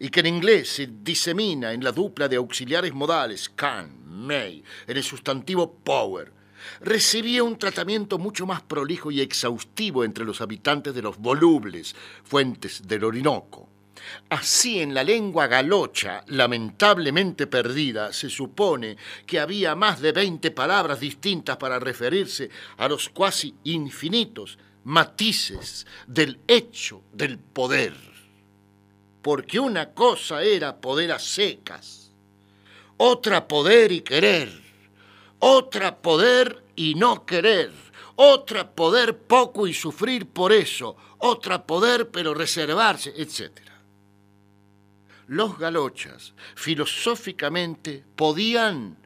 y 0.00 0.08
que 0.08 0.20
en 0.20 0.26
inglés 0.28 0.70
se 0.70 0.86
disemina 0.86 1.74
en 1.74 1.84
la 1.84 1.92
dupla 1.92 2.26
de 2.26 2.36
auxiliares 2.36 2.94
modales 2.94 3.50
can, 3.50 4.00
may, 4.06 4.64
en 4.86 4.96
el 4.96 5.04
sustantivo 5.04 5.74
power, 5.74 6.32
recibía 6.80 7.44
un 7.44 7.58
tratamiento 7.58 8.16
mucho 8.16 8.46
más 8.46 8.62
prolijo 8.62 9.10
y 9.10 9.20
exhaustivo 9.20 10.04
entre 10.04 10.24
los 10.24 10.40
habitantes 10.40 10.94
de 10.94 11.02
los 11.02 11.18
volubles 11.18 11.94
fuentes 12.24 12.88
del 12.88 13.04
Orinoco. 13.04 13.73
Así 14.28 14.80
en 14.80 14.94
la 14.94 15.04
lengua 15.04 15.46
galocha, 15.46 16.24
lamentablemente 16.28 17.46
perdida, 17.46 18.12
se 18.12 18.30
supone 18.30 18.96
que 19.26 19.40
había 19.40 19.74
más 19.74 20.00
de 20.00 20.12
veinte 20.12 20.50
palabras 20.50 21.00
distintas 21.00 21.56
para 21.56 21.78
referirse 21.78 22.50
a 22.76 22.88
los 22.88 23.08
cuasi 23.08 23.54
infinitos 23.64 24.58
matices 24.84 25.86
del 26.06 26.40
hecho 26.46 27.02
del 27.12 27.38
poder. 27.38 27.94
Porque 29.22 29.58
una 29.58 29.92
cosa 29.94 30.42
era 30.42 30.80
poder 30.80 31.12
a 31.12 31.18
secas, 31.18 32.12
otra 32.96 33.48
poder 33.48 33.90
y 33.92 34.02
querer, 34.02 34.52
otra 35.38 35.96
poder 35.96 36.62
y 36.76 36.94
no 36.94 37.24
querer, 37.24 37.72
otra 38.16 38.70
poder 38.70 39.18
poco 39.18 39.66
y 39.66 39.74
sufrir 39.74 40.26
por 40.26 40.52
eso, 40.52 40.96
otra 41.18 41.66
poder 41.66 42.10
pero 42.10 42.34
reservarse, 42.34 43.12
etc. 43.16 43.50
Los 45.26 45.58
galochas 45.58 46.34
filosóficamente 46.54 48.04
podían 48.16 48.96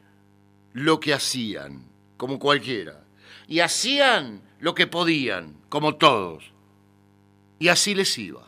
lo 0.72 1.00
que 1.00 1.14
hacían, 1.14 1.84
como 2.16 2.38
cualquiera, 2.38 3.04
y 3.46 3.60
hacían 3.60 4.42
lo 4.60 4.74
que 4.74 4.86
podían, 4.86 5.56
como 5.68 5.96
todos, 5.96 6.52
y 7.58 7.68
así 7.68 7.94
les 7.94 8.16
iba. 8.18 8.46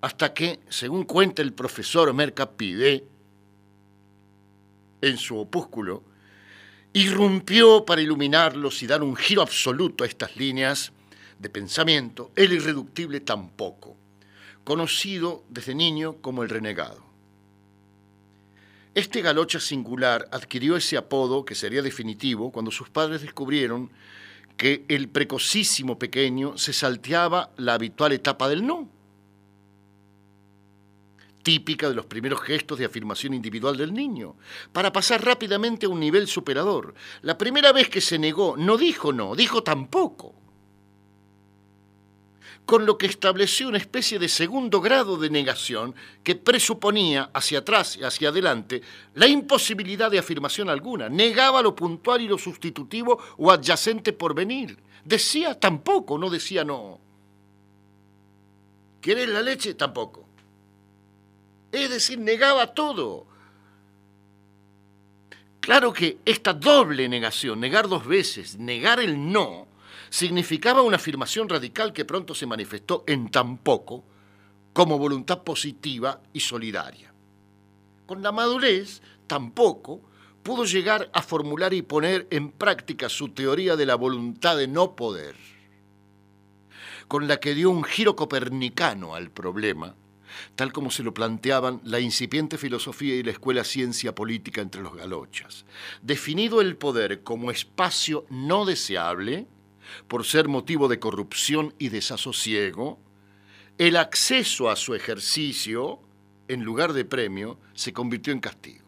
Hasta 0.00 0.34
que, 0.34 0.60
según 0.68 1.04
cuenta 1.04 1.42
el 1.42 1.52
profesor 1.52 2.12
Mercapide, 2.12 3.04
en 5.00 5.16
su 5.16 5.36
opúsculo, 5.38 6.02
irrumpió 6.92 7.84
para 7.84 8.02
iluminarlos 8.02 8.82
y 8.82 8.86
dar 8.86 9.02
un 9.02 9.16
giro 9.16 9.42
absoluto 9.42 10.04
a 10.04 10.06
estas 10.06 10.36
líneas 10.36 10.92
de 11.38 11.48
pensamiento, 11.48 12.30
el 12.36 12.52
irreductible 12.52 13.20
tampoco, 13.20 13.96
conocido 14.64 15.44
desde 15.48 15.74
niño 15.74 16.16
como 16.20 16.42
el 16.42 16.48
renegado. 16.48 17.02
Este 18.94 19.22
galocha 19.22 19.58
singular 19.58 20.28
adquirió 20.32 20.76
ese 20.76 20.96
apodo 20.96 21.44
que 21.44 21.54
sería 21.54 21.82
definitivo 21.82 22.52
cuando 22.52 22.70
sus 22.70 22.90
padres 22.90 23.22
descubrieron 23.22 23.90
que 24.56 24.84
el 24.88 25.08
precocísimo 25.08 25.98
pequeño 25.98 26.58
se 26.58 26.72
salteaba 26.72 27.50
la 27.56 27.74
habitual 27.74 28.12
etapa 28.12 28.48
del 28.48 28.66
no 28.66 28.88
típica 31.42 31.88
de 31.88 31.94
los 31.94 32.06
primeros 32.06 32.40
gestos 32.40 32.78
de 32.78 32.84
afirmación 32.84 33.34
individual 33.34 33.76
del 33.76 33.92
niño, 33.92 34.36
para 34.72 34.92
pasar 34.92 35.24
rápidamente 35.24 35.86
a 35.86 35.88
un 35.88 36.00
nivel 36.00 36.28
superador. 36.28 36.94
La 37.22 37.36
primera 37.36 37.72
vez 37.72 37.88
que 37.88 38.00
se 38.00 38.18
negó, 38.18 38.56
no 38.56 38.76
dijo 38.76 39.12
no, 39.12 39.34
dijo 39.34 39.62
tampoco. 39.62 40.34
Con 42.66 42.86
lo 42.86 42.96
que 42.96 43.06
estableció 43.06 43.68
una 43.68 43.78
especie 43.78 44.18
de 44.18 44.28
segundo 44.28 44.80
grado 44.80 45.16
de 45.16 45.30
negación 45.30 45.94
que 46.22 46.36
presuponía 46.36 47.30
hacia 47.34 47.58
atrás 47.58 47.96
y 47.96 48.04
hacia 48.04 48.28
adelante 48.28 48.82
la 49.14 49.26
imposibilidad 49.26 50.10
de 50.10 50.18
afirmación 50.18 50.70
alguna. 50.70 51.08
Negaba 51.08 51.60
lo 51.60 51.74
puntual 51.74 52.20
y 52.22 52.28
lo 52.28 52.38
sustitutivo 52.38 53.18
o 53.36 53.50
adyacente 53.50 54.12
por 54.12 54.34
venir. 54.34 54.78
Decía 55.04 55.58
tampoco, 55.58 56.18
no 56.18 56.30
decía 56.30 56.64
no. 56.64 57.00
¿Quieres 59.00 59.28
la 59.28 59.42
leche? 59.42 59.74
Tampoco. 59.74 60.24
Es 61.72 61.90
decir, 61.90 62.18
negaba 62.18 62.72
todo. 62.72 63.26
Claro 65.60 65.92
que 65.92 66.18
esta 66.24 66.52
doble 66.52 67.08
negación, 67.08 67.60
negar 67.60 67.88
dos 67.88 68.06
veces, 68.06 68.58
negar 68.58 69.00
el 69.00 69.32
no, 69.32 69.66
significaba 70.12 70.82
una 70.82 70.96
afirmación 70.96 71.48
radical 71.48 71.94
que 71.94 72.04
pronto 72.04 72.34
se 72.34 72.44
manifestó 72.44 73.02
en 73.06 73.30
tan 73.30 73.56
poco 73.56 74.04
como 74.74 74.98
voluntad 74.98 75.42
positiva 75.42 76.20
y 76.34 76.40
solidaria. 76.40 77.14
Con 78.04 78.22
la 78.22 78.30
madurez, 78.30 79.00
tampoco 79.26 80.02
pudo 80.42 80.66
llegar 80.66 81.08
a 81.14 81.22
formular 81.22 81.72
y 81.72 81.80
poner 81.80 82.26
en 82.30 82.50
práctica 82.50 83.08
su 83.08 83.30
teoría 83.30 83.74
de 83.74 83.86
la 83.86 83.94
voluntad 83.94 84.58
de 84.58 84.68
no 84.68 84.96
poder, 84.96 85.34
con 87.08 87.26
la 87.26 87.40
que 87.40 87.54
dio 87.54 87.70
un 87.70 87.82
giro 87.82 88.14
copernicano 88.14 89.14
al 89.14 89.30
problema 89.30 89.94
tal 90.54 90.72
como 90.72 90.90
se 90.90 91.02
lo 91.02 91.12
planteaban 91.12 91.82
la 91.84 92.00
incipiente 92.00 92.56
filosofía 92.56 93.14
y 93.16 93.22
la 93.22 93.32
escuela 93.32 93.64
ciencia 93.64 94.14
política 94.14 94.62
entre 94.62 94.80
los 94.80 94.94
galochas. 94.94 95.66
Definido 96.00 96.62
el 96.62 96.76
poder 96.76 97.22
como 97.22 97.50
espacio 97.50 98.24
no 98.30 98.64
deseable, 98.64 99.46
por 100.08 100.24
ser 100.24 100.48
motivo 100.48 100.88
de 100.88 100.98
corrupción 100.98 101.74
y 101.78 101.88
desasosiego, 101.88 102.98
el 103.78 103.96
acceso 103.96 104.70
a 104.70 104.76
su 104.76 104.94
ejercicio 104.94 106.00
en 106.48 106.64
lugar 106.64 106.92
de 106.92 107.04
premio, 107.04 107.58
se 107.74 107.92
convirtió 107.92 108.32
en 108.32 108.40
castigo. 108.40 108.84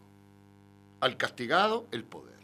Al 0.99 1.17
castigado, 1.17 1.87
el 1.91 2.03
poder. 2.03 2.35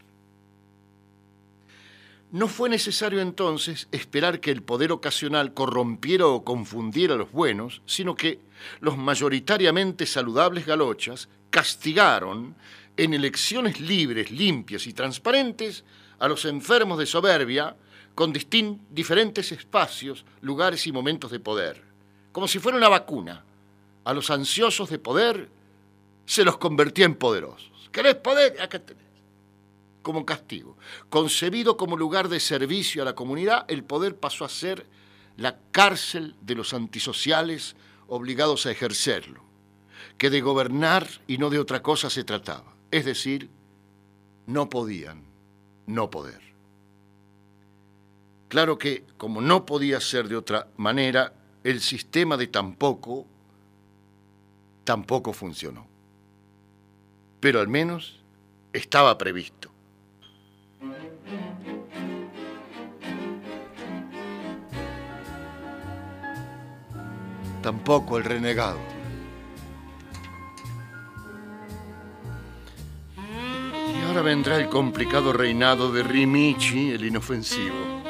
No 2.32 2.48
fue 2.48 2.70
necesario 2.70 3.20
entonces 3.20 3.88
esperar 3.92 4.40
que 4.40 4.50
el 4.50 4.62
poder 4.62 4.90
ocasional 4.90 5.52
corrompiera 5.52 6.26
o 6.26 6.44
confundiera 6.44 7.14
a 7.14 7.18
los 7.18 7.30
buenos, 7.30 7.82
sino 7.84 8.14
que 8.14 8.40
los 8.80 8.96
mayoritariamente 8.96 10.06
saludables 10.06 10.64
galochas 10.64 11.28
castigaron 11.50 12.56
en 12.96 13.14
elecciones 13.14 13.80
libres, 13.80 14.30
limpias 14.30 14.86
y 14.86 14.94
transparentes 14.94 15.84
a 16.18 16.28
los 16.28 16.46
enfermos 16.46 16.98
de 16.98 17.06
soberbia 17.06 17.76
con 18.14 18.32
diferentes 18.32 19.52
espacios, 19.52 20.24
lugares 20.40 20.86
y 20.86 20.92
momentos 20.92 21.30
de 21.30 21.40
poder, 21.40 21.82
como 22.32 22.48
si 22.48 22.58
fuera 22.58 22.78
una 22.78 22.88
vacuna. 22.88 23.44
A 24.04 24.12
los 24.12 24.30
ansiosos 24.30 24.90
de 24.90 24.98
poder 24.98 25.48
se 26.26 26.44
los 26.44 26.58
convertía 26.58 27.04
en 27.04 27.14
poderosos. 27.14 27.88
¿Querés 27.92 28.16
poder? 28.16 28.60
Acá 28.60 28.80
tenés 28.80 29.12
como 30.02 30.26
castigo. 30.26 30.76
Concebido 31.08 31.76
como 31.76 31.96
lugar 31.96 32.28
de 32.28 32.40
servicio 32.40 33.02
a 33.02 33.04
la 33.04 33.14
comunidad, 33.14 33.64
el 33.68 33.84
poder 33.84 34.16
pasó 34.16 34.44
a 34.44 34.48
ser 34.48 34.86
la 35.36 35.58
cárcel 35.70 36.34
de 36.42 36.56
los 36.56 36.74
antisociales 36.74 37.76
obligados 38.08 38.66
a 38.66 38.70
ejercerlo, 38.70 39.42
que 40.18 40.28
de 40.28 40.40
gobernar 40.40 41.08
y 41.26 41.38
no 41.38 41.48
de 41.48 41.58
otra 41.58 41.82
cosa 41.82 42.10
se 42.10 42.24
trataba. 42.24 42.74
Es 42.90 43.04
decir, 43.04 43.48
no 44.46 44.68
podían 44.68 45.24
no 45.86 46.10
poder. 46.10 46.51
Claro 48.52 48.76
que, 48.76 49.06
como 49.16 49.40
no 49.40 49.64
podía 49.64 49.98
ser 49.98 50.28
de 50.28 50.36
otra 50.36 50.68
manera, 50.76 51.32
el 51.64 51.80
sistema 51.80 52.36
de 52.36 52.48
tampoco 52.48 53.26
tampoco 54.84 55.32
funcionó. 55.32 55.86
Pero 57.40 57.60
al 57.60 57.68
menos 57.68 58.20
estaba 58.74 59.16
previsto. 59.16 59.72
Tampoco 67.62 68.18
el 68.18 68.24
renegado. 68.24 68.80
Y 73.16 74.04
ahora 74.08 74.20
vendrá 74.20 74.58
el 74.58 74.68
complicado 74.68 75.32
reinado 75.32 75.90
de 75.90 76.02
Rimichi, 76.02 76.90
el 76.90 77.06
inofensivo. 77.06 78.01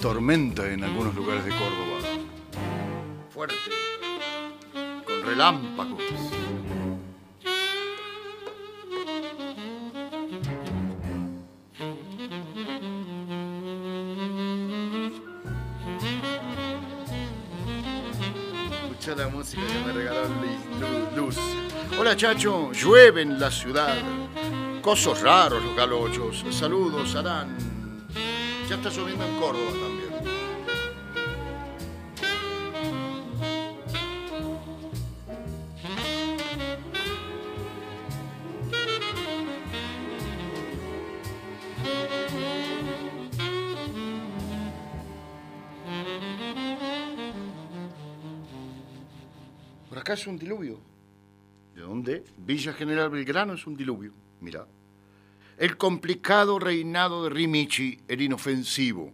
Tormenta 0.00 0.66
en 0.66 0.82
algunos 0.82 1.14
lugares 1.14 1.44
de 1.44 1.50
Córdoba. 1.50 1.98
Fuerte, 3.28 3.54
con 5.04 5.22
relámpagos. 5.22 6.00
Escucha 18.82 19.14
la 19.16 19.28
música 19.28 19.62
que 19.66 19.86
me 19.86 19.92
regaló 19.92 20.20
Luz. 21.14 21.36
Hola 21.98 22.16
Chacho, 22.16 22.72
llueve 22.72 23.20
en 23.22 23.38
la 23.38 23.50
ciudad. 23.50 23.98
Cosos 24.80 25.20
raros 25.20 25.62
los 25.62 25.76
galochos. 25.76 26.42
Saludos, 26.50 27.14
Arán. 27.16 27.56
Ya 28.68 28.76
está 28.76 28.88
lloviendo 28.88 29.24
en 29.26 29.36
Córdoba 29.40 29.70
también. 29.72 29.89
Es 50.20 50.26
un 50.26 50.38
diluvio. 50.38 50.78
¿De 51.74 51.80
dónde? 51.80 52.24
Villa 52.36 52.72
General 52.72 53.08
Belgrano 53.08 53.54
es 53.54 53.66
un 53.66 53.76
diluvio. 53.76 54.12
Mira. 54.40 54.66
El 55.56 55.76
complicado 55.76 56.58
reinado 56.58 57.24
de 57.24 57.30
Rimichi, 57.30 58.00
el 58.08 58.22
inofensivo. 58.22 59.12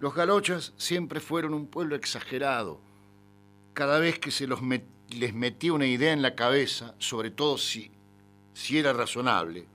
Los 0.00 0.14
galochas 0.14 0.72
siempre 0.76 1.20
fueron 1.20 1.54
un 1.54 1.66
pueblo 1.66 1.96
exagerado. 1.96 2.80
Cada 3.72 3.98
vez 3.98 4.18
que 4.18 4.30
se 4.30 4.46
les 4.46 5.34
metía 5.34 5.72
una 5.72 5.86
idea 5.86 6.12
en 6.12 6.22
la 6.22 6.34
cabeza, 6.34 6.94
sobre 6.98 7.30
todo 7.30 7.58
si, 7.58 7.90
era 8.70 8.92
razonable, 8.92 9.66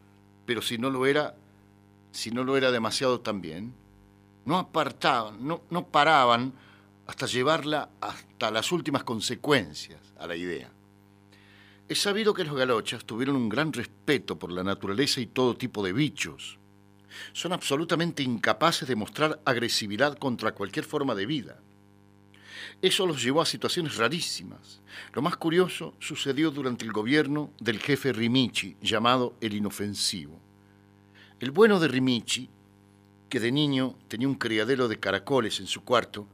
pero 0.45 0.62
si 0.62 0.78
no 0.78 0.89
lo 0.89 1.06
era, 1.06 1.36
si 2.12 2.32
no 2.32 2.43
lo 2.43 2.58
era 2.58 2.72
demasiado 2.72 3.22
también, 3.22 3.74
no 4.45 4.58
apartaban, 4.58 5.45
no 5.45 5.88
paraban 5.88 6.54
hasta 7.10 7.26
llevarla 7.26 7.89
hasta 8.01 8.51
las 8.51 8.72
últimas 8.72 9.03
consecuencias 9.03 9.99
a 10.20 10.28
la 10.28 10.36
idea. 10.36 10.70
Es 11.88 11.99
sabido 11.99 12.36
que 12.36 12.43
los 12.43 12.55
galochas 12.55 13.03
tuvieron 13.03 13.36
un 13.36 13.49
gran 13.49 13.74
respeto 13.74 14.38
por 14.38 14.51
la 14.51 14.62
naturaleza 14.62 15.20
y 15.20 15.26
todo 15.26 15.57
tipo 15.57 15.84
de 15.84 15.91
bichos. 15.91 16.60
Son 17.34 17.51
absolutamente 17.51 18.22
incapaces 18.22 18.88
de 18.88 18.95
mostrar 18.95 19.41
agresividad 19.43 20.20
contra 20.20 20.51
cualquier 20.51 20.86
forma 20.86 21.16
de 21.16 21.26
vida. 21.26 21.60
Eso 22.80 23.07
los 23.07 23.24
llevó 23.24 23.41
a 23.41 23.47
situaciones 23.47 23.97
rarísimas. 23.97 24.80
Lo 25.14 25.24
más 25.24 25.36
curioso 25.36 25.95
sucedió 25.97 26.51
durante 26.51 26.86
el 26.86 26.91
gobierno 26.91 27.51
del 27.60 27.80
jefe 27.80 28.14
Rimichi, 28.14 28.78
llamado 28.84 29.34
el 29.41 29.55
Inofensivo. 29.55 30.39
El 31.39 31.49
bueno 31.49 31.80
de 31.80 31.88
Rimichi, 31.88 32.51
que 33.30 33.39
de 33.39 33.51
niño 33.51 33.95
tenía 34.07 34.28
un 34.28 34.36
criadero 34.36 34.88
de 34.88 34.99
caracoles 34.99 35.60
en 35.60 35.66
su 35.66 35.84
cuarto, 35.84 36.28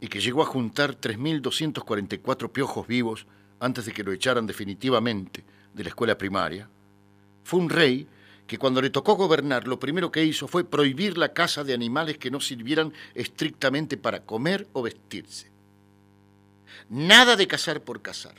y 0.00 0.08
que 0.08 0.20
llegó 0.20 0.42
a 0.42 0.46
juntar 0.46 0.98
3.244 0.98 2.50
piojos 2.50 2.86
vivos 2.86 3.26
antes 3.58 3.84
de 3.84 3.92
que 3.92 4.02
lo 4.02 4.12
echaran 4.12 4.46
definitivamente 4.46 5.44
de 5.74 5.84
la 5.84 5.90
escuela 5.90 6.16
primaria, 6.16 6.68
fue 7.44 7.60
un 7.60 7.68
rey 7.68 8.06
que 8.46 8.58
cuando 8.58 8.82
le 8.82 8.90
tocó 8.90 9.14
gobernar 9.14 9.68
lo 9.68 9.78
primero 9.78 10.10
que 10.10 10.24
hizo 10.24 10.48
fue 10.48 10.64
prohibir 10.64 11.16
la 11.16 11.32
caza 11.32 11.62
de 11.62 11.74
animales 11.74 12.18
que 12.18 12.30
no 12.30 12.40
sirvieran 12.40 12.92
estrictamente 13.14 13.96
para 13.96 14.24
comer 14.24 14.66
o 14.72 14.82
vestirse. 14.82 15.50
Nada 16.88 17.36
de 17.36 17.46
cazar 17.46 17.82
por 17.82 18.02
cazar. 18.02 18.34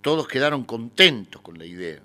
Todos 0.00 0.26
quedaron 0.26 0.64
contentos 0.64 1.42
con 1.42 1.58
la 1.58 1.66
idea. 1.66 2.02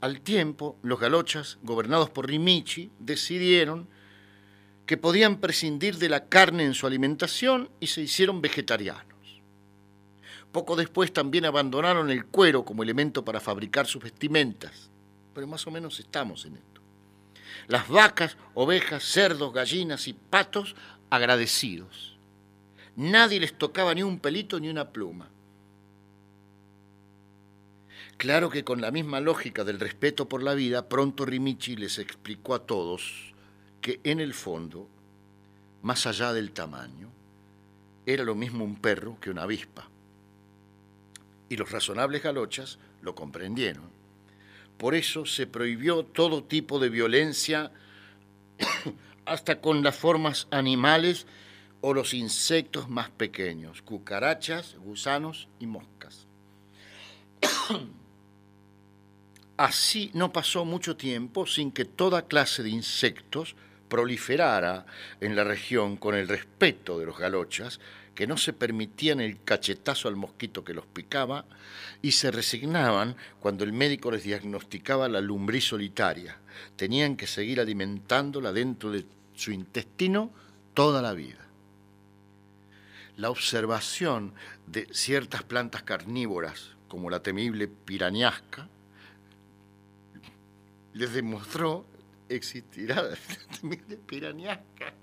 Al 0.00 0.22
tiempo, 0.22 0.78
los 0.82 0.98
galochas, 0.98 1.58
gobernados 1.62 2.08
por 2.08 2.26
Rimichi, 2.26 2.90
decidieron 2.98 3.86
que 4.90 4.96
podían 4.96 5.38
prescindir 5.38 5.98
de 5.98 6.08
la 6.08 6.24
carne 6.24 6.64
en 6.64 6.74
su 6.74 6.84
alimentación 6.84 7.70
y 7.78 7.86
se 7.86 8.00
hicieron 8.00 8.42
vegetarianos. 8.42 9.40
Poco 10.50 10.74
después 10.74 11.12
también 11.12 11.44
abandonaron 11.44 12.10
el 12.10 12.26
cuero 12.26 12.64
como 12.64 12.82
elemento 12.82 13.24
para 13.24 13.38
fabricar 13.38 13.86
sus 13.86 14.02
vestimentas, 14.02 14.90
pero 15.32 15.46
más 15.46 15.64
o 15.68 15.70
menos 15.70 16.00
estamos 16.00 16.44
en 16.44 16.56
esto. 16.56 16.80
Las 17.68 17.86
vacas, 17.86 18.36
ovejas, 18.54 19.04
cerdos, 19.04 19.54
gallinas 19.54 20.08
y 20.08 20.12
patos 20.12 20.74
agradecidos. 21.08 22.18
Nadie 22.96 23.38
les 23.38 23.56
tocaba 23.56 23.94
ni 23.94 24.02
un 24.02 24.18
pelito 24.18 24.58
ni 24.58 24.70
una 24.70 24.90
pluma. 24.90 25.28
Claro 28.16 28.50
que 28.50 28.64
con 28.64 28.80
la 28.80 28.90
misma 28.90 29.20
lógica 29.20 29.62
del 29.62 29.78
respeto 29.78 30.28
por 30.28 30.42
la 30.42 30.54
vida, 30.54 30.88
pronto 30.88 31.24
Rimichi 31.24 31.76
les 31.76 32.00
explicó 32.00 32.56
a 32.56 32.66
todos 32.66 33.29
que 33.80 34.00
en 34.04 34.20
el 34.20 34.34
fondo, 34.34 34.88
más 35.82 36.06
allá 36.06 36.32
del 36.32 36.52
tamaño, 36.52 37.08
era 38.06 38.24
lo 38.24 38.34
mismo 38.34 38.64
un 38.64 38.76
perro 38.76 39.18
que 39.20 39.30
una 39.30 39.42
avispa. 39.42 39.88
Y 41.48 41.56
los 41.56 41.70
razonables 41.70 42.22
galochas 42.22 42.78
lo 43.02 43.14
comprendieron. 43.14 43.90
Por 44.78 44.94
eso 44.94 45.26
se 45.26 45.46
prohibió 45.46 46.04
todo 46.04 46.44
tipo 46.44 46.78
de 46.78 46.88
violencia, 46.88 47.70
hasta 49.26 49.60
con 49.60 49.82
las 49.82 49.96
formas 49.96 50.48
animales 50.50 51.26
o 51.80 51.94
los 51.94 52.14
insectos 52.14 52.88
más 52.88 53.10
pequeños, 53.10 53.82
cucarachas, 53.82 54.76
gusanos 54.78 55.48
y 55.58 55.66
moscas. 55.66 56.26
Así 59.56 60.10
no 60.14 60.32
pasó 60.32 60.64
mucho 60.64 60.96
tiempo 60.96 61.46
sin 61.46 61.70
que 61.70 61.84
toda 61.84 62.26
clase 62.26 62.62
de 62.62 62.70
insectos 62.70 63.54
proliferara 63.90 64.86
en 65.20 65.36
la 65.36 65.44
región 65.44 65.98
con 65.98 66.14
el 66.14 66.28
respeto 66.28 66.98
de 66.98 67.04
los 67.04 67.18
galochas, 67.18 67.80
que 68.14 68.26
no 68.26 68.38
se 68.38 68.54
permitían 68.54 69.20
el 69.20 69.42
cachetazo 69.42 70.08
al 70.08 70.16
mosquito 70.16 70.64
que 70.64 70.74
los 70.74 70.86
picaba 70.86 71.44
y 72.00 72.12
se 72.12 72.30
resignaban 72.30 73.16
cuando 73.40 73.64
el 73.64 73.72
médico 73.72 74.10
les 74.10 74.24
diagnosticaba 74.24 75.08
la 75.08 75.20
lumbriz 75.20 75.64
solitaria. 75.64 76.38
Tenían 76.76 77.16
que 77.16 77.26
seguir 77.26 77.60
alimentándola 77.60 78.52
dentro 78.52 78.90
de 78.90 79.04
su 79.34 79.52
intestino 79.52 80.30
toda 80.74 81.02
la 81.02 81.12
vida. 81.12 81.46
La 83.16 83.30
observación 83.30 84.32
de 84.66 84.86
ciertas 84.92 85.42
plantas 85.42 85.82
carnívoras, 85.82 86.76
como 86.88 87.10
la 87.10 87.20
temible 87.22 87.68
pirañasca, 87.68 88.68
les 90.92 91.12
demostró 91.12 91.86
existirá 92.30 93.02
la 93.02 93.16
temible 93.60 93.96
pirañasca. 93.96 94.94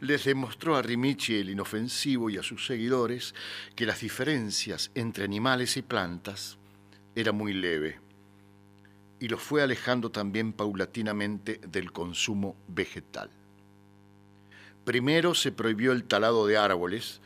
Les 0.00 0.24
demostró 0.24 0.76
a 0.76 0.82
Rimichi 0.82 1.36
el 1.36 1.50
inofensivo 1.50 2.30
y 2.30 2.38
a 2.38 2.42
sus 2.42 2.66
seguidores 2.66 3.34
que 3.74 3.84
las 3.84 4.00
diferencias 4.00 4.92
entre 4.94 5.24
animales 5.24 5.76
y 5.76 5.82
plantas 5.82 6.56
era 7.16 7.32
muy 7.32 7.52
leve 7.52 8.00
y 9.20 9.28
los 9.28 9.42
fue 9.42 9.62
alejando 9.62 10.10
también 10.10 10.52
paulatinamente 10.52 11.60
del 11.66 11.92
consumo 11.92 12.56
vegetal. 12.68 13.30
Primero 14.84 15.34
se 15.34 15.52
prohibió 15.52 15.92
el 15.92 16.04
talado 16.04 16.46
de 16.46 16.56
árboles, 16.56 17.20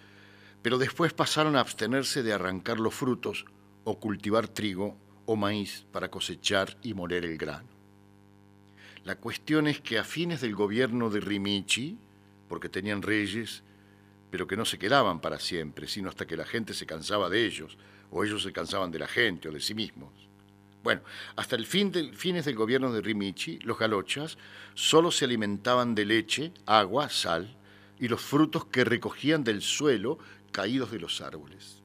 pero 0.62 0.78
después 0.78 1.12
pasaron 1.12 1.56
a 1.56 1.60
abstenerse 1.60 2.22
de 2.22 2.32
arrancar 2.32 2.80
los 2.80 2.94
frutos 2.94 3.44
o 3.84 3.98
cultivar 3.98 4.48
trigo 4.48 4.96
o 5.26 5.36
maíz 5.36 5.86
para 5.92 6.10
cosechar 6.10 6.76
y 6.82 6.94
moler 6.94 7.24
el 7.24 7.38
grano. 7.38 7.68
La 9.04 9.16
cuestión 9.16 9.66
es 9.66 9.80
que 9.80 9.98
a 9.98 10.04
fines 10.04 10.40
del 10.40 10.54
gobierno 10.54 11.10
de 11.10 11.20
Rimichi, 11.20 11.98
porque 12.48 12.68
tenían 12.68 13.02
reyes, 13.02 13.62
pero 14.30 14.46
que 14.46 14.56
no 14.56 14.64
se 14.64 14.78
quedaban 14.78 15.20
para 15.20 15.38
siempre, 15.40 15.88
sino 15.88 16.08
hasta 16.08 16.26
que 16.26 16.36
la 16.36 16.44
gente 16.44 16.74
se 16.74 16.86
cansaba 16.86 17.28
de 17.28 17.44
ellos, 17.44 17.76
o 18.10 18.24
ellos 18.24 18.42
se 18.42 18.52
cansaban 18.52 18.90
de 18.90 18.98
la 18.98 19.08
gente 19.08 19.48
o 19.48 19.52
de 19.52 19.60
sí 19.60 19.74
mismos. 19.74 20.12
Bueno, 20.82 21.02
hasta 21.36 21.56
el 21.56 21.66
fin 21.66 21.92
del, 21.92 22.14
fines 22.14 22.44
del 22.44 22.56
gobierno 22.56 22.92
de 22.92 23.00
Rimichi, 23.00 23.58
los 23.60 23.78
galochas 23.78 24.38
solo 24.74 25.10
se 25.10 25.24
alimentaban 25.24 25.94
de 25.94 26.04
leche, 26.04 26.52
agua, 26.66 27.08
sal 27.08 27.56
y 27.98 28.08
los 28.08 28.20
frutos 28.20 28.64
que 28.66 28.84
recogían 28.84 29.44
del 29.44 29.62
suelo 29.62 30.18
caídos 30.50 30.90
de 30.90 30.98
los 30.98 31.20
árboles 31.20 31.81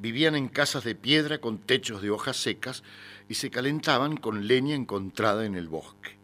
vivían 0.00 0.34
en 0.34 0.48
casas 0.48 0.82
de 0.82 0.94
piedra 0.94 1.38
con 1.38 1.58
techos 1.58 2.00
de 2.00 2.10
hojas 2.10 2.38
secas 2.38 2.82
y 3.28 3.34
se 3.34 3.50
calentaban 3.50 4.16
con 4.16 4.46
leña 4.46 4.74
encontrada 4.74 5.44
en 5.44 5.54
el 5.54 5.68
bosque. 5.68 6.16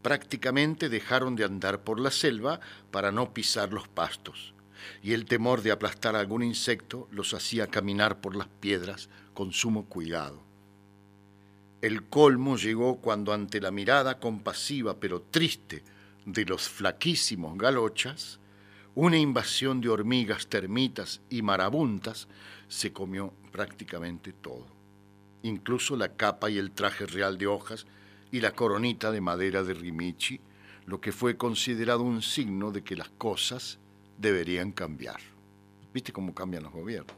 Prácticamente 0.00 0.88
dejaron 0.88 1.34
de 1.34 1.44
andar 1.44 1.82
por 1.82 1.98
la 1.98 2.12
selva 2.12 2.60
para 2.90 3.10
no 3.10 3.34
pisar 3.34 3.72
los 3.72 3.88
pastos, 3.88 4.54
y 5.02 5.12
el 5.12 5.24
temor 5.26 5.62
de 5.62 5.72
aplastar 5.72 6.14
algún 6.14 6.42
insecto 6.42 7.08
los 7.10 7.34
hacía 7.34 7.66
caminar 7.66 8.20
por 8.20 8.36
las 8.36 8.46
piedras 8.48 9.10
con 9.34 9.52
sumo 9.52 9.86
cuidado. 9.86 10.40
El 11.82 12.04
colmo 12.04 12.56
llegó 12.56 13.00
cuando 13.00 13.32
ante 13.32 13.60
la 13.60 13.70
mirada 13.70 14.20
compasiva 14.20 15.00
pero 15.00 15.20
triste 15.20 15.82
de 16.26 16.44
los 16.44 16.68
flaquísimos 16.68 17.58
galochas, 17.58 18.38
una 18.94 19.18
invasión 19.18 19.80
de 19.80 19.88
hormigas, 19.88 20.46
termitas 20.46 21.20
y 21.30 21.42
marabuntas 21.42 22.28
se 22.70 22.92
comió 22.92 23.34
prácticamente 23.50 24.32
todo, 24.32 24.64
incluso 25.42 25.96
la 25.96 26.14
capa 26.14 26.48
y 26.50 26.56
el 26.56 26.70
traje 26.70 27.04
real 27.04 27.36
de 27.36 27.48
hojas 27.48 27.84
y 28.30 28.40
la 28.40 28.52
coronita 28.52 29.10
de 29.10 29.20
madera 29.20 29.64
de 29.64 29.74
Rimichi, 29.74 30.40
lo 30.86 31.00
que 31.00 31.10
fue 31.10 31.36
considerado 31.36 32.02
un 32.02 32.22
signo 32.22 32.70
de 32.70 32.84
que 32.84 32.94
las 32.94 33.08
cosas 33.10 33.80
deberían 34.18 34.70
cambiar. 34.70 35.20
¿Viste 35.92 36.12
cómo 36.12 36.32
cambian 36.32 36.62
los 36.62 36.72
gobiernos? 36.72 37.16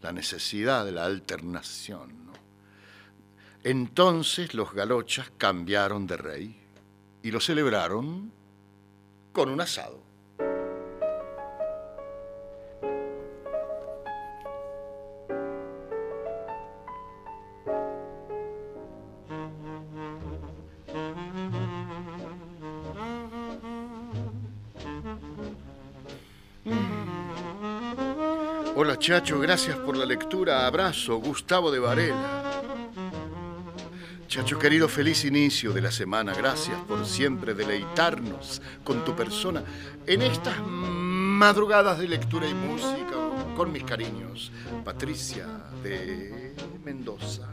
La 0.00 0.10
necesidad 0.10 0.86
de 0.86 0.92
la 0.92 1.04
alternación. 1.04 2.24
Entonces 3.62 4.54
los 4.54 4.72
galochas 4.72 5.30
cambiaron 5.36 6.06
de 6.06 6.16
rey 6.16 6.56
y 7.22 7.30
lo 7.30 7.40
celebraron 7.40 8.32
con 9.32 9.50
un 9.50 9.60
asado. 9.60 10.03
Chacho, 29.04 29.38
gracias 29.38 29.76
por 29.76 29.98
la 29.98 30.06
lectura. 30.06 30.66
Abrazo, 30.66 31.18
Gustavo 31.18 31.70
de 31.70 31.78
Varela. 31.78 32.42
Chacho 34.28 34.58
querido, 34.58 34.88
feliz 34.88 35.26
inicio 35.26 35.74
de 35.74 35.82
la 35.82 35.90
semana. 35.90 36.32
Gracias 36.32 36.80
por 36.88 37.04
siempre 37.04 37.52
deleitarnos 37.52 38.62
con 38.82 39.04
tu 39.04 39.14
persona 39.14 39.62
en 40.06 40.22
estas 40.22 40.54
madrugadas 40.66 41.98
de 41.98 42.08
lectura 42.08 42.48
y 42.48 42.54
música. 42.54 43.12
Con 43.54 43.72
mis 43.72 43.84
cariños, 43.84 44.50
Patricia 44.86 45.48
de 45.82 46.54
Mendoza. 46.82 47.46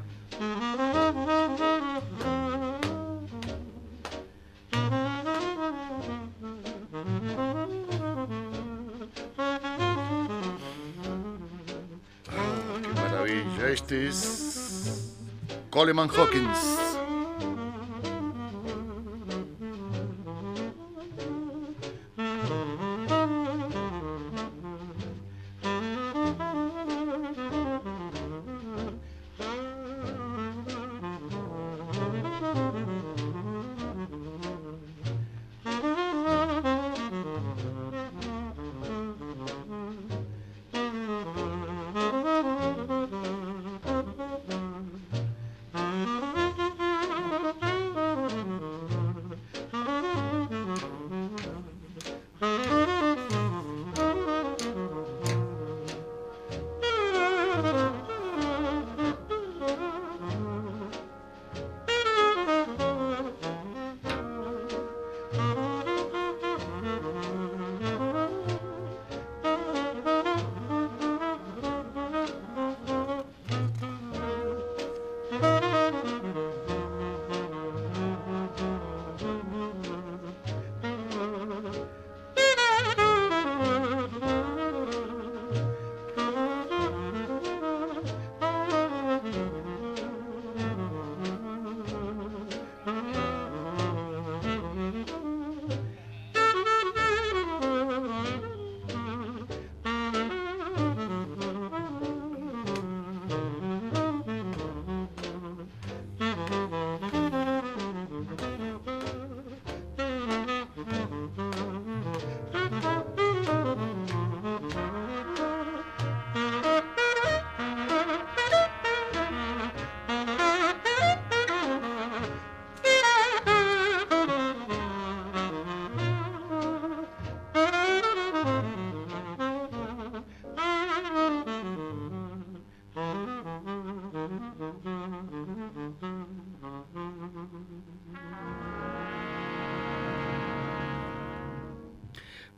Coleman 15.82 16.10
Hawkins. 16.10 16.81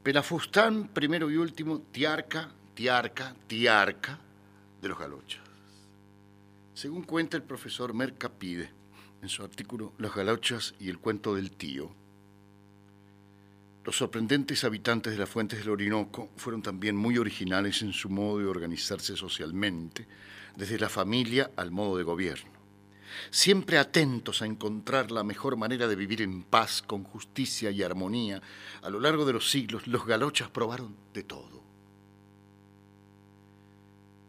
Pelafustán, 0.03 0.89
primero 0.89 1.31
y 1.31 1.37
último, 1.37 1.79
tiarca, 1.79 2.51
tiarca, 2.73 3.33
tiarca 3.47 4.19
de 4.81 4.89
los 4.89 4.99
galochas. 4.99 5.41
Según 6.73 7.03
cuenta 7.03 7.37
el 7.37 7.43
profesor 7.43 7.93
Mercapide 7.93 8.69
en 9.21 9.29
su 9.29 9.43
artículo 9.43 9.93
Los 9.97 10.13
galochas 10.13 10.75
y 10.77 10.89
el 10.89 10.99
cuento 10.99 11.35
del 11.35 11.51
tío, 11.51 11.95
los 13.85 13.97
sorprendentes 13.97 14.63
habitantes 14.63 15.13
de 15.13 15.19
las 15.19 15.29
fuentes 15.29 15.59
del 15.59 15.69
Orinoco 15.69 16.29
fueron 16.37 16.61
también 16.61 16.95
muy 16.95 17.17
originales 17.17 17.81
en 17.81 17.91
su 17.91 18.09
modo 18.09 18.39
de 18.39 18.45
organizarse 18.45 19.17
socialmente, 19.17 20.07
desde 20.55 20.79
la 20.79 20.87
familia 20.87 21.51
al 21.57 21.71
modo 21.71 21.97
de 21.97 22.03
gobierno. 22.03 22.52
Siempre 23.31 23.77
atentos 23.77 24.41
a 24.41 24.45
encontrar 24.45 25.11
la 25.11 25.23
mejor 25.23 25.57
manera 25.57 25.87
de 25.87 25.95
vivir 25.95 26.21
en 26.21 26.43
paz, 26.43 26.81
con 26.81 27.03
justicia 27.03 27.71
y 27.71 27.83
armonía, 27.83 28.41
a 28.81 28.89
lo 28.89 28.99
largo 28.99 29.25
de 29.25 29.33
los 29.33 29.49
siglos 29.49 29.87
los 29.87 30.05
galochas 30.05 30.49
probaron 30.49 30.95
de 31.13 31.23
todo. 31.23 31.63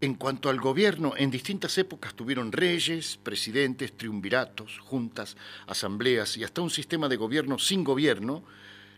En 0.01 0.16
cuanto 0.16 0.51
al 0.51 0.61
gobierno, 0.61 1.15
en 1.16 1.31
distintas 1.31 1.78
épocas 1.78 2.15
tuvieron 2.15 2.52
reyes, 2.52 3.19
presidentes, 3.23 3.97
triunviratos, 3.97 4.78
juntas, 4.81 5.35
asambleas 5.66 6.36
y 6.36 6.44
hasta 6.44 6.61
un 6.61 6.69
sistema 6.69 7.09
de 7.09 7.16
gobierno 7.16 7.59
sin 7.59 7.85
gobierno, 7.85 8.44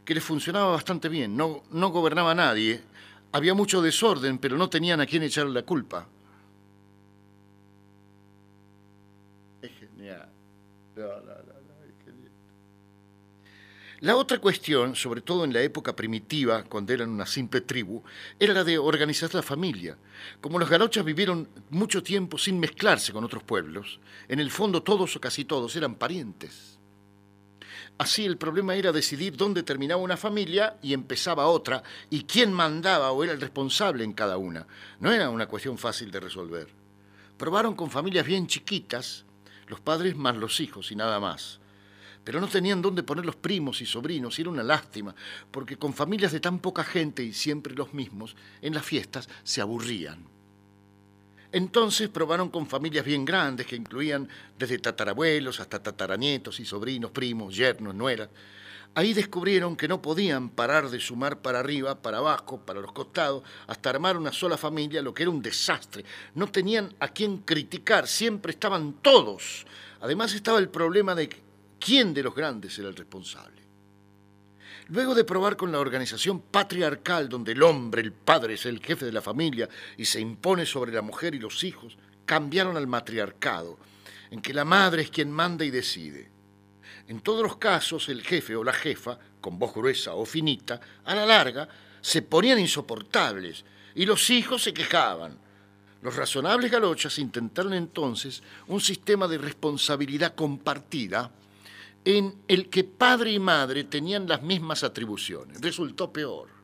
que 0.04 0.14
les 0.14 0.24
funcionaba 0.24 0.72
bastante 0.72 1.08
bien. 1.08 1.36
No, 1.36 1.62
no 1.70 1.90
gobernaba 1.90 2.34
nadie. 2.34 2.82
Había 3.30 3.54
mucho 3.54 3.82
desorden, 3.82 4.38
pero 4.38 4.56
no 4.56 4.68
tenían 4.68 5.00
a 5.00 5.06
quién 5.06 5.22
echarle 5.22 5.52
la 5.52 5.62
culpa. 5.62 6.08
La 14.00 14.14
otra 14.14 14.38
cuestión, 14.38 14.94
sobre 14.94 15.22
todo 15.22 15.44
en 15.44 15.54
la 15.54 15.62
época 15.62 15.96
primitiva, 15.96 16.64
cuando 16.64 16.92
eran 16.92 17.08
una 17.08 17.24
simple 17.24 17.62
tribu, 17.62 18.02
era 18.38 18.52
la 18.52 18.62
de 18.62 18.76
organizar 18.76 19.34
la 19.34 19.42
familia. 19.42 19.96
Como 20.40 20.58
los 20.58 20.68
galochas 20.68 21.04
vivieron 21.04 21.48
mucho 21.70 22.02
tiempo 22.02 22.36
sin 22.36 22.60
mezclarse 22.60 23.12
con 23.12 23.24
otros 23.24 23.42
pueblos, 23.42 23.98
en 24.28 24.38
el 24.38 24.50
fondo 24.50 24.82
todos 24.82 25.16
o 25.16 25.20
casi 25.20 25.46
todos 25.46 25.74
eran 25.76 25.94
parientes. 25.94 26.78
Así 27.98 28.26
el 28.26 28.36
problema 28.36 28.74
era 28.74 28.92
decidir 28.92 29.36
dónde 29.36 29.62
terminaba 29.62 30.02
una 30.02 30.18
familia 30.18 30.76
y 30.82 30.92
empezaba 30.92 31.46
otra, 31.46 31.82
y 32.10 32.24
quién 32.24 32.52
mandaba 32.52 33.12
o 33.12 33.24
era 33.24 33.32
el 33.32 33.40
responsable 33.40 34.04
en 34.04 34.12
cada 34.12 34.36
una. 34.36 34.66
No 35.00 35.10
era 35.10 35.30
una 35.30 35.46
cuestión 35.46 35.78
fácil 35.78 36.10
de 36.10 36.20
resolver. 36.20 36.68
Probaron 37.38 37.74
con 37.74 37.90
familias 37.90 38.26
bien 38.26 38.46
chiquitas, 38.46 39.25
los 39.66 39.80
padres 39.80 40.16
más 40.16 40.36
los 40.36 40.60
hijos 40.60 40.92
y 40.92 40.96
nada 40.96 41.20
más. 41.20 41.60
Pero 42.24 42.40
no 42.40 42.48
tenían 42.48 42.82
dónde 42.82 43.02
poner 43.02 43.24
los 43.24 43.36
primos 43.36 43.80
y 43.80 43.86
sobrinos, 43.86 44.38
y 44.38 44.42
era 44.42 44.50
una 44.50 44.62
lástima, 44.62 45.14
porque 45.50 45.76
con 45.76 45.94
familias 45.94 46.32
de 46.32 46.40
tan 46.40 46.58
poca 46.58 46.82
gente 46.82 47.22
y 47.22 47.32
siempre 47.32 47.74
los 47.74 47.94
mismos, 47.94 48.34
en 48.62 48.74
las 48.74 48.84
fiestas 48.84 49.28
se 49.44 49.60
aburrían. 49.60 50.26
Entonces 51.52 52.08
probaron 52.08 52.50
con 52.50 52.66
familias 52.66 53.04
bien 53.04 53.24
grandes 53.24 53.66
que 53.66 53.76
incluían 53.76 54.28
desde 54.58 54.78
tatarabuelos 54.78 55.60
hasta 55.60 55.82
tataranietos 55.82 56.60
y 56.60 56.64
sobrinos, 56.64 57.12
primos, 57.12 57.56
yernos, 57.56 57.94
nueras. 57.94 58.28
Ahí 58.96 59.12
descubrieron 59.12 59.76
que 59.76 59.88
no 59.88 60.00
podían 60.00 60.48
parar 60.48 60.88
de 60.88 60.98
sumar 61.00 61.42
para 61.42 61.60
arriba, 61.60 62.00
para 62.00 62.16
abajo, 62.16 62.64
para 62.64 62.80
los 62.80 62.92
costados, 62.92 63.42
hasta 63.66 63.90
armar 63.90 64.16
una 64.16 64.32
sola 64.32 64.56
familia, 64.56 65.02
lo 65.02 65.12
que 65.12 65.24
era 65.24 65.30
un 65.30 65.42
desastre. 65.42 66.02
No 66.34 66.46
tenían 66.46 66.94
a 66.98 67.08
quién 67.08 67.40
criticar, 67.42 68.08
siempre 68.08 68.52
estaban 68.52 68.94
todos. 69.02 69.66
Además 70.00 70.32
estaba 70.32 70.58
el 70.58 70.70
problema 70.70 71.14
de 71.14 71.28
quién 71.78 72.14
de 72.14 72.22
los 72.22 72.34
grandes 72.34 72.78
era 72.78 72.88
el 72.88 72.96
responsable. 72.96 73.60
Luego 74.86 75.14
de 75.14 75.24
probar 75.24 75.58
con 75.58 75.70
la 75.70 75.78
organización 75.78 76.40
patriarcal, 76.40 77.28
donde 77.28 77.52
el 77.52 77.62
hombre, 77.62 78.00
el 78.00 78.14
padre, 78.14 78.54
es 78.54 78.64
el 78.64 78.80
jefe 78.80 79.04
de 79.04 79.12
la 79.12 79.20
familia 79.20 79.68
y 79.98 80.06
se 80.06 80.20
impone 80.20 80.64
sobre 80.64 80.92
la 80.92 81.02
mujer 81.02 81.34
y 81.34 81.38
los 81.38 81.64
hijos, 81.64 81.98
cambiaron 82.24 82.78
al 82.78 82.86
matriarcado, 82.86 83.78
en 84.30 84.40
que 84.40 84.54
la 84.54 84.64
madre 84.64 85.02
es 85.02 85.10
quien 85.10 85.30
manda 85.30 85.66
y 85.66 85.70
decide. 85.70 86.35
En 87.08 87.20
todos 87.20 87.42
los 87.42 87.56
casos, 87.56 88.08
el 88.08 88.22
jefe 88.22 88.56
o 88.56 88.64
la 88.64 88.72
jefa, 88.72 89.18
con 89.40 89.58
voz 89.58 89.74
gruesa 89.74 90.14
o 90.14 90.24
finita, 90.26 90.80
a 91.04 91.14
la 91.14 91.24
larga, 91.24 91.68
se 92.00 92.22
ponían 92.22 92.58
insoportables 92.58 93.64
y 93.94 94.06
los 94.06 94.28
hijos 94.30 94.62
se 94.62 94.74
quejaban. 94.74 95.38
Los 96.02 96.16
razonables 96.16 96.70
galochas 96.70 97.18
intentaron 97.18 97.74
entonces 97.74 98.42
un 98.68 98.80
sistema 98.80 99.26
de 99.26 99.38
responsabilidad 99.38 100.34
compartida 100.34 101.30
en 102.04 102.42
el 102.46 102.68
que 102.68 102.84
padre 102.84 103.32
y 103.32 103.38
madre 103.38 103.84
tenían 103.84 104.28
las 104.28 104.42
mismas 104.42 104.84
atribuciones. 104.84 105.60
Resultó 105.60 106.12
peor. 106.12 106.55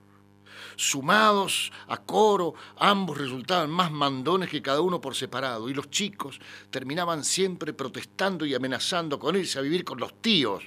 Sumados 0.77 1.73
a 1.89 1.99
coro, 1.99 2.55
ambos 2.77 3.19
resultaban 3.19 3.71
más 3.71 3.91
mandones 3.91 4.51
que 4.51 4.63
cada 4.63 4.81
uno 4.81 5.01
por 5.01 5.15
separado, 5.15 5.69
y 5.69 5.75
los 5.75 5.91
chicos 5.91 6.41
terminaban 6.71 7.25
siempre 7.25 7.73
protestando 7.73 8.47
y 8.47 8.55
amenazando 8.55 9.19
con 9.19 9.37
irse 9.37 9.59
a 9.59 9.63
vivir 9.63 9.85
con 9.85 9.99
los 9.99 10.21
tíos, 10.21 10.65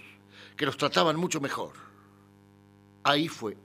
que 0.55 0.65
los 0.65 0.77
trataban 0.77 1.17
mucho 1.17 1.41
mejor. 1.41 1.73
Ahí 3.03 3.27
fue 3.27 3.57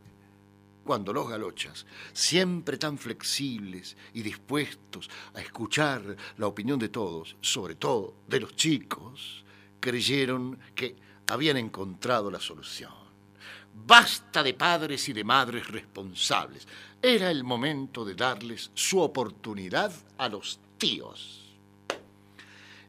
cuando 0.84 1.12
los 1.12 1.28
galochas, 1.28 1.86
siempre 2.12 2.76
tan 2.76 2.98
flexibles 2.98 3.96
y 4.12 4.22
dispuestos 4.22 5.08
a 5.34 5.40
escuchar 5.40 6.16
la 6.36 6.46
opinión 6.46 6.78
de 6.78 6.88
todos, 6.88 7.36
sobre 7.40 7.76
todo 7.76 8.14
de 8.26 8.40
los 8.40 8.56
chicos, 8.56 9.44
creyeron 9.78 10.58
que 10.74 10.96
habían 11.28 11.58
encontrado 11.58 12.30
la 12.30 12.40
solución. 12.40 12.99
Basta 13.86 14.42
de 14.42 14.54
padres 14.54 15.08
y 15.08 15.12
de 15.12 15.24
madres 15.24 15.66
responsables. 15.68 16.66
Era 17.02 17.30
el 17.30 17.44
momento 17.44 18.04
de 18.04 18.14
darles 18.14 18.70
su 18.74 19.00
oportunidad 19.00 19.92
a 20.18 20.28
los 20.28 20.60
tíos. 20.78 21.36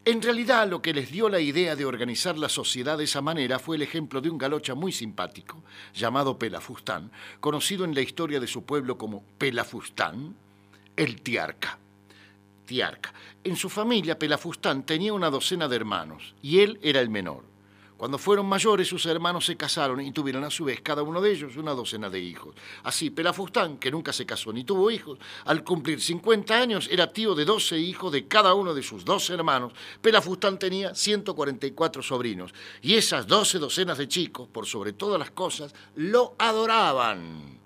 En 0.03 0.21
realidad 0.21 0.67
lo 0.67 0.81
que 0.81 0.93
les 0.93 1.11
dio 1.11 1.29
la 1.29 1.39
idea 1.39 1.75
de 1.75 1.85
organizar 1.85 2.37
la 2.37 2.49
sociedad 2.49 2.97
de 2.97 3.03
esa 3.03 3.21
manera 3.21 3.59
fue 3.59 3.75
el 3.75 3.83
ejemplo 3.83 4.19
de 4.19 4.31
un 4.31 4.37
galocha 4.37 4.73
muy 4.73 4.91
simpático, 4.91 5.63
llamado 5.93 6.39
Pelafustán, 6.39 7.11
conocido 7.39 7.85
en 7.85 7.93
la 7.93 8.01
historia 8.01 8.39
de 8.39 8.47
su 8.47 8.65
pueblo 8.65 8.97
como 8.97 9.23
Pelafustán, 9.37 10.35
el 10.95 11.21
tiarca. 11.21 11.77
En 13.43 13.57
su 13.57 13.69
familia, 13.69 14.17
Pelafustán 14.17 14.85
tenía 14.85 15.11
una 15.11 15.29
docena 15.29 15.67
de 15.67 15.75
hermanos 15.75 16.35
y 16.41 16.59
él 16.59 16.79
era 16.81 17.01
el 17.01 17.09
menor. 17.09 17.50
Cuando 18.01 18.17
fueron 18.17 18.47
mayores, 18.47 18.87
sus 18.87 19.05
hermanos 19.05 19.45
se 19.45 19.55
casaron 19.55 20.01
y 20.01 20.11
tuvieron 20.11 20.43
a 20.43 20.49
su 20.49 20.65
vez 20.65 20.81
cada 20.81 21.03
uno 21.03 21.21
de 21.21 21.33
ellos 21.33 21.55
una 21.55 21.75
docena 21.75 22.09
de 22.09 22.19
hijos. 22.19 22.55
Así, 22.81 23.11
Pelafustán, 23.11 23.77
que 23.77 23.91
nunca 23.91 24.11
se 24.11 24.25
casó 24.25 24.51
ni 24.51 24.63
tuvo 24.63 24.89
hijos, 24.89 25.19
al 25.45 25.63
cumplir 25.63 26.01
50 26.01 26.57
años 26.57 26.89
era 26.91 27.13
tío 27.13 27.35
de 27.35 27.45
12 27.45 27.77
hijos 27.77 28.11
de 28.11 28.27
cada 28.27 28.55
uno 28.55 28.73
de 28.73 28.81
sus 28.81 29.05
dos 29.05 29.29
hermanos. 29.29 29.73
Pelafustán 30.01 30.57
tenía 30.57 30.95
144 30.95 32.01
sobrinos 32.01 32.55
y 32.81 32.95
esas 32.95 33.27
12 33.27 33.59
docenas 33.59 33.99
de 33.99 34.07
chicos, 34.07 34.49
por 34.51 34.65
sobre 34.65 34.93
todas 34.93 35.19
las 35.19 35.29
cosas, 35.29 35.71
lo 35.93 36.33
adoraban. 36.39 37.60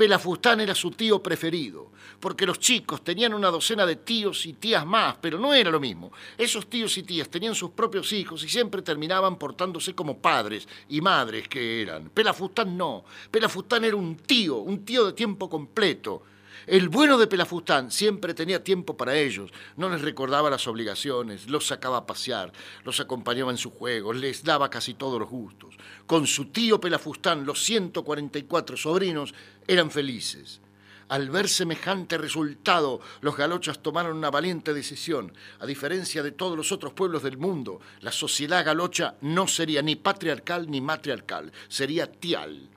Pelafustán 0.00 0.62
era 0.62 0.74
su 0.74 0.92
tío 0.92 1.22
preferido, 1.22 1.90
porque 2.20 2.46
los 2.46 2.58
chicos 2.58 3.04
tenían 3.04 3.34
una 3.34 3.50
docena 3.50 3.84
de 3.84 3.96
tíos 3.96 4.46
y 4.46 4.54
tías 4.54 4.86
más, 4.86 5.16
pero 5.20 5.38
no 5.38 5.52
era 5.52 5.70
lo 5.70 5.78
mismo. 5.78 6.10
Esos 6.38 6.70
tíos 6.70 6.96
y 6.96 7.02
tías 7.02 7.28
tenían 7.28 7.54
sus 7.54 7.72
propios 7.72 8.10
hijos 8.14 8.42
y 8.42 8.48
siempre 8.48 8.80
terminaban 8.80 9.36
portándose 9.36 9.94
como 9.94 10.16
padres 10.16 10.66
y 10.88 11.02
madres 11.02 11.48
que 11.48 11.82
eran. 11.82 12.08
Pelafustán 12.08 12.78
no. 12.78 13.04
Pelafustán 13.30 13.84
era 13.84 13.94
un 13.94 14.16
tío, 14.16 14.56
un 14.56 14.86
tío 14.86 15.04
de 15.04 15.12
tiempo 15.12 15.50
completo. 15.50 16.22
El 16.66 16.88
bueno 16.88 17.18
de 17.18 17.26
Pelafustán 17.26 17.90
siempre 17.90 18.32
tenía 18.32 18.64
tiempo 18.64 18.96
para 18.96 19.16
ellos, 19.16 19.50
no 19.76 19.88
les 19.90 20.02
recordaba 20.02 20.50
las 20.50 20.66
obligaciones, 20.66 21.48
los 21.48 21.66
sacaba 21.66 21.98
a 21.98 22.06
pasear, 22.06 22.52
los 22.84 23.00
acompañaba 23.00 23.50
en 23.50 23.58
sus 23.58 23.72
juegos, 23.72 24.16
les 24.16 24.44
daba 24.44 24.70
casi 24.70 24.94
todos 24.94 25.18
los 25.18 25.28
gustos. 25.28 25.74
Con 26.10 26.26
su 26.26 26.46
tío 26.46 26.80
Pelafustán, 26.80 27.46
los 27.46 27.62
144 27.62 28.76
sobrinos 28.76 29.32
eran 29.68 29.92
felices. 29.92 30.60
Al 31.08 31.30
ver 31.30 31.48
semejante 31.48 32.18
resultado, 32.18 33.00
los 33.20 33.36
galochas 33.36 33.80
tomaron 33.80 34.16
una 34.16 34.28
valiente 34.28 34.74
decisión. 34.74 35.32
A 35.60 35.66
diferencia 35.66 36.24
de 36.24 36.32
todos 36.32 36.56
los 36.56 36.72
otros 36.72 36.94
pueblos 36.94 37.22
del 37.22 37.38
mundo, 37.38 37.80
la 38.00 38.10
sociedad 38.10 38.64
galocha 38.64 39.14
no 39.20 39.46
sería 39.46 39.82
ni 39.82 39.94
patriarcal 39.94 40.68
ni 40.68 40.80
matriarcal, 40.80 41.52
sería 41.68 42.10
tial 42.10 42.68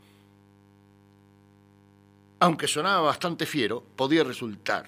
aunque 2.39 2.68
sonaba 2.68 3.01
bastante 3.01 3.45
fiero, 3.47 3.84
podía 3.95 4.23
resultar. 4.23 4.85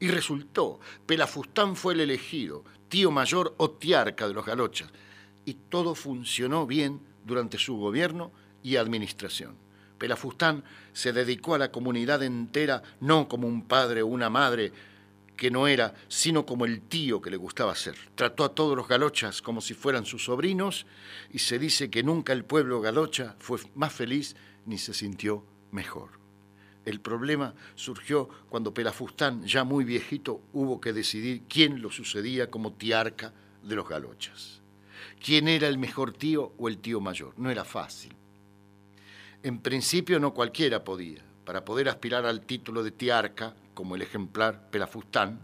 Y 0.00 0.08
resultó. 0.08 0.80
Pelafustán 1.06 1.76
fue 1.76 1.94
el 1.94 2.00
elegido, 2.00 2.64
tío 2.88 3.10
mayor 3.12 3.54
o 3.58 3.70
tiarca 3.70 4.26
de 4.26 4.34
los 4.34 4.44
galochas. 4.44 4.90
Y 5.44 5.54
todo 5.54 5.94
funcionó 5.94 6.66
bien 6.66 7.09
durante 7.24 7.58
su 7.58 7.76
gobierno 7.76 8.32
y 8.62 8.76
administración. 8.76 9.56
Pelafustán 9.98 10.64
se 10.92 11.12
dedicó 11.12 11.54
a 11.54 11.58
la 11.58 11.70
comunidad 11.70 12.22
entera 12.22 12.82
no 13.00 13.28
como 13.28 13.46
un 13.46 13.66
padre 13.66 14.02
o 14.02 14.06
una 14.06 14.30
madre 14.30 14.72
que 15.36 15.50
no 15.50 15.66
era, 15.66 15.94
sino 16.08 16.44
como 16.44 16.66
el 16.66 16.82
tío 16.82 17.20
que 17.22 17.30
le 17.30 17.36
gustaba 17.36 17.74
ser. 17.74 17.96
Trató 18.14 18.44
a 18.44 18.54
todos 18.54 18.76
los 18.76 18.88
galochas 18.88 19.40
como 19.40 19.60
si 19.60 19.74
fueran 19.74 20.04
sus 20.04 20.24
sobrinos 20.24 20.86
y 21.30 21.38
se 21.38 21.58
dice 21.58 21.90
que 21.90 22.02
nunca 22.02 22.32
el 22.32 22.44
pueblo 22.44 22.80
galocha 22.80 23.36
fue 23.38 23.58
más 23.74 23.92
feliz 23.92 24.36
ni 24.66 24.76
se 24.76 24.92
sintió 24.92 25.44
mejor. 25.70 26.20
El 26.84 27.00
problema 27.00 27.54
surgió 27.74 28.28
cuando 28.48 28.74
Pelafustán, 28.74 29.46
ya 29.46 29.64
muy 29.64 29.84
viejito, 29.84 30.42
hubo 30.52 30.80
que 30.80 30.92
decidir 30.92 31.42
quién 31.48 31.82
lo 31.82 31.90
sucedía 31.90 32.50
como 32.50 32.72
tiarca 32.72 33.32
de 33.62 33.76
los 33.76 33.88
galochas. 33.88 34.59
¿Quién 35.22 35.48
era 35.48 35.68
el 35.68 35.76
mejor 35.76 36.14
tío 36.14 36.54
o 36.56 36.68
el 36.68 36.78
tío 36.78 36.98
mayor? 36.98 37.34
No 37.36 37.50
era 37.50 37.62
fácil. 37.62 38.14
En 39.42 39.58
principio 39.58 40.18
no 40.18 40.32
cualquiera 40.32 40.82
podía. 40.82 41.22
Para 41.44 41.62
poder 41.62 41.90
aspirar 41.90 42.24
al 42.24 42.40
título 42.40 42.82
de 42.82 42.92
tiarca, 42.92 43.54
como 43.74 43.96
el 43.96 44.02
ejemplar 44.02 44.70
Pelafustán, 44.70 45.40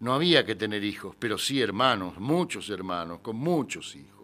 no 0.00 0.14
había 0.14 0.46
que 0.46 0.54
tener 0.54 0.82
hijos, 0.82 1.14
pero 1.18 1.36
sí 1.36 1.60
hermanos, 1.60 2.18
muchos 2.18 2.70
hermanos, 2.70 3.20
con 3.20 3.36
muchos 3.36 3.96
hijos. 3.96 4.18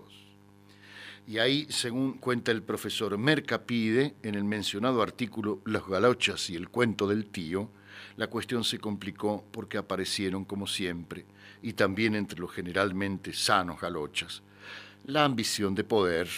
Y 1.27 1.39
ahí, 1.39 1.67
según 1.69 2.15
cuenta 2.15 2.51
el 2.51 2.63
profesor 2.63 3.19
Mercapide, 3.19 4.15
en 4.23 4.35
el 4.35 4.45
mencionado 4.45 5.03
artículo 5.03 5.61
Los 5.65 5.87
galochas 5.87 6.49
y 6.49 6.57
el 6.57 6.71
cuento 6.71 7.07
del 7.09 7.27
tío, 7.27 7.71
la 8.17 8.29
cuestión 8.29 8.65
se 8.65 8.79
complicó 8.79 9.45
porque 9.51 9.77
aparecieron, 9.77 10.47
como 10.47 10.67
siempre, 10.67 11.27
y 11.61 11.75
también 11.75 12.15
entre 12.15 12.39
los 12.41 12.53
generalmente 12.53 13.33
sanos 13.33 13.81
galochas, 13.81 14.43
la 15.05 15.25
ambición 15.25 15.75
de 15.75 15.85
poder 15.85 16.29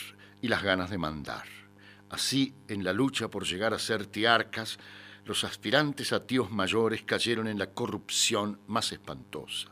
y 0.42 0.48
las 0.48 0.62
ganas 0.62 0.90
de 0.90 0.98
mandar. 0.98 1.44
Así, 2.10 2.54
en 2.68 2.84
la 2.84 2.92
lucha 2.92 3.28
por 3.28 3.44
llegar 3.44 3.72
a 3.72 3.78
ser 3.78 4.06
tiarcas, 4.06 4.78
los 5.24 5.44
aspirantes 5.44 6.12
a 6.12 6.26
tíos 6.26 6.50
mayores 6.50 7.02
cayeron 7.02 7.48
en 7.48 7.58
la 7.58 7.70
corrupción 7.70 8.60
más 8.66 8.92
espantosa. 8.92 9.68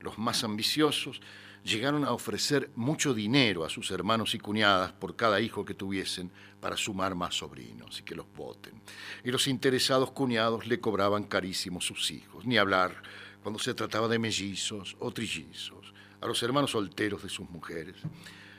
Los 0.00 0.18
más 0.18 0.44
ambiciosos 0.44 1.20
llegaron 1.64 2.04
a 2.04 2.12
ofrecer 2.12 2.70
mucho 2.76 3.12
dinero 3.12 3.64
a 3.64 3.70
sus 3.70 3.90
hermanos 3.90 4.34
y 4.34 4.38
cuñadas 4.38 4.92
por 4.92 5.16
cada 5.16 5.40
hijo 5.40 5.64
que 5.64 5.74
tuviesen 5.74 6.30
para 6.60 6.76
sumar 6.76 7.14
más 7.14 7.34
sobrinos 7.34 8.00
y 8.00 8.02
que 8.02 8.14
los 8.14 8.26
voten. 8.34 8.80
Y 9.24 9.30
los 9.30 9.48
interesados 9.48 10.12
cuñados 10.12 10.66
le 10.66 10.80
cobraban 10.80 11.24
carísimos 11.24 11.86
sus 11.86 12.10
hijos, 12.10 12.46
ni 12.46 12.56
hablar 12.56 13.02
cuando 13.42 13.58
se 13.58 13.74
trataba 13.74 14.08
de 14.08 14.18
mellizos 14.18 14.96
o 14.98 15.10
trillizos, 15.10 15.85
a 16.20 16.26
los 16.26 16.42
hermanos 16.42 16.72
solteros 16.72 17.22
de 17.22 17.28
sus 17.28 17.48
mujeres. 17.50 17.96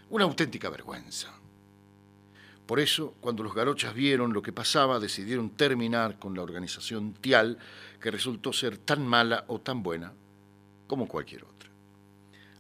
Una 0.10 0.26
auténtica 0.26 0.70
vergüenza. 0.70 1.34
Por 2.66 2.80
eso, 2.82 3.16
cuando 3.22 3.44
los 3.44 3.56
garochas 3.56 3.94
vieron 3.94 4.34
lo 4.34 4.42
que 4.42 4.52
pasaba, 4.52 5.00
decidieron 5.00 5.52
terminar 5.52 6.20
con 6.20 6.36
la 6.36 6.44
organización 6.44 7.14
Tial, 7.14 7.58
que 8.02 8.12
resultó 8.12 8.52
ser 8.52 8.78
tan 8.78 9.08
mala 9.08 9.46
o 9.48 9.60
tan 9.60 9.84
buena 9.84 10.14
como 10.86 11.08
cualquier 11.08 11.46
otra. 11.46 11.70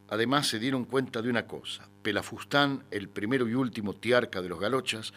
Además 0.09 0.47
se 0.47 0.59
dieron 0.59 0.85
cuenta 0.85 1.21
de 1.21 1.29
una 1.29 1.45
cosa, 1.45 1.89
Pelafustán, 2.01 2.85
el 2.91 3.09
primero 3.09 3.49
y 3.49 3.53
último 3.53 3.93
tiarca 3.93 4.41
de 4.41 4.47
los 4.47 4.59
galochas, 4.59 5.13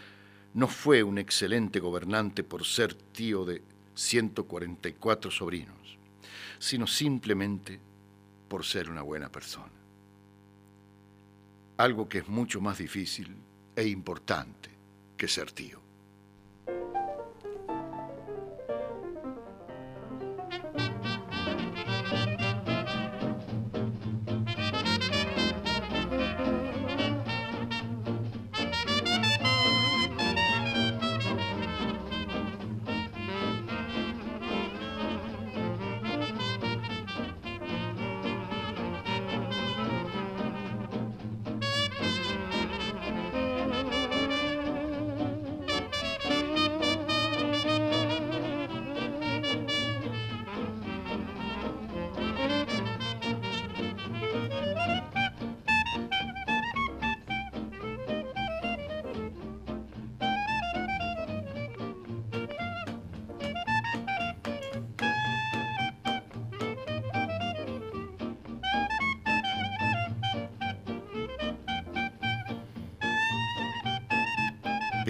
no 0.55 0.66
fue 0.66 1.05
un 1.05 1.19
excelente 1.19 1.78
gobernante 1.78 2.43
por 2.43 2.65
ser 2.65 2.94
tío 2.94 3.44
de 3.44 3.62
144 3.94 5.31
sobrinos, 5.31 5.98
sino 6.59 6.89
simplemente 6.89 7.78
por 8.51 8.65
ser 8.65 8.91
una 8.91 9.03
buena 9.03 9.31
persona. 9.31 9.71
Algo 11.77 12.09
que 12.09 12.19
es 12.19 12.29
mucho 12.29 12.61
más 12.61 12.79
difícil 12.79 13.37
e 13.77 13.87
importante 13.87 14.71
que 15.17 15.29
ser 15.29 15.53
tío. 15.53 15.80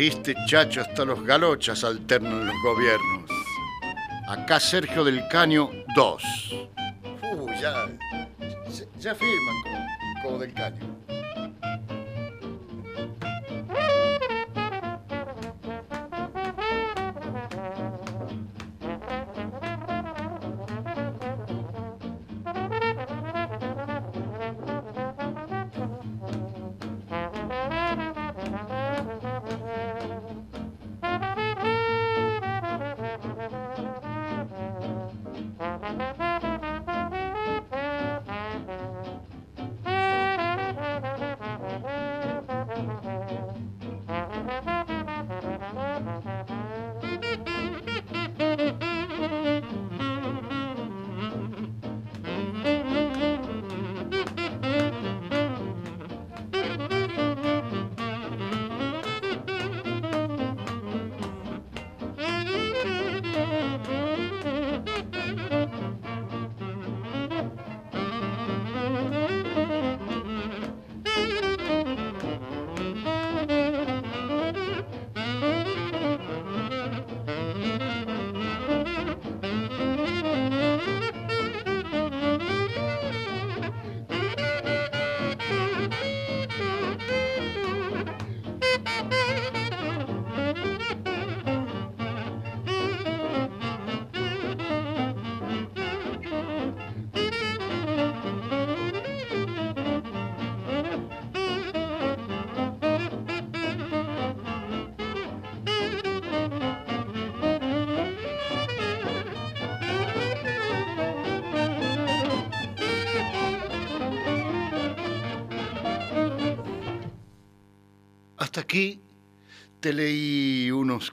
Viste, 0.00 0.34
chacho, 0.46 0.80
hasta 0.80 1.04
los 1.04 1.22
galochas 1.26 1.84
alternan 1.84 2.46
los 2.46 2.54
gobiernos. 2.62 3.30
Acá 4.28 4.58
Sergio 4.58 5.04
del 5.04 5.28
Caño, 5.28 5.68
dos. 5.94 6.24
Uh, 7.34 7.46
ya, 7.60 7.86
ya 8.98 9.14
firman 9.14 9.69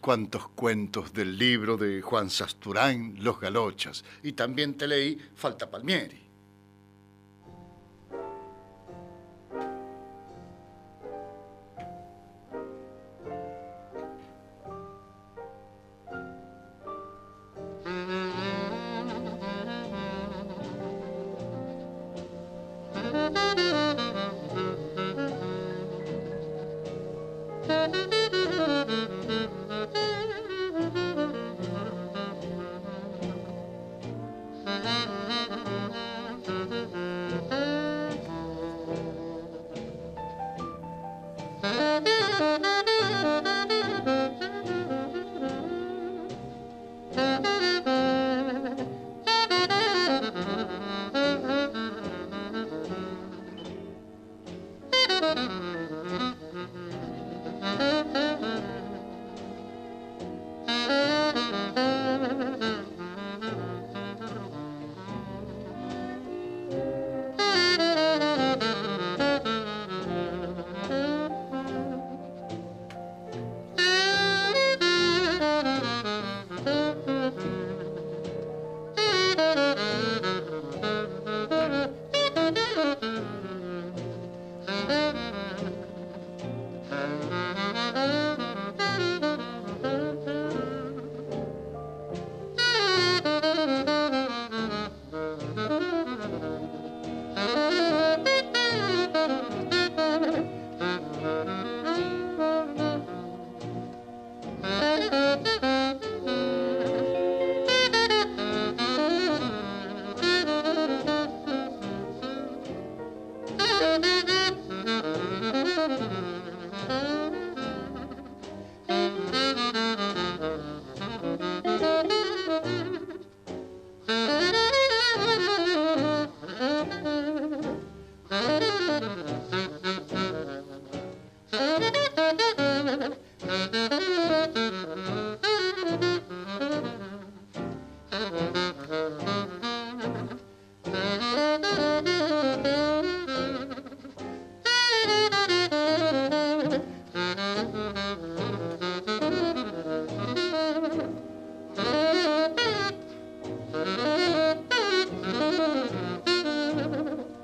cuantos 0.08 0.48
cuentos 0.48 1.12
del 1.12 1.38
libro 1.38 1.76
de 1.76 2.02
Juan 2.02 2.30
Sasturán, 2.30 3.16
Los 3.20 3.42
Galochas, 3.42 4.06
y 4.24 4.32
también 4.32 4.78
te 4.78 4.88
leí 4.88 5.18
Falta 5.36 5.70
Palmieri. 5.70 6.27